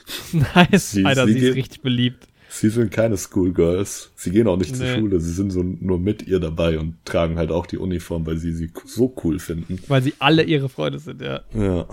[0.33, 2.27] Nice, sie, Alter, sie, sie ist richtig beliebt.
[2.55, 4.11] Sie sind keine Schoolgirls.
[4.15, 4.77] Sie gehen auch nicht nee.
[4.77, 5.19] zur Schule.
[5.19, 8.53] Sie sind so nur mit ihr dabei und tragen halt auch die Uniform, weil sie
[8.53, 9.79] sie so cool finden.
[9.87, 11.41] Weil sie alle ihre Freunde sind, ja.
[11.55, 11.87] Ja.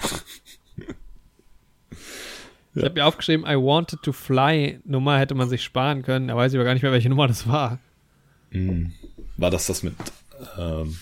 [2.74, 4.78] Ich habe mir aufgeschrieben, I wanted to fly.
[4.84, 6.28] Nummer hätte man sich sparen können.
[6.28, 7.78] Da weiß ich aber gar nicht mehr, welche Nummer das war.
[8.50, 8.88] Mm.
[9.38, 9.94] War das das mit.
[10.58, 10.98] Ähm,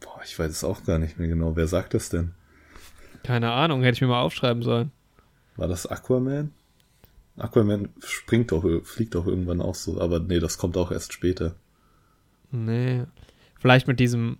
[0.00, 1.56] boah, ich weiß es auch gar nicht mehr genau.
[1.56, 2.30] Wer sagt das denn?
[3.24, 4.92] Keine Ahnung, hätte ich mir mal aufschreiben sollen.
[5.56, 6.52] War das Aquaman?
[7.40, 11.54] Aquaman springt doch, fliegt doch irgendwann auch so, aber nee, das kommt auch erst später.
[12.50, 13.04] Nee.
[13.58, 14.38] Vielleicht mit diesem,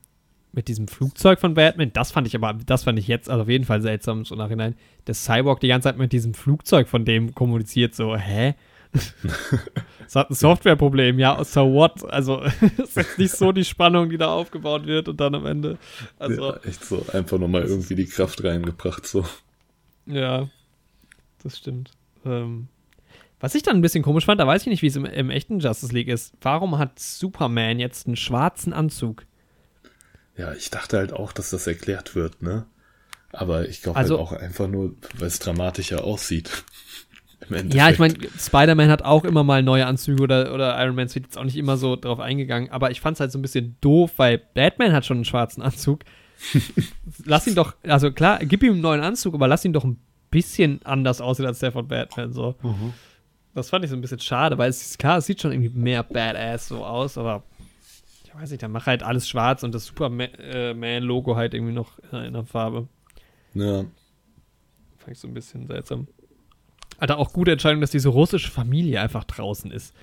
[0.52, 3.48] mit diesem Flugzeug von Batman, das fand ich aber, das fand ich jetzt also auf
[3.48, 4.74] jeden Fall seltsam so nachhinein.
[5.06, 8.54] Der Cyborg die ganze Zeit mit diesem Flugzeug von dem kommuniziert, so, hä?
[10.06, 12.04] es hat ein Softwareproblem, ja, so what?
[12.10, 15.78] Also, es ist nicht so die Spannung, die da aufgebaut wird und dann am Ende.
[16.18, 19.24] Also, ja, echt so, einfach nochmal irgendwie die Kraft reingebracht, so.
[20.06, 20.48] Ja,
[21.42, 21.92] das stimmt.
[22.24, 22.68] Ähm,
[23.40, 25.30] was ich dann ein bisschen komisch fand, da weiß ich nicht, wie es im, im,
[25.30, 26.34] echten Justice League ist.
[26.42, 29.24] Warum hat Superman jetzt einen schwarzen Anzug?
[30.36, 32.66] Ja, ich dachte halt auch, dass das erklärt wird, ne?
[33.32, 36.64] Aber ich glaube also, halt auch einfach nur, weil es dramatischer aussieht.
[37.70, 41.14] ja, ich meine, Spider-Man hat auch immer mal neue Anzüge oder, oder Iron Man ist
[41.14, 43.76] jetzt auch nicht immer so drauf eingegangen, aber ich fand es halt so ein bisschen
[43.80, 46.00] doof, weil Batman hat schon einen schwarzen Anzug.
[47.24, 49.98] lass ihn doch, also klar, gib ihm einen neuen Anzug, aber lass ihn doch ein
[50.30, 52.56] bisschen anders aussehen als der von Batman, so.
[52.62, 52.92] Mhm.
[53.54, 56.02] Das fand ich so ein bisschen schade, weil es klar, es sieht schon irgendwie mehr
[56.02, 57.42] Badass so aus, aber
[58.24, 62.32] ich weiß nicht, dann mach halt alles schwarz und das Superman-Logo halt irgendwie noch in
[62.32, 62.86] der Farbe.
[63.54, 63.84] Ja.
[64.98, 66.06] Fand ich so ein bisschen seltsam.
[66.98, 69.94] Alter, auch gute Entscheidung, dass diese russische Familie einfach draußen ist.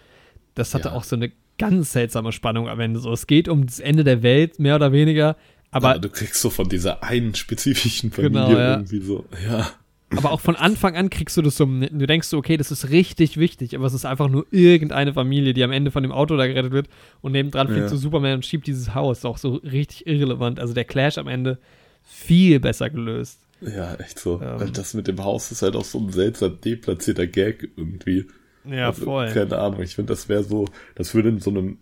[0.56, 0.95] Das hatte ja.
[0.95, 2.99] auch so eine ganz seltsame Spannung am Ende.
[2.99, 5.38] So, es geht um das Ende der Welt, mehr oder weniger.
[5.72, 8.72] Aber ja, du kriegst so von dieser einen spezifischen Familie genau, ja.
[8.74, 9.69] irgendwie so, ja.
[10.15, 12.89] Aber auch von Anfang an kriegst du das so, du denkst so, okay, das ist
[12.89, 16.38] richtig wichtig, aber es ist einfach nur irgendeine Familie, die am Ende von dem Auto
[16.38, 16.88] da gerettet wird
[17.21, 17.89] und nebendran fliegt ja.
[17.89, 19.25] so Superman und schiebt dieses Haus.
[19.25, 20.59] Auch so richtig irrelevant.
[20.59, 21.57] Also der Clash am Ende
[22.03, 23.39] viel besser gelöst.
[23.59, 24.41] Ja, echt so.
[24.41, 24.59] Ähm.
[24.59, 28.27] Weil das mit dem Haus ist halt auch so ein seltsam deplatzierter Gag irgendwie.
[28.63, 29.29] Ja, also, voll.
[29.34, 29.81] Keine Ahnung.
[29.81, 30.65] Ich finde, das wäre so,
[30.95, 31.79] das würde in so einem,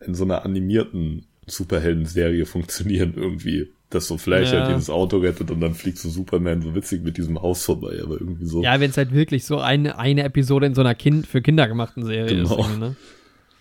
[0.00, 4.60] in so einer animierten Superhelden-Serie funktionieren irgendwie dass so Flash halt ja.
[4.64, 8.00] halt dieses Auto rettet und dann fliegt so Superman so witzig mit diesem Haus vorbei,
[8.02, 8.62] aber irgendwie so.
[8.62, 11.68] Ja, wenn es halt wirklich so eine, eine Episode in so einer kind für Kinder
[11.68, 12.58] gemachten Serie genau.
[12.58, 12.78] ist.
[12.78, 12.96] Ne?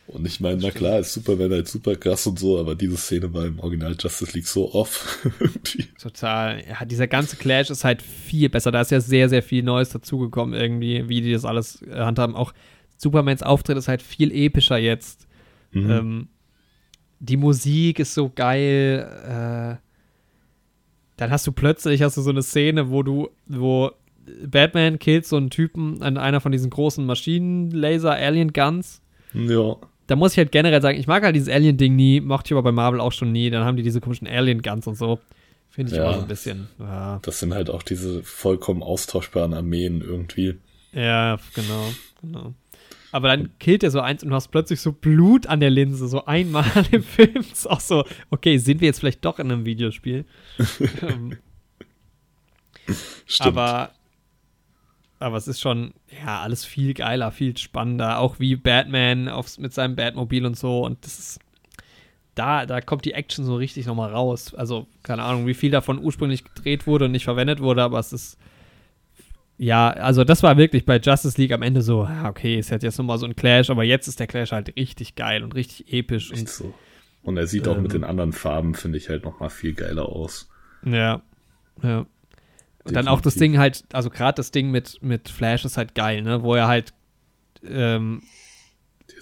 [0.07, 3.33] Und ich meine, na klar, ist Superman halt super krass und so, aber diese Szene
[3.33, 5.27] war im Original Justice League so off.
[6.01, 6.63] Total.
[6.67, 8.71] Ja, dieser ganze Clash ist halt viel besser.
[8.71, 12.35] Da ist ja sehr, sehr viel Neues dazugekommen, irgendwie, wie die das alles äh, handhaben.
[12.35, 12.53] Auch
[12.97, 15.27] Supermans Auftritt ist halt viel epischer jetzt.
[15.71, 15.91] Mhm.
[15.91, 16.27] Ähm,
[17.19, 19.79] die Musik ist so geil.
[19.79, 19.84] Äh,
[21.17, 23.91] dann hast du plötzlich hast du so eine Szene, wo du, wo
[24.45, 29.01] Batman killt so einen Typen an einer von diesen großen Maschinenlaser-Alien-Guns.
[29.33, 29.75] Ja.
[30.07, 32.63] Da muss ich halt generell sagen, ich mag halt dieses Alien-Ding nie, mochte ich aber
[32.63, 33.49] bei Marvel auch schon nie.
[33.49, 35.19] Dann haben die diese komischen Alien-Guns und so.
[35.69, 36.67] Finde ich ja, immer so ein bisschen.
[36.79, 37.19] Ja.
[37.21, 40.55] Das sind halt auch diese vollkommen austauschbaren Armeen irgendwie.
[40.93, 41.89] Ja, genau,
[42.21, 42.53] genau.
[43.15, 46.09] Aber dann killt er so eins und du hast plötzlich so Blut an der Linse,
[46.09, 47.45] so einmal im Film.
[47.49, 50.25] Ist auch so, okay, sind wir jetzt vielleicht doch in einem Videospiel?
[51.01, 51.37] Ähm,
[53.25, 53.57] Stimmt.
[53.57, 53.91] Aber,
[55.19, 55.93] aber es ist schon,
[56.23, 58.19] ja, alles viel geiler, viel spannender.
[58.19, 60.85] Auch wie Batman aufs, mit seinem Batmobil und so.
[60.85, 61.39] Und das ist,
[62.35, 64.53] da, da kommt die Action so richtig nochmal raus.
[64.53, 68.11] Also, keine Ahnung, wie viel davon ursprünglich gedreht wurde und nicht verwendet wurde, aber es
[68.11, 68.37] ist
[69.57, 72.97] ja, also das war wirklich bei Justice League am Ende so, okay, es hat jetzt
[72.97, 76.31] nochmal so ein Clash, aber jetzt ist der Clash halt richtig geil und richtig episch.
[76.31, 76.73] Echt und, so.
[77.23, 79.73] Und er sieht ähm, auch mit ähm, den anderen Farben, finde ich, halt nochmal viel
[79.73, 80.49] geiler aus.
[80.83, 81.21] Ja,
[81.81, 82.05] ja.
[82.83, 85.95] Und dann auch das Ding halt, also gerade das Ding mit, mit Flash ist halt
[85.95, 86.43] geil, ne?
[86.43, 86.93] Wo er halt
[87.67, 88.21] ähm,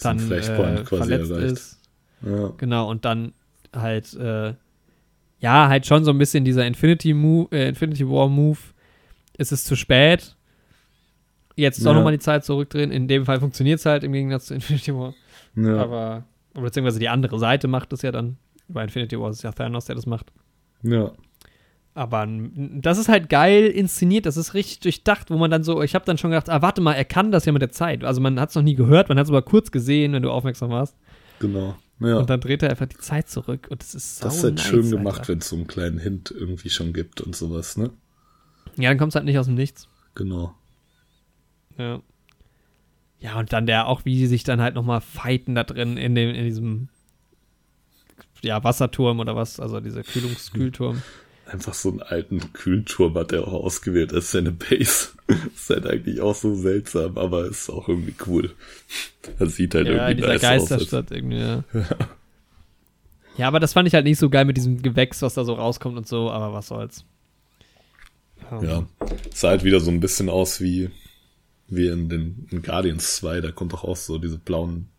[0.01, 1.51] dann äh, verletzt erreicht.
[1.51, 1.79] ist.
[2.21, 2.51] Ja.
[2.57, 3.33] Genau, und dann
[3.73, 4.53] halt, äh,
[5.39, 8.59] ja, halt schon so ein bisschen dieser Infinity, Move, äh, Infinity War Move.
[9.37, 10.35] Es ist zu spät.
[11.55, 11.85] Jetzt ja.
[11.85, 12.91] doch nochmal die Zeit zurückdrehen.
[12.91, 15.13] In dem Fall funktioniert es halt im Gegensatz zu Infinity War.
[15.55, 15.77] Ja.
[15.77, 16.23] Aber,
[16.53, 18.37] beziehungsweise die andere Seite macht es ja dann.
[18.67, 20.31] Bei Infinity War ist es ja Thanos, der das macht.
[20.81, 21.11] Ja.
[21.95, 25.93] Aber das ist halt geil inszeniert, das ist richtig durchdacht, wo man dann so, ich
[25.93, 28.03] habe dann schon gedacht, ah, warte mal, er kann das ja mit der Zeit.
[28.03, 30.31] Also man hat es noch nie gehört, man hat es aber kurz gesehen, wenn du
[30.31, 30.97] aufmerksam warst.
[31.37, 31.75] Genau.
[31.99, 32.17] Ja.
[32.17, 34.55] Und dann dreht er einfach die Zeit zurück und das ist so Das ist halt
[34.55, 37.91] nice, schön gemacht, wenn es so einen kleinen Hint irgendwie schon gibt und sowas, ne?
[38.77, 39.87] Ja, dann kommt es halt nicht aus dem Nichts.
[40.15, 40.53] Genau.
[41.77, 42.01] Ja.
[43.19, 46.13] Ja, und dann der auch, wie die sich dann halt nochmal fighten da drin in
[46.13, 46.89] dem, in diesem
[48.41, 51.01] ja, Wasserturm oder was, also dieser Kühlungskühlturm
[51.45, 55.09] einfach so einen alten Kühlturm hat er auch ausgewählt als seine Base.
[55.55, 58.51] ist halt eigentlich auch so seltsam, aber ist auch irgendwie cool.
[59.39, 61.11] Das sieht halt ja, irgendwie nice Geisterstadt aus.
[61.11, 61.63] irgendwie, ja.
[61.73, 61.85] ja.
[63.37, 63.47] ja.
[63.47, 65.97] aber das fand ich halt nicht so geil mit diesem Gewächs, was da so rauskommt
[65.97, 67.05] und so, aber was soll's.
[68.51, 68.63] Um.
[68.63, 68.87] Ja,
[69.33, 70.89] sah halt wieder so ein bisschen aus wie,
[71.67, 74.89] wie in den in Guardians 2, da kommt doch auch so diese blauen,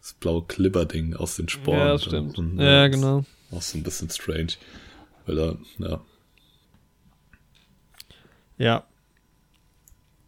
[0.00, 1.78] das blaue Clipper-Ding aus den Sporen.
[1.78, 2.38] Ja, stimmt.
[2.38, 3.24] Und, ja, genau.
[3.50, 4.54] Auch so ein bisschen strange.
[5.26, 6.00] Weil da, ja.
[8.58, 8.84] Ja.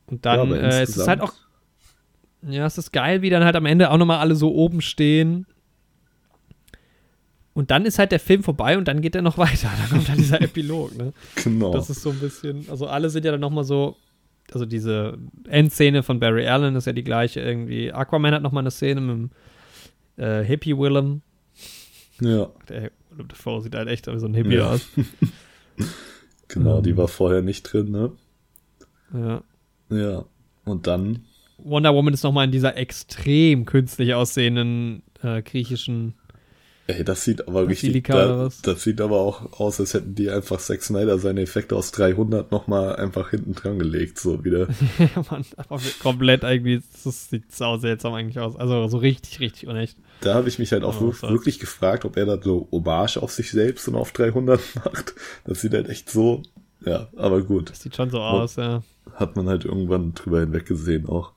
[0.06, 1.32] Und dann ja, äh, es ist halt auch.
[2.42, 5.46] Ja, es ist geil, wie dann halt am Ende auch nochmal alle so oben stehen.
[7.58, 9.68] Und dann ist halt der Film vorbei und dann geht er noch weiter.
[9.80, 11.12] Dann kommt halt dieser Epilog, ne?
[11.42, 11.72] Genau.
[11.72, 13.96] Das ist so ein bisschen, also alle sind ja dann nochmal so,
[14.52, 15.18] also diese
[15.48, 17.92] Endszene von Barry Allen ist ja die gleiche irgendwie.
[17.92, 19.30] Aquaman hat nochmal eine Szene mit dem
[20.24, 21.22] äh, Hippie Willem.
[22.20, 22.48] Ja.
[22.68, 24.70] Der Willem Dafoe sieht halt echt wie so ein Hippie ja.
[24.70, 24.86] aus.
[26.46, 28.12] genau, die war vorher nicht drin, ne?
[29.12, 29.42] Ja.
[29.90, 30.24] Ja.
[30.64, 31.24] Und dann.
[31.56, 36.14] Wonder Woman ist nochmal in dieser extrem künstlich aussehenden äh, griechischen
[36.90, 40.58] Ey, das sieht aber richtig, da, das sieht aber auch aus, als hätten die einfach
[40.58, 44.68] Zack Snyder seine Effekte aus 300 nochmal einfach hinten dran gelegt, so wieder.
[44.98, 48.56] ja, Mann, aber komplett irgendwie, das sieht sau seltsam eigentlich aus.
[48.56, 49.98] Also so richtig, richtig unecht.
[50.22, 53.18] Da habe ich mich halt auch oh, wirklich, wirklich gefragt, ob er da so Hommage
[53.18, 55.14] auf sich selbst und auf 300 macht.
[55.44, 56.42] Das sieht halt echt so,
[56.86, 57.68] ja, aber gut.
[57.68, 58.82] Das sieht schon so aus, ja.
[59.12, 61.32] Hat man halt irgendwann drüber hinweg gesehen auch.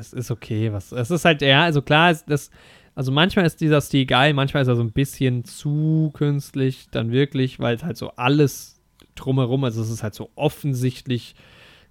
[0.00, 2.50] Es ist okay, was, es ist halt, ja, also klar, das,
[2.98, 7.12] also manchmal ist dieser Stil geil, manchmal ist er so ein bisschen zu künstlich, dann
[7.12, 8.80] wirklich, weil es halt so alles
[9.14, 11.36] drumherum, also es ist halt so offensichtlich,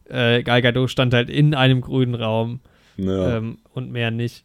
[0.10, 2.60] äh, Gal Gadot stand halt in einem grünen Raum
[2.98, 3.38] ja.
[3.38, 4.44] ähm, und mehr nicht.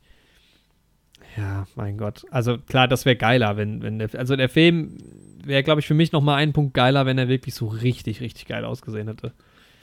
[1.36, 2.24] Ja, mein Gott.
[2.30, 4.98] Also klar, das wäre geiler, wenn, wenn der, also der Film
[5.44, 8.20] wäre, glaube ich, für mich noch mal einen Punkt geiler, wenn er wirklich so richtig,
[8.20, 9.32] richtig geil ausgesehen hätte.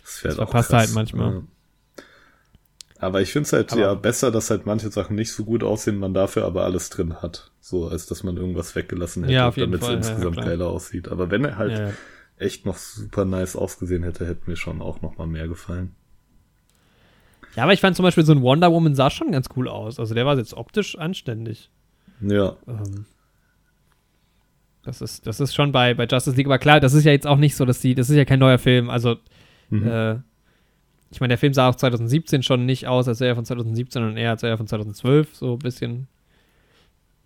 [0.01, 1.33] Das, das verpasst halt manchmal.
[1.33, 1.41] Ja.
[2.99, 5.63] Aber ich finde es halt aber ja besser, dass halt manche Sachen nicht so gut
[5.63, 7.51] aussehen, man dafür aber alles drin hat.
[7.61, 11.07] So, als dass man irgendwas weggelassen hätte, ja, damit es insgesamt ja, geiler aussieht.
[11.07, 11.91] Aber wenn er halt ja,
[12.37, 15.95] echt noch super nice ausgesehen hätte, hätte mir schon auch noch mal mehr gefallen.
[17.55, 19.99] Ja, aber ich fand zum Beispiel so ein Wonder Woman sah schon ganz cool aus.
[19.99, 21.69] Also der war jetzt optisch anständig.
[22.21, 22.57] Ja.
[22.67, 23.05] Ähm,
[24.83, 27.27] das ist, das ist schon bei, bei Justice League, aber klar, das ist ja jetzt
[27.27, 28.89] auch nicht so, dass die, das ist ja kein neuer Film.
[28.89, 29.17] Also,
[29.69, 29.87] mhm.
[29.87, 30.15] äh,
[31.11, 34.01] ich meine, der Film sah auch 2017 schon nicht aus, als wäre er von 2017,
[34.01, 36.07] sondern eher als wäre er von 2012, so ein bisschen.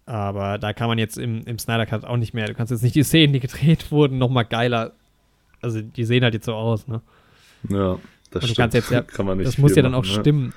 [0.06, 2.48] Aber da kann man jetzt im, im Snyder Cut auch nicht mehr.
[2.48, 4.94] Du kannst jetzt nicht die Szenen, die gedreht wurden, nochmal geiler.
[5.62, 7.02] Also, die sehen halt jetzt so aus, ne?
[7.70, 7.98] Ja,
[8.32, 10.10] das Und kannst jetzt ja, kann man nicht Das muss ja dann auch ne?
[10.10, 10.54] stimmen.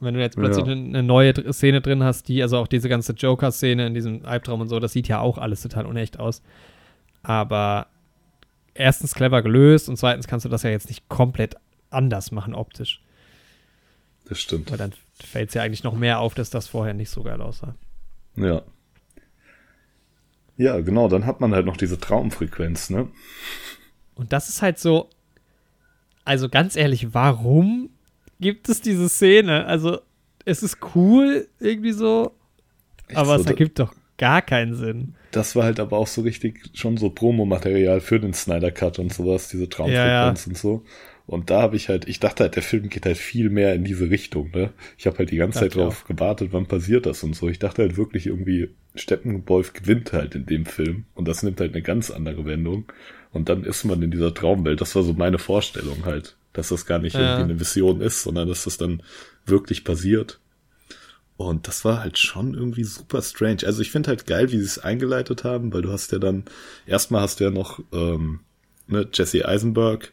[0.00, 0.72] Wenn du jetzt plötzlich ja.
[0.72, 4.68] eine neue Szene drin hast, die, also auch diese ganze Joker-Szene in diesem Albtraum und
[4.68, 6.40] so, das sieht ja auch alles total unecht aus.
[7.24, 7.88] Aber
[8.74, 11.56] erstens clever gelöst und zweitens kannst du das ja jetzt nicht komplett
[11.90, 13.02] anders machen optisch.
[14.28, 14.70] Das stimmt.
[14.70, 17.40] Weil dann fällt es ja eigentlich noch mehr auf, dass das vorher nicht so geil
[17.40, 17.74] aussah.
[18.36, 18.62] Ja.
[20.56, 23.08] Ja, genau, dann hat man halt noch diese Traumfrequenz, ne?
[24.16, 25.08] Und das ist halt so,
[26.24, 27.90] also ganz ehrlich, warum
[28.40, 29.66] gibt es diese Szene?
[29.66, 30.00] Also,
[30.44, 32.32] es ist cool, irgendwie so,
[33.06, 35.14] Echt aber so, es ergibt doch gar keinen Sinn.
[35.30, 39.12] Das war halt aber auch so richtig schon so Promomaterial für den Snyder Cut und
[39.12, 40.28] sowas, diese Traumfrequenz ja, ja.
[40.28, 40.84] und so.
[41.28, 43.84] Und da habe ich halt, ich dachte halt, der Film geht halt viel mehr in
[43.84, 44.72] diese Richtung, ne?
[44.96, 47.50] Ich habe halt die ganze Zeit drauf gewartet, wann passiert das und so.
[47.50, 51.04] Ich dachte halt wirklich irgendwie, Steppenwolf gewinnt halt in dem Film.
[51.14, 52.90] Und das nimmt halt eine ganz andere Wendung.
[53.30, 54.80] Und dann ist man in dieser Traumwelt.
[54.80, 56.38] Das war so meine Vorstellung halt.
[56.54, 57.20] dass das gar nicht ja.
[57.20, 59.02] irgendwie eine Vision ist, sondern dass das dann
[59.44, 60.40] wirklich passiert.
[61.36, 63.58] Und das war halt schon irgendwie super strange.
[63.66, 66.44] Also ich finde halt geil, wie sie es eingeleitet haben, weil du hast ja dann,
[66.86, 68.40] erstmal hast du ja noch ähm,
[68.86, 70.12] ne, Jesse Eisenberg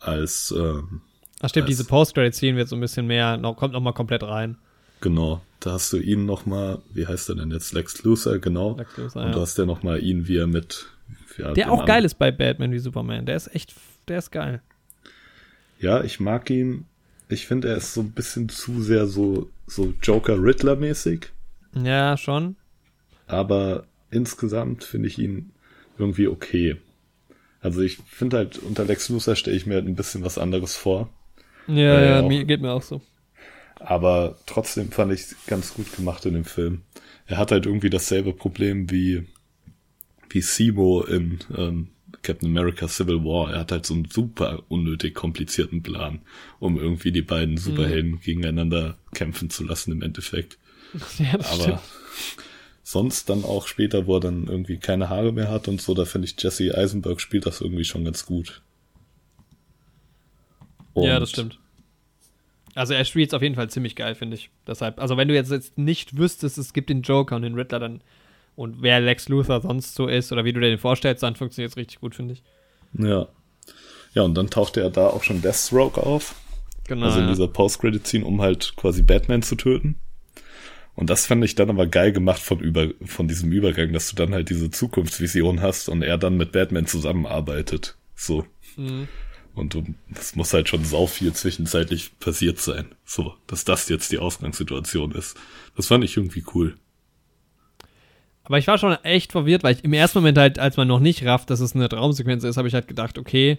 [0.00, 1.02] als ähm,
[1.40, 4.22] Ach stimmt, als, diese Post-Credit-Scene wird so ein bisschen mehr, noch, kommt noch mal komplett
[4.22, 4.56] rein.
[5.00, 8.76] Genau, da hast du ihn noch mal, wie heißt er denn jetzt, Lex Luthor, genau.
[8.76, 10.86] Lex Luthor, Und du hast ja noch mal ihn, wie er mit...
[11.36, 13.74] Ja, der auch geil ist bei Batman wie Superman, der ist echt,
[14.08, 14.62] der ist geil.
[15.78, 16.86] Ja, ich mag ihn,
[17.28, 21.26] ich finde, er ist so ein bisschen zu sehr so so Joker-Riddler-mäßig.
[21.74, 22.56] Ja, schon.
[23.26, 25.50] Aber insgesamt finde ich ihn
[25.98, 26.76] irgendwie okay.
[27.66, 30.76] Also ich finde halt, unter Lex Luthor stelle ich mir halt ein bisschen was anderes
[30.76, 31.10] vor.
[31.66, 33.02] Ja, ja, auch, mir, geht mir auch so.
[33.80, 36.82] Aber trotzdem fand ich es ganz gut gemacht in dem Film.
[37.26, 39.26] Er hat halt irgendwie dasselbe Problem wie,
[40.30, 41.88] wie Simo in ähm,
[42.22, 43.52] Captain America Civil War.
[43.52, 46.20] Er hat halt so einen super unnötig komplizierten Plan,
[46.60, 48.20] um irgendwie die beiden Superhelden mhm.
[48.20, 50.56] gegeneinander kämpfen zu lassen im Endeffekt.
[51.18, 51.80] Ja, Aber stimmt.
[52.88, 56.04] Sonst dann auch später, wo er dann irgendwie keine Haare mehr hat und so, da
[56.04, 58.62] finde ich Jesse Eisenberg spielt das irgendwie schon ganz gut.
[60.92, 61.58] Und ja, das stimmt.
[62.76, 64.50] Also er spielt es auf jeden Fall ziemlich geil, finde ich.
[64.68, 67.80] Deshalb, also wenn du jetzt, jetzt nicht wüsstest, es gibt den Joker und den Riddler,
[67.80, 68.02] dann
[68.54, 71.72] und wer Lex Luthor sonst so ist oder wie du dir den vorstellst, dann funktioniert
[71.72, 72.44] es richtig gut, finde ich.
[72.96, 73.26] Ja.
[74.14, 76.36] Ja, und dann tauchte er da auch schon Deathstroke auf.
[76.86, 77.06] Genau.
[77.06, 79.96] Also in dieser Post-Credit-Scene, um halt quasi Batman zu töten.
[80.96, 84.16] Und das fand ich dann aber geil gemacht von, über, von diesem Übergang, dass du
[84.16, 87.96] dann halt diese Zukunftsvision hast und er dann mit Batman zusammenarbeitet.
[88.14, 88.46] So.
[88.76, 89.06] Mhm.
[89.54, 92.86] Und du, das muss halt schon sau viel zwischenzeitlich passiert sein.
[93.04, 95.36] So, dass das jetzt die Ausgangssituation ist.
[95.76, 96.76] Das fand ich irgendwie cool.
[98.44, 101.00] Aber ich war schon echt verwirrt, weil ich im ersten Moment halt, als man noch
[101.00, 103.58] nicht rafft, dass es eine Traumsequenz ist, habe ich halt gedacht, okay,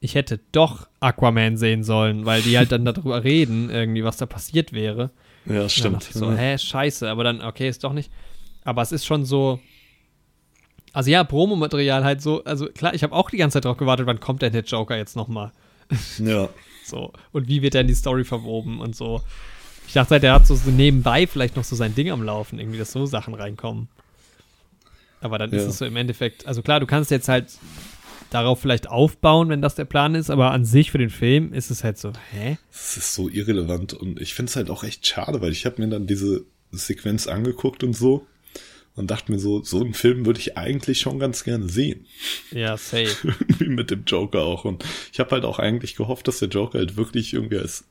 [0.00, 4.26] ich hätte doch Aquaman sehen sollen, weil die halt dann darüber reden, irgendwie, was da
[4.26, 5.10] passiert wäre.
[5.46, 6.04] Ja, stimmt.
[6.04, 6.36] So, ja.
[6.36, 8.10] hä, scheiße, aber dann, okay, ist doch nicht.
[8.64, 9.60] Aber es ist schon so.
[10.92, 14.06] Also ja, Promomaterial halt so, also klar, ich habe auch die ganze Zeit drauf gewartet,
[14.06, 15.52] wann kommt denn der Joker jetzt nochmal?
[16.18, 16.48] Ja.
[16.84, 19.22] so, und wie wird denn die Story verwoben und so.
[19.86, 22.58] Ich dachte halt, der hat so, so nebenbei vielleicht noch so sein Ding am Laufen,
[22.58, 23.88] irgendwie, dass so Sachen reinkommen.
[25.20, 25.58] Aber dann ja.
[25.58, 27.46] ist es so im Endeffekt, also klar, du kannst jetzt halt
[28.34, 31.70] darauf vielleicht aufbauen, wenn das der Plan ist, aber an sich für den Film ist
[31.70, 32.58] es halt so, hä?
[32.70, 35.82] Es ist so irrelevant und ich finde es halt auch echt schade, weil ich habe
[35.82, 38.26] mir dann diese Sequenz angeguckt und so
[38.94, 42.06] und dachte mir so, so einen Film würde ich eigentlich schon ganz gerne sehen.
[42.50, 43.34] Ja, safe.
[43.58, 44.64] Wie mit dem Joker auch.
[44.64, 47.84] Und ich habe halt auch eigentlich gehofft, dass der Joker halt wirklich irgendwie als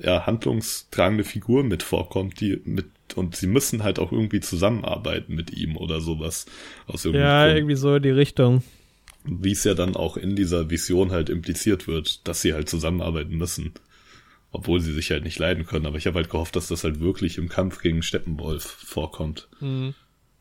[0.00, 5.52] ja, handlungstragende Figur mit vorkommt, die mit und sie müssen halt auch irgendwie zusammenarbeiten mit
[5.52, 6.46] ihm oder sowas.
[6.86, 7.58] Aus ja, Grund.
[7.58, 8.62] irgendwie so in die Richtung.
[9.24, 13.36] Wie es ja dann auch in dieser Vision halt impliziert wird, dass sie halt zusammenarbeiten
[13.36, 13.72] müssen.
[14.52, 15.86] Obwohl sie sich halt nicht leiden können.
[15.86, 19.48] Aber ich habe halt gehofft, dass das halt wirklich im Kampf gegen Steppenwolf vorkommt.
[19.60, 19.94] Mhm.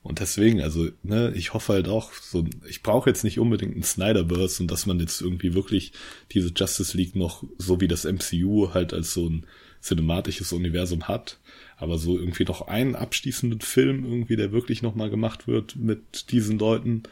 [0.04, 3.84] Und deswegen, also, ne, ich hoffe halt auch, so, ich brauche jetzt nicht unbedingt einen
[3.84, 5.94] Snyderverse und dass man jetzt irgendwie wirklich
[6.32, 9.46] diese Justice League noch so wie das MCU halt als so ein
[9.82, 11.40] cinematisches Universum hat,
[11.78, 16.60] aber so irgendwie noch einen abschließenden Film irgendwie, der wirklich nochmal gemacht wird mit diesen
[16.60, 17.04] Leuten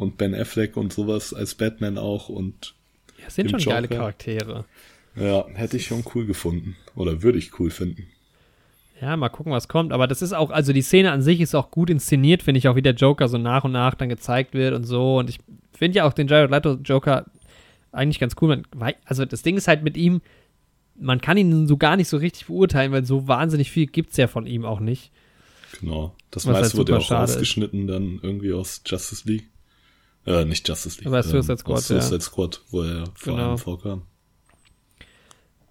[0.00, 2.74] und Ben Affleck und sowas als Batman auch und
[3.22, 3.76] ja, sind schon Joker.
[3.76, 4.64] geile Charaktere.
[5.14, 8.06] Ja, hätte ich schon cool gefunden oder würde ich cool finden.
[9.00, 9.92] Ja, mal gucken, was kommt.
[9.92, 12.68] Aber das ist auch, also die Szene an sich ist auch gut inszeniert, finde ich,
[12.68, 15.18] auch wie der Joker so nach und nach dann gezeigt wird und so.
[15.18, 15.38] Und ich
[15.72, 17.26] finde ja auch den Jared Leto Joker
[17.92, 18.62] eigentlich ganz cool.
[18.74, 20.20] Man, also das Ding ist halt mit ihm,
[20.98, 24.16] man kann ihn so gar nicht so richtig beurteilen, weil so wahnsinnig viel gibt es
[24.16, 25.10] ja von ihm auch nicht.
[25.80, 26.14] Genau.
[26.30, 27.94] Das meiste halt wurde ja auch ausgeschnitten ist.
[27.94, 29.48] dann irgendwie aus Justice League.
[30.26, 31.06] Äh, nicht Justice League.
[31.06, 32.20] Aber Suicide ähm, Squad, Suicide ja.
[32.20, 33.48] Squad, wo er vor genau.
[33.48, 34.02] allem vorkam.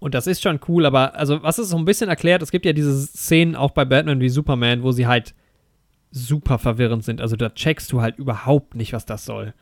[0.00, 2.64] Und das ist schon cool, aber also was es so ein bisschen erklärt, es gibt
[2.64, 5.34] ja diese Szenen auch bei Batman wie Superman, wo sie halt
[6.10, 7.20] super verwirrend sind.
[7.20, 9.54] Also da checkst du halt überhaupt nicht, was das soll.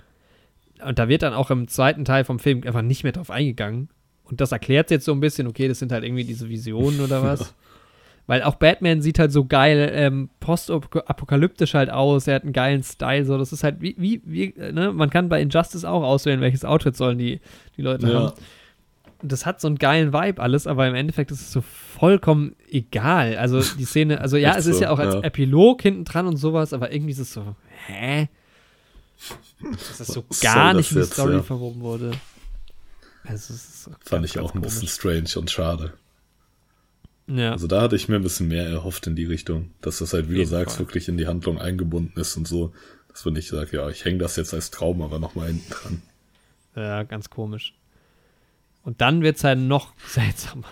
[0.84, 3.90] Und da wird dann auch im zweiten Teil vom Film einfach nicht mehr drauf eingegangen.
[4.22, 7.22] Und das erklärt jetzt so ein bisschen, okay, das sind halt irgendwie diese Visionen oder
[7.24, 7.54] was.
[8.28, 12.84] Weil auch Batman sieht halt so geil ähm, postapokalyptisch halt aus, er hat einen geilen
[12.84, 16.40] Style, so, das ist halt wie, wie, wie, ne, man kann bei Injustice auch auswählen,
[16.40, 17.40] welches Outfit sollen die,
[17.76, 18.14] die Leute ja.
[18.14, 18.32] haben
[19.22, 23.36] das hat so einen geilen Vibe alles, aber im Endeffekt ist es so vollkommen egal.
[23.36, 25.22] Also die Szene, also ja, Echt es ist so, ja auch als ja.
[25.22, 27.56] Epilog hinten dran und sowas, aber irgendwie ist es so,
[27.86, 28.28] hä?
[29.60, 31.42] Dass das so Was gar nicht in die Story ja.
[31.42, 32.12] verwoben wurde.
[33.24, 34.80] Also, so Fand ich auch ein komisch.
[34.80, 35.94] bisschen strange und schade.
[37.28, 37.52] Ja.
[37.52, 40.30] Also da hatte ich mir ein bisschen mehr erhofft in die Richtung, dass das halt,
[40.30, 40.86] wie du sagst, Fall.
[40.86, 42.72] wirklich in die Handlung eingebunden ist und so.
[43.08, 46.02] Dass man nicht sagt, ja, ich hänge das jetzt als Traum aber nochmal hinten dran.
[46.74, 47.74] Ja, ganz komisch.
[48.82, 50.68] Und dann wird es halt noch seltsamer.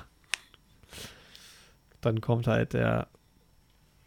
[2.00, 3.08] Dann kommt halt der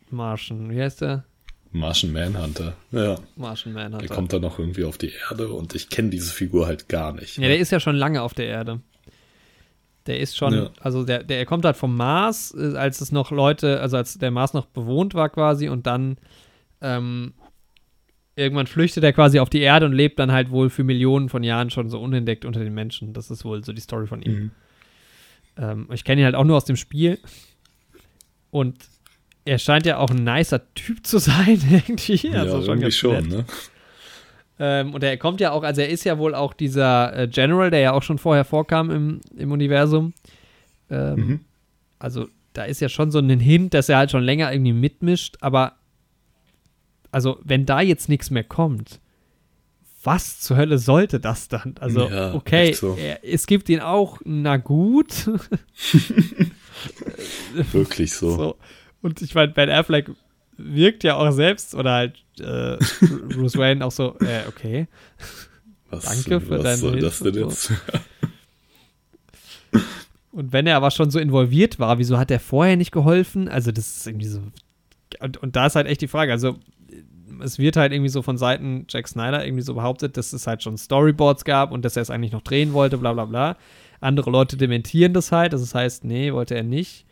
[0.09, 1.25] Martian, wie heißt der?
[1.71, 3.19] Martian Manhunter, ja.
[3.35, 3.99] Martian Manhunter.
[3.99, 7.13] Der kommt dann noch irgendwie auf die Erde und ich kenne diese Figur halt gar
[7.13, 7.37] nicht.
[7.37, 7.49] Ja, ne?
[7.49, 8.79] der ist ja schon lange auf der Erde.
[10.07, 10.69] Der ist schon, ja.
[10.79, 14.31] also der, der kommt halt vom Mars, äh, als es noch Leute, also als der
[14.31, 16.17] Mars noch bewohnt war quasi und dann
[16.81, 17.33] ähm,
[18.35, 21.43] irgendwann flüchtet er quasi auf die Erde und lebt dann halt wohl für Millionen von
[21.43, 23.13] Jahren schon so unentdeckt unter den Menschen.
[23.13, 24.33] Das ist wohl so die Story von ihm.
[24.33, 24.51] Mhm.
[25.57, 27.19] Ähm, ich kenne ihn halt auch nur aus dem Spiel.
[28.49, 28.77] Und
[29.45, 32.29] er scheint ja auch ein nicer Typ zu sein, irgendwie.
[32.29, 33.45] Also ja, schon irgendwie schon, ne?
[34.59, 37.71] Ähm, und er kommt ja auch, also er ist ja wohl auch dieser äh, General,
[37.71, 40.13] der ja auch schon vorher vorkam im, im Universum.
[40.89, 41.39] Ähm, mhm.
[41.97, 45.37] Also da ist ja schon so ein Hint, dass er halt schon länger irgendwie mitmischt,
[45.39, 45.73] aber
[47.11, 48.99] also wenn da jetzt nichts mehr kommt,
[50.03, 51.75] was zur Hölle sollte das dann?
[51.79, 52.95] Also, ja, okay, so.
[52.95, 55.27] er, es gibt ihn auch, na gut.
[57.71, 58.31] Wirklich so.
[58.35, 58.55] so.
[59.01, 60.09] Und ich meine, Ben Affleck
[60.59, 62.77] wirkt ja auch selbst oder halt äh,
[63.29, 64.87] Bruce Wayne auch so, äh, okay.
[65.89, 67.05] Was, Danke für was deine soll Hilfe.
[67.05, 67.71] Das denn jetzt?
[70.31, 73.47] und wenn er aber schon so involviert war, wieso hat er vorher nicht geholfen?
[73.47, 74.41] Also, das ist irgendwie so.
[75.19, 76.31] Und, und da ist halt echt die Frage.
[76.31, 76.57] Also,
[77.41, 80.61] es wird halt irgendwie so von Seiten Jack Snyder irgendwie so behauptet, dass es halt
[80.61, 83.57] schon Storyboards gab und dass er es eigentlich noch drehen wollte, bla bla bla.
[84.01, 87.05] Andere Leute dementieren das halt, also das heißt, nee, wollte er nicht.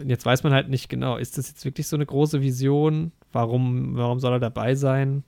[0.00, 3.12] Und jetzt weiß man halt nicht genau, ist das jetzt wirklich so eine große Vision?
[3.32, 5.24] Warum, warum soll er dabei sein?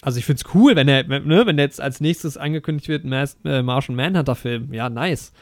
[0.00, 3.36] Also ich finde es cool, wenn er, ne, wenn jetzt als nächstes angekündigt wird, Mas
[3.44, 4.72] äh, Martian Manhunter-Film.
[4.72, 5.32] Ja, nice.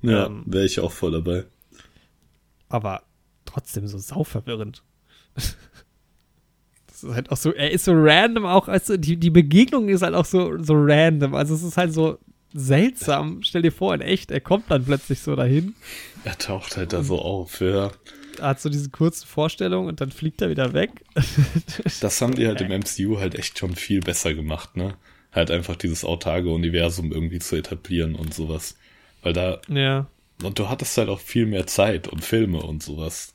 [0.00, 1.44] Ja, ähm, wäre ich auch voll dabei.
[2.68, 3.02] Aber
[3.44, 4.82] trotzdem so sauverwirrend.
[5.34, 10.02] das ist halt auch so, er ist so random auch, also die, die Begegnung ist
[10.02, 11.34] halt auch so, so random.
[11.34, 12.18] Also es ist halt so
[12.54, 13.42] seltsam.
[13.42, 15.74] Stell dir vor, in echt, er kommt dann plötzlich so dahin.
[16.24, 17.90] Er taucht halt da so auf, ja.
[18.38, 20.90] Er hat so diese kurze Vorstellung und dann fliegt er wieder weg.
[22.00, 24.96] das haben die halt im MCU halt echt schon viel besser gemacht, ne?
[25.32, 28.76] Halt einfach dieses autarke Universum irgendwie zu etablieren und sowas.
[29.22, 29.60] Weil da.
[29.68, 30.06] Ja.
[30.42, 33.34] Und du hattest halt auch viel mehr Zeit und Filme und sowas.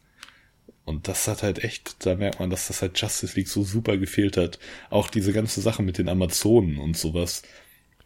[0.88, 3.98] Und das hat halt echt, da merkt man, dass das halt Justice League so super
[3.98, 4.57] gefehlt hat.
[4.89, 7.44] Auch diese ganze Sache mit den Amazonen und sowas.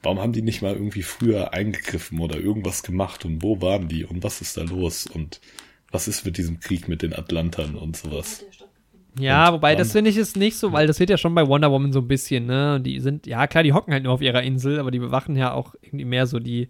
[0.03, 4.03] Warum haben die nicht mal irgendwie früher eingegriffen oder irgendwas gemacht und wo waren die
[4.03, 5.41] und was ist da los und
[5.91, 8.45] was ist mit diesem Krieg mit den Atlantern und sowas?
[9.19, 11.47] Ja, und wobei das finde ich ist nicht so, weil das wird ja schon bei
[11.47, 12.75] Wonder Woman so ein bisschen, ne?
[12.75, 15.35] Und die sind, ja klar, die hocken halt nur auf ihrer Insel, aber die bewachen
[15.35, 16.69] ja auch irgendwie mehr so die,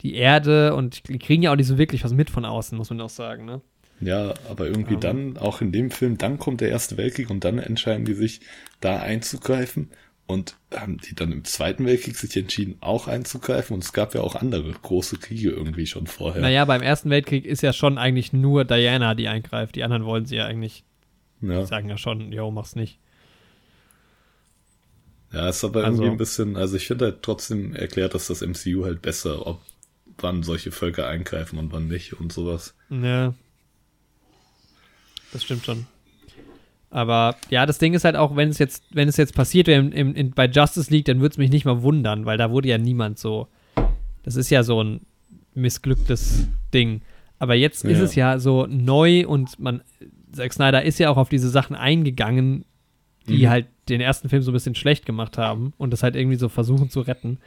[0.00, 2.90] die Erde und die kriegen ja auch nicht so wirklich was mit von außen, muss
[2.90, 3.60] man auch sagen, ne?
[4.00, 5.00] Ja, aber irgendwie um.
[5.00, 8.40] dann, auch in dem Film, dann kommt der Erste Weltkrieg und dann entscheiden die sich,
[8.80, 9.90] da einzugreifen
[10.26, 13.74] und haben die dann im Zweiten Weltkrieg sich entschieden, auch einzugreifen.
[13.74, 16.40] Und es gab ja auch andere große Kriege irgendwie schon vorher.
[16.40, 19.76] Naja, beim Ersten Weltkrieg ist ja schon eigentlich nur Diana, die eingreift.
[19.76, 20.84] Die anderen wollen sie ja eigentlich.
[21.40, 21.60] Ja.
[21.60, 22.98] Die sagen ja schon, jo, mach's nicht.
[25.32, 28.42] Ja, ist aber also, irgendwie ein bisschen, also ich finde halt trotzdem erklärt, dass das
[28.42, 29.60] MCU halt besser, ob
[30.18, 32.74] wann solche Völker eingreifen und wann nicht und sowas.
[32.90, 33.34] Ja.
[35.32, 35.86] Das stimmt schon.
[36.92, 39.82] Aber ja, das Ding ist halt auch, wenn es jetzt, wenn es jetzt passiert wäre
[40.34, 43.18] bei Justice League, dann würde es mich nicht mal wundern, weil da wurde ja niemand
[43.18, 43.48] so.
[44.22, 45.00] Das ist ja so ein
[45.54, 47.00] missglücktes Ding.
[47.38, 47.90] Aber jetzt ja.
[47.90, 49.80] ist es ja so neu und man,
[50.32, 52.66] Zack Snyder ist ja auch auf diese Sachen eingegangen,
[53.26, 53.48] die mhm.
[53.48, 56.50] halt den ersten Film so ein bisschen schlecht gemacht haben und das halt irgendwie so
[56.50, 57.38] versuchen zu retten.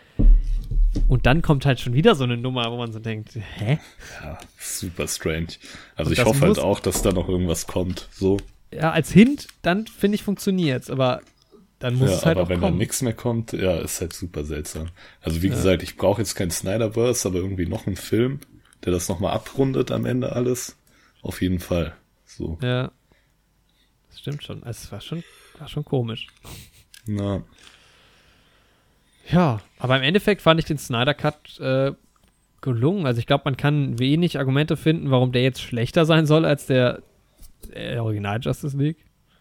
[1.08, 3.78] Und dann kommt halt schon wieder so eine Nummer, wo man so denkt, hä?
[4.24, 5.50] Ja, super strange.
[5.96, 8.10] Also und ich hoffe halt auch, dass da noch irgendwas kommt.
[8.12, 8.38] So
[8.74, 10.90] ja, als Hint, dann finde ich, funktioniert es.
[10.90, 11.22] Aber
[11.80, 12.74] dann muss ja, es halt aber auch wenn kommen.
[12.74, 14.88] da nichts mehr kommt, ja, ist halt super seltsam.
[15.22, 15.56] Also wie ja.
[15.56, 18.40] gesagt, ich brauche jetzt kein Snyderverse, aber irgendwie noch einen Film,
[18.84, 20.78] der das nochmal abrundet am Ende alles.
[21.22, 21.96] Auf jeden Fall.
[22.26, 22.58] So.
[22.62, 22.92] Ja.
[24.10, 24.64] Das stimmt schon.
[24.64, 25.24] Es war schon,
[25.60, 26.28] war schon komisch.
[27.06, 27.44] Na.
[29.30, 31.94] Ja, aber im Endeffekt fand ich den Snyder Cut äh,
[32.62, 33.06] gelungen.
[33.06, 36.68] Also ich glaube, man kann wenig Argumente finden, warum der jetzt schlechter sein soll als
[36.68, 37.02] der
[37.74, 38.98] äh, Original Justice League.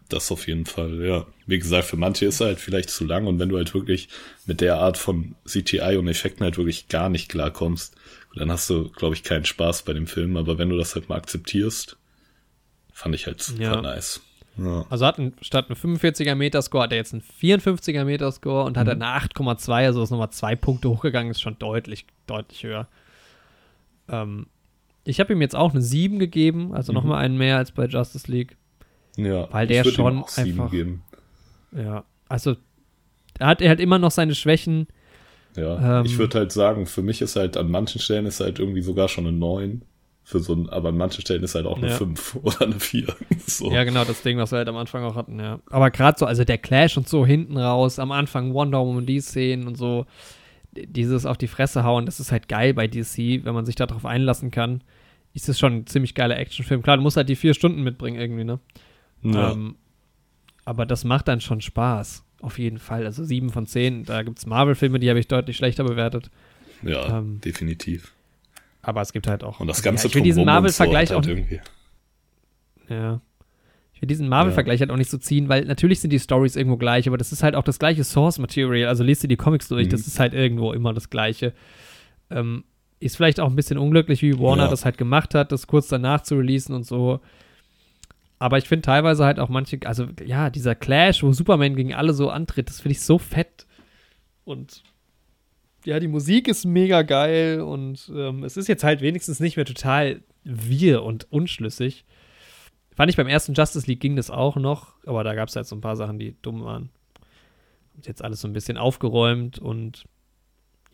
[0.09, 1.25] Das auf jeden Fall, ja.
[1.47, 4.07] Wie gesagt, für manche ist er halt vielleicht zu lang und wenn du halt wirklich
[4.45, 7.95] mit der Art von CGI und Effekten halt wirklich gar nicht klarkommst,
[8.35, 10.37] dann hast du, glaube ich, keinen Spaß bei dem Film.
[10.37, 11.97] Aber wenn du das halt mal akzeptierst,
[12.91, 13.81] fand ich halt super ja.
[13.81, 14.21] nice.
[14.57, 14.85] Ja.
[14.89, 18.79] Also hat ein, statt einem 45er Meterscore hat er jetzt einen 54er Meterscore und mhm.
[18.79, 22.87] hat eine 8,2, also ist nochmal zwei Punkte hochgegangen, ist schon deutlich, deutlich höher.
[24.07, 24.47] Ähm,
[25.05, 26.97] ich habe ihm jetzt auch eine 7 gegeben, also mhm.
[26.97, 28.57] nochmal einen mehr als bei Justice League.
[29.15, 30.73] Ja, weil der schon einfach.
[31.71, 32.55] Ja, also
[33.39, 34.87] er hat er hat immer noch seine Schwächen.
[35.55, 38.59] Ja, ähm, ich würde halt sagen, für mich ist halt an manchen Stellen ist halt
[38.59, 39.83] irgendwie sogar schon eine 9
[40.23, 41.95] für so ein, aber an manchen Stellen ist halt auch eine ja.
[41.95, 43.07] 5 oder eine 4.
[43.47, 43.71] so.
[43.71, 45.59] Ja, genau, das Ding, was wir halt am Anfang auch hatten, ja.
[45.69, 49.21] Aber gerade so, also der Clash und so hinten raus, am Anfang Wonder Woman, die
[49.21, 50.07] Szenen und so,
[50.73, 54.05] dieses auf die Fresse hauen, das ist halt geil bei DC, wenn man sich darauf
[54.05, 54.81] einlassen kann.
[55.35, 56.81] Ist das schon ein ziemlich geiler Actionfilm.
[56.81, 58.59] Klar, du musst halt die vier Stunden mitbringen irgendwie, ne?
[59.21, 59.51] Ja.
[59.51, 59.75] Ähm,
[60.63, 62.23] aber das macht dann schon Spaß.
[62.41, 63.05] Auf jeden Fall.
[63.05, 64.05] Also sieben von zehn.
[64.05, 66.31] Da gibt es Marvel-Filme, die habe ich deutlich schlechter bewertet.
[66.81, 68.13] Ja, ähm, definitiv.
[68.81, 69.59] Aber es gibt halt auch.
[69.59, 71.59] Und das Ganze ja, ich will diesen Marvel-Vergleich so halt auch irgendwie.
[72.87, 73.19] Ja.
[73.93, 74.85] Ich will diesen Marvel-Vergleich ja.
[74.85, 77.43] halt auch nicht so ziehen, weil natürlich sind die Stories irgendwo gleich, aber das ist
[77.43, 78.87] halt auch das gleiche Source-Material.
[78.87, 79.91] Also lest dir die Comics durch, mhm.
[79.91, 81.53] das ist halt irgendwo immer das Gleiche.
[82.29, 82.63] Ähm,
[82.99, 84.69] ist vielleicht auch ein bisschen unglücklich, wie Warner ja.
[84.69, 87.19] das halt gemacht hat, das kurz danach zu releasen und so.
[88.39, 92.13] Aber ich finde teilweise halt auch manche, also ja, dieser Clash, wo Superman gegen alle
[92.13, 93.65] so antritt, das finde ich so fett.
[94.43, 94.83] Und
[95.85, 99.65] ja, die Musik ist mega geil und ähm, es ist jetzt halt wenigstens nicht mehr
[99.65, 102.05] total wir und unschlüssig.
[102.95, 105.67] Fand ich beim ersten Justice League ging das auch noch, aber da gab es halt
[105.67, 106.89] so ein paar Sachen, die dumm waren.
[107.95, 110.05] Und jetzt alles so ein bisschen aufgeräumt und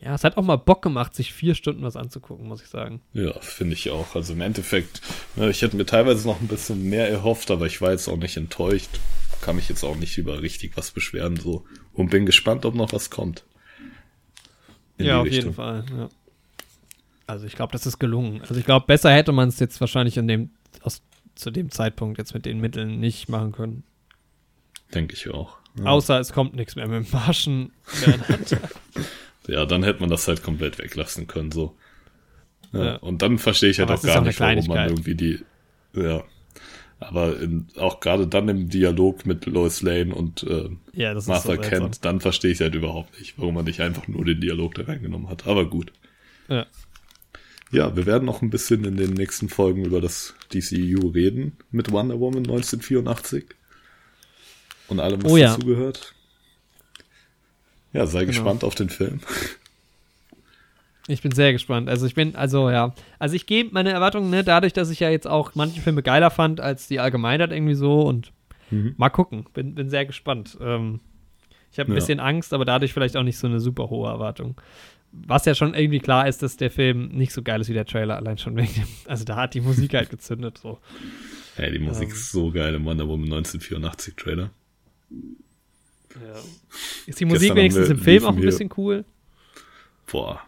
[0.04, 3.00] ja, es hat auch mal Bock gemacht, sich vier Stunden was anzugucken, muss ich sagen.
[3.12, 4.16] Ja, finde ich auch.
[4.16, 5.00] Also im Endeffekt,
[5.36, 8.16] ne, ich hätte mir teilweise noch ein bisschen mehr erhofft, aber ich war jetzt auch
[8.16, 8.90] nicht enttäuscht.
[9.40, 11.64] Kann mich jetzt auch nicht über richtig was beschweren, so.
[11.92, 13.44] Und bin gespannt, ob noch was kommt.
[14.98, 15.42] ja, auf Richtung.
[15.42, 16.08] jeden Fall, ja.
[17.28, 18.40] Also ich glaube, das ist gelungen.
[18.42, 20.50] Also ich glaube, besser hätte man es jetzt wahrscheinlich in dem,
[20.82, 21.02] aus,
[21.36, 23.84] zu dem Zeitpunkt jetzt mit den Mitteln nicht machen können.
[24.92, 25.58] Denke ich auch.
[25.78, 25.86] Ja.
[25.86, 27.72] Außer es kommt nichts mehr mit dem Marschen.
[29.46, 31.76] ja, dann hätte man das halt komplett weglassen können, so.
[32.72, 32.96] Ja, ja.
[32.96, 35.40] Und dann verstehe ich halt aber auch gar auch nicht, warum man irgendwie die,
[35.94, 36.24] ja.
[37.00, 41.56] Aber in, auch gerade dann im Dialog mit Lois Lane und äh, ja, Martha so
[41.56, 44.84] Kent, dann verstehe ich halt überhaupt nicht, warum man nicht einfach nur den Dialog da
[44.84, 45.46] reingenommen hat.
[45.46, 45.92] Aber gut.
[46.48, 46.66] Ja.
[47.72, 51.90] Ja, wir werden noch ein bisschen in den nächsten Folgen über das DCU reden mit
[51.90, 53.46] Wonder Woman 1984
[54.88, 55.48] und allem, was oh, ja.
[55.48, 56.14] dazugehört.
[57.92, 58.32] Ja, sei genau.
[58.32, 59.20] gespannt auf den Film.
[61.08, 61.88] Ich bin sehr gespannt.
[61.88, 65.10] Also ich bin, also ja, also ich gebe meine Erwartungen, ne, dadurch, dass ich ja
[65.10, 68.32] jetzt auch manche Filme geiler fand als die Allgemeinheit irgendwie so und
[68.70, 68.94] mhm.
[68.96, 69.46] mal gucken.
[69.52, 70.56] Bin, bin sehr gespannt.
[70.60, 71.00] Ähm,
[71.72, 71.96] ich habe ein ja.
[71.96, 74.60] bisschen Angst, aber dadurch vielleicht auch nicht so eine super hohe Erwartung.
[75.10, 77.84] Was ja schon irgendwie klar ist, dass der Film nicht so geil ist wie der
[77.84, 80.78] Trailer, allein schon wegen dem, also da hat die Musik halt gezündet so.
[81.56, 84.50] Ey, die Musik ähm, ist so geil im Wonder Woman 1984 Trailer.
[86.14, 86.40] Ja.
[87.06, 89.04] Ist die Musik wenigstens im Film auch ein bisschen cool?
[90.10, 90.42] Boah.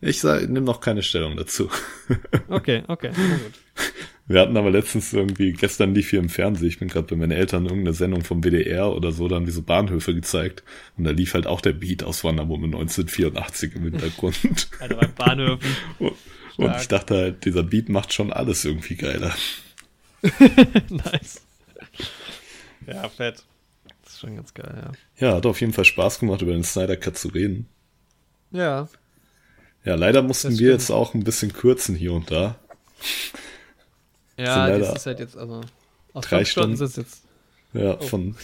[0.00, 1.70] Ich nehme noch keine Stellung dazu.
[2.48, 3.86] okay, okay, gut.
[4.26, 7.32] Wir hatten aber letztens irgendwie, gestern lief hier im Fernsehen, ich bin gerade bei meinen
[7.32, 10.64] Eltern irgendeine Sendung vom WDR oder so, da haben die so Bahnhöfe gezeigt
[10.96, 14.38] und da lief halt auch der Beat aus Wonder Woman 1984 im Hintergrund.
[14.80, 15.76] Alter, bei Bahnhöfen.
[15.98, 16.14] und,
[16.56, 19.34] und ich dachte halt, dieser Beat macht schon alles irgendwie geiler.
[20.88, 21.42] nice.
[22.86, 23.44] Ja, fett
[24.22, 25.28] schon ganz geil, ja.
[25.28, 27.68] Ja, hat auf jeden Fall Spaß gemacht, über den Snyder Cut zu reden.
[28.50, 28.88] Ja.
[29.84, 32.56] Ja, leider mussten wir jetzt auch ein bisschen kürzen hier und da.
[34.36, 35.60] Ja, das ist halt jetzt, also.
[36.12, 37.24] Aus drei Stunden, Stunden ist jetzt.
[37.72, 38.02] Ja, oh.
[38.02, 38.36] von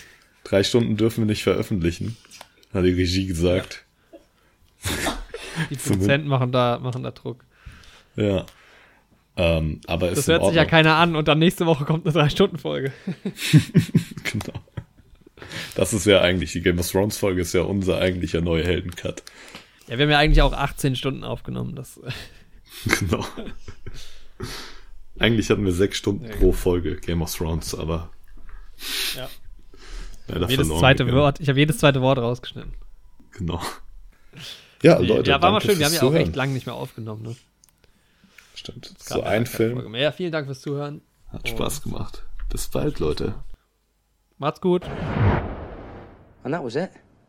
[0.44, 2.16] drei Stunden dürfen wir nicht veröffentlichen,
[2.72, 3.84] hat die Regie gesagt.
[4.84, 5.18] Ja.
[5.70, 7.44] Die Produzenten machen da, machen da Druck.
[8.16, 8.46] Ja.
[9.36, 12.92] Ähm, aber das hört sich ja keiner an und dann nächste Woche kommt eine Drei-Stunden-Folge.
[14.24, 14.58] genau.
[15.74, 19.22] Das ist ja eigentlich, die Game of Thrones Folge ist ja unser eigentlicher neue Heldencut.
[19.88, 21.74] Ja, wir haben ja eigentlich auch 18 Stunden aufgenommen.
[21.74, 22.00] Das
[23.00, 23.24] genau.
[25.18, 28.10] Eigentlich hatten wir sechs Stunden ja, pro Folge Game of Thrones, aber.
[29.16, 29.28] Ja.
[30.48, 31.22] jedes zweite gegangen.
[31.22, 32.74] Wort, ich habe jedes zweite Wort rausgeschnitten.
[33.32, 33.60] Genau.
[34.82, 35.30] Ja, Leute.
[35.30, 35.78] Ja, war mal schön.
[35.78, 37.22] Wir haben ja auch echt lange nicht mehr aufgenommen.
[37.22, 37.36] Ne?
[38.54, 38.94] Stimmt.
[38.98, 39.94] So ein Film.
[39.94, 41.00] Ja, vielen Dank fürs Zuhören.
[41.28, 42.24] Hat Spaß gemacht.
[42.48, 43.34] Bis bald, Leute.
[44.40, 44.84] Macht's gut.
[46.44, 46.92] And that was it.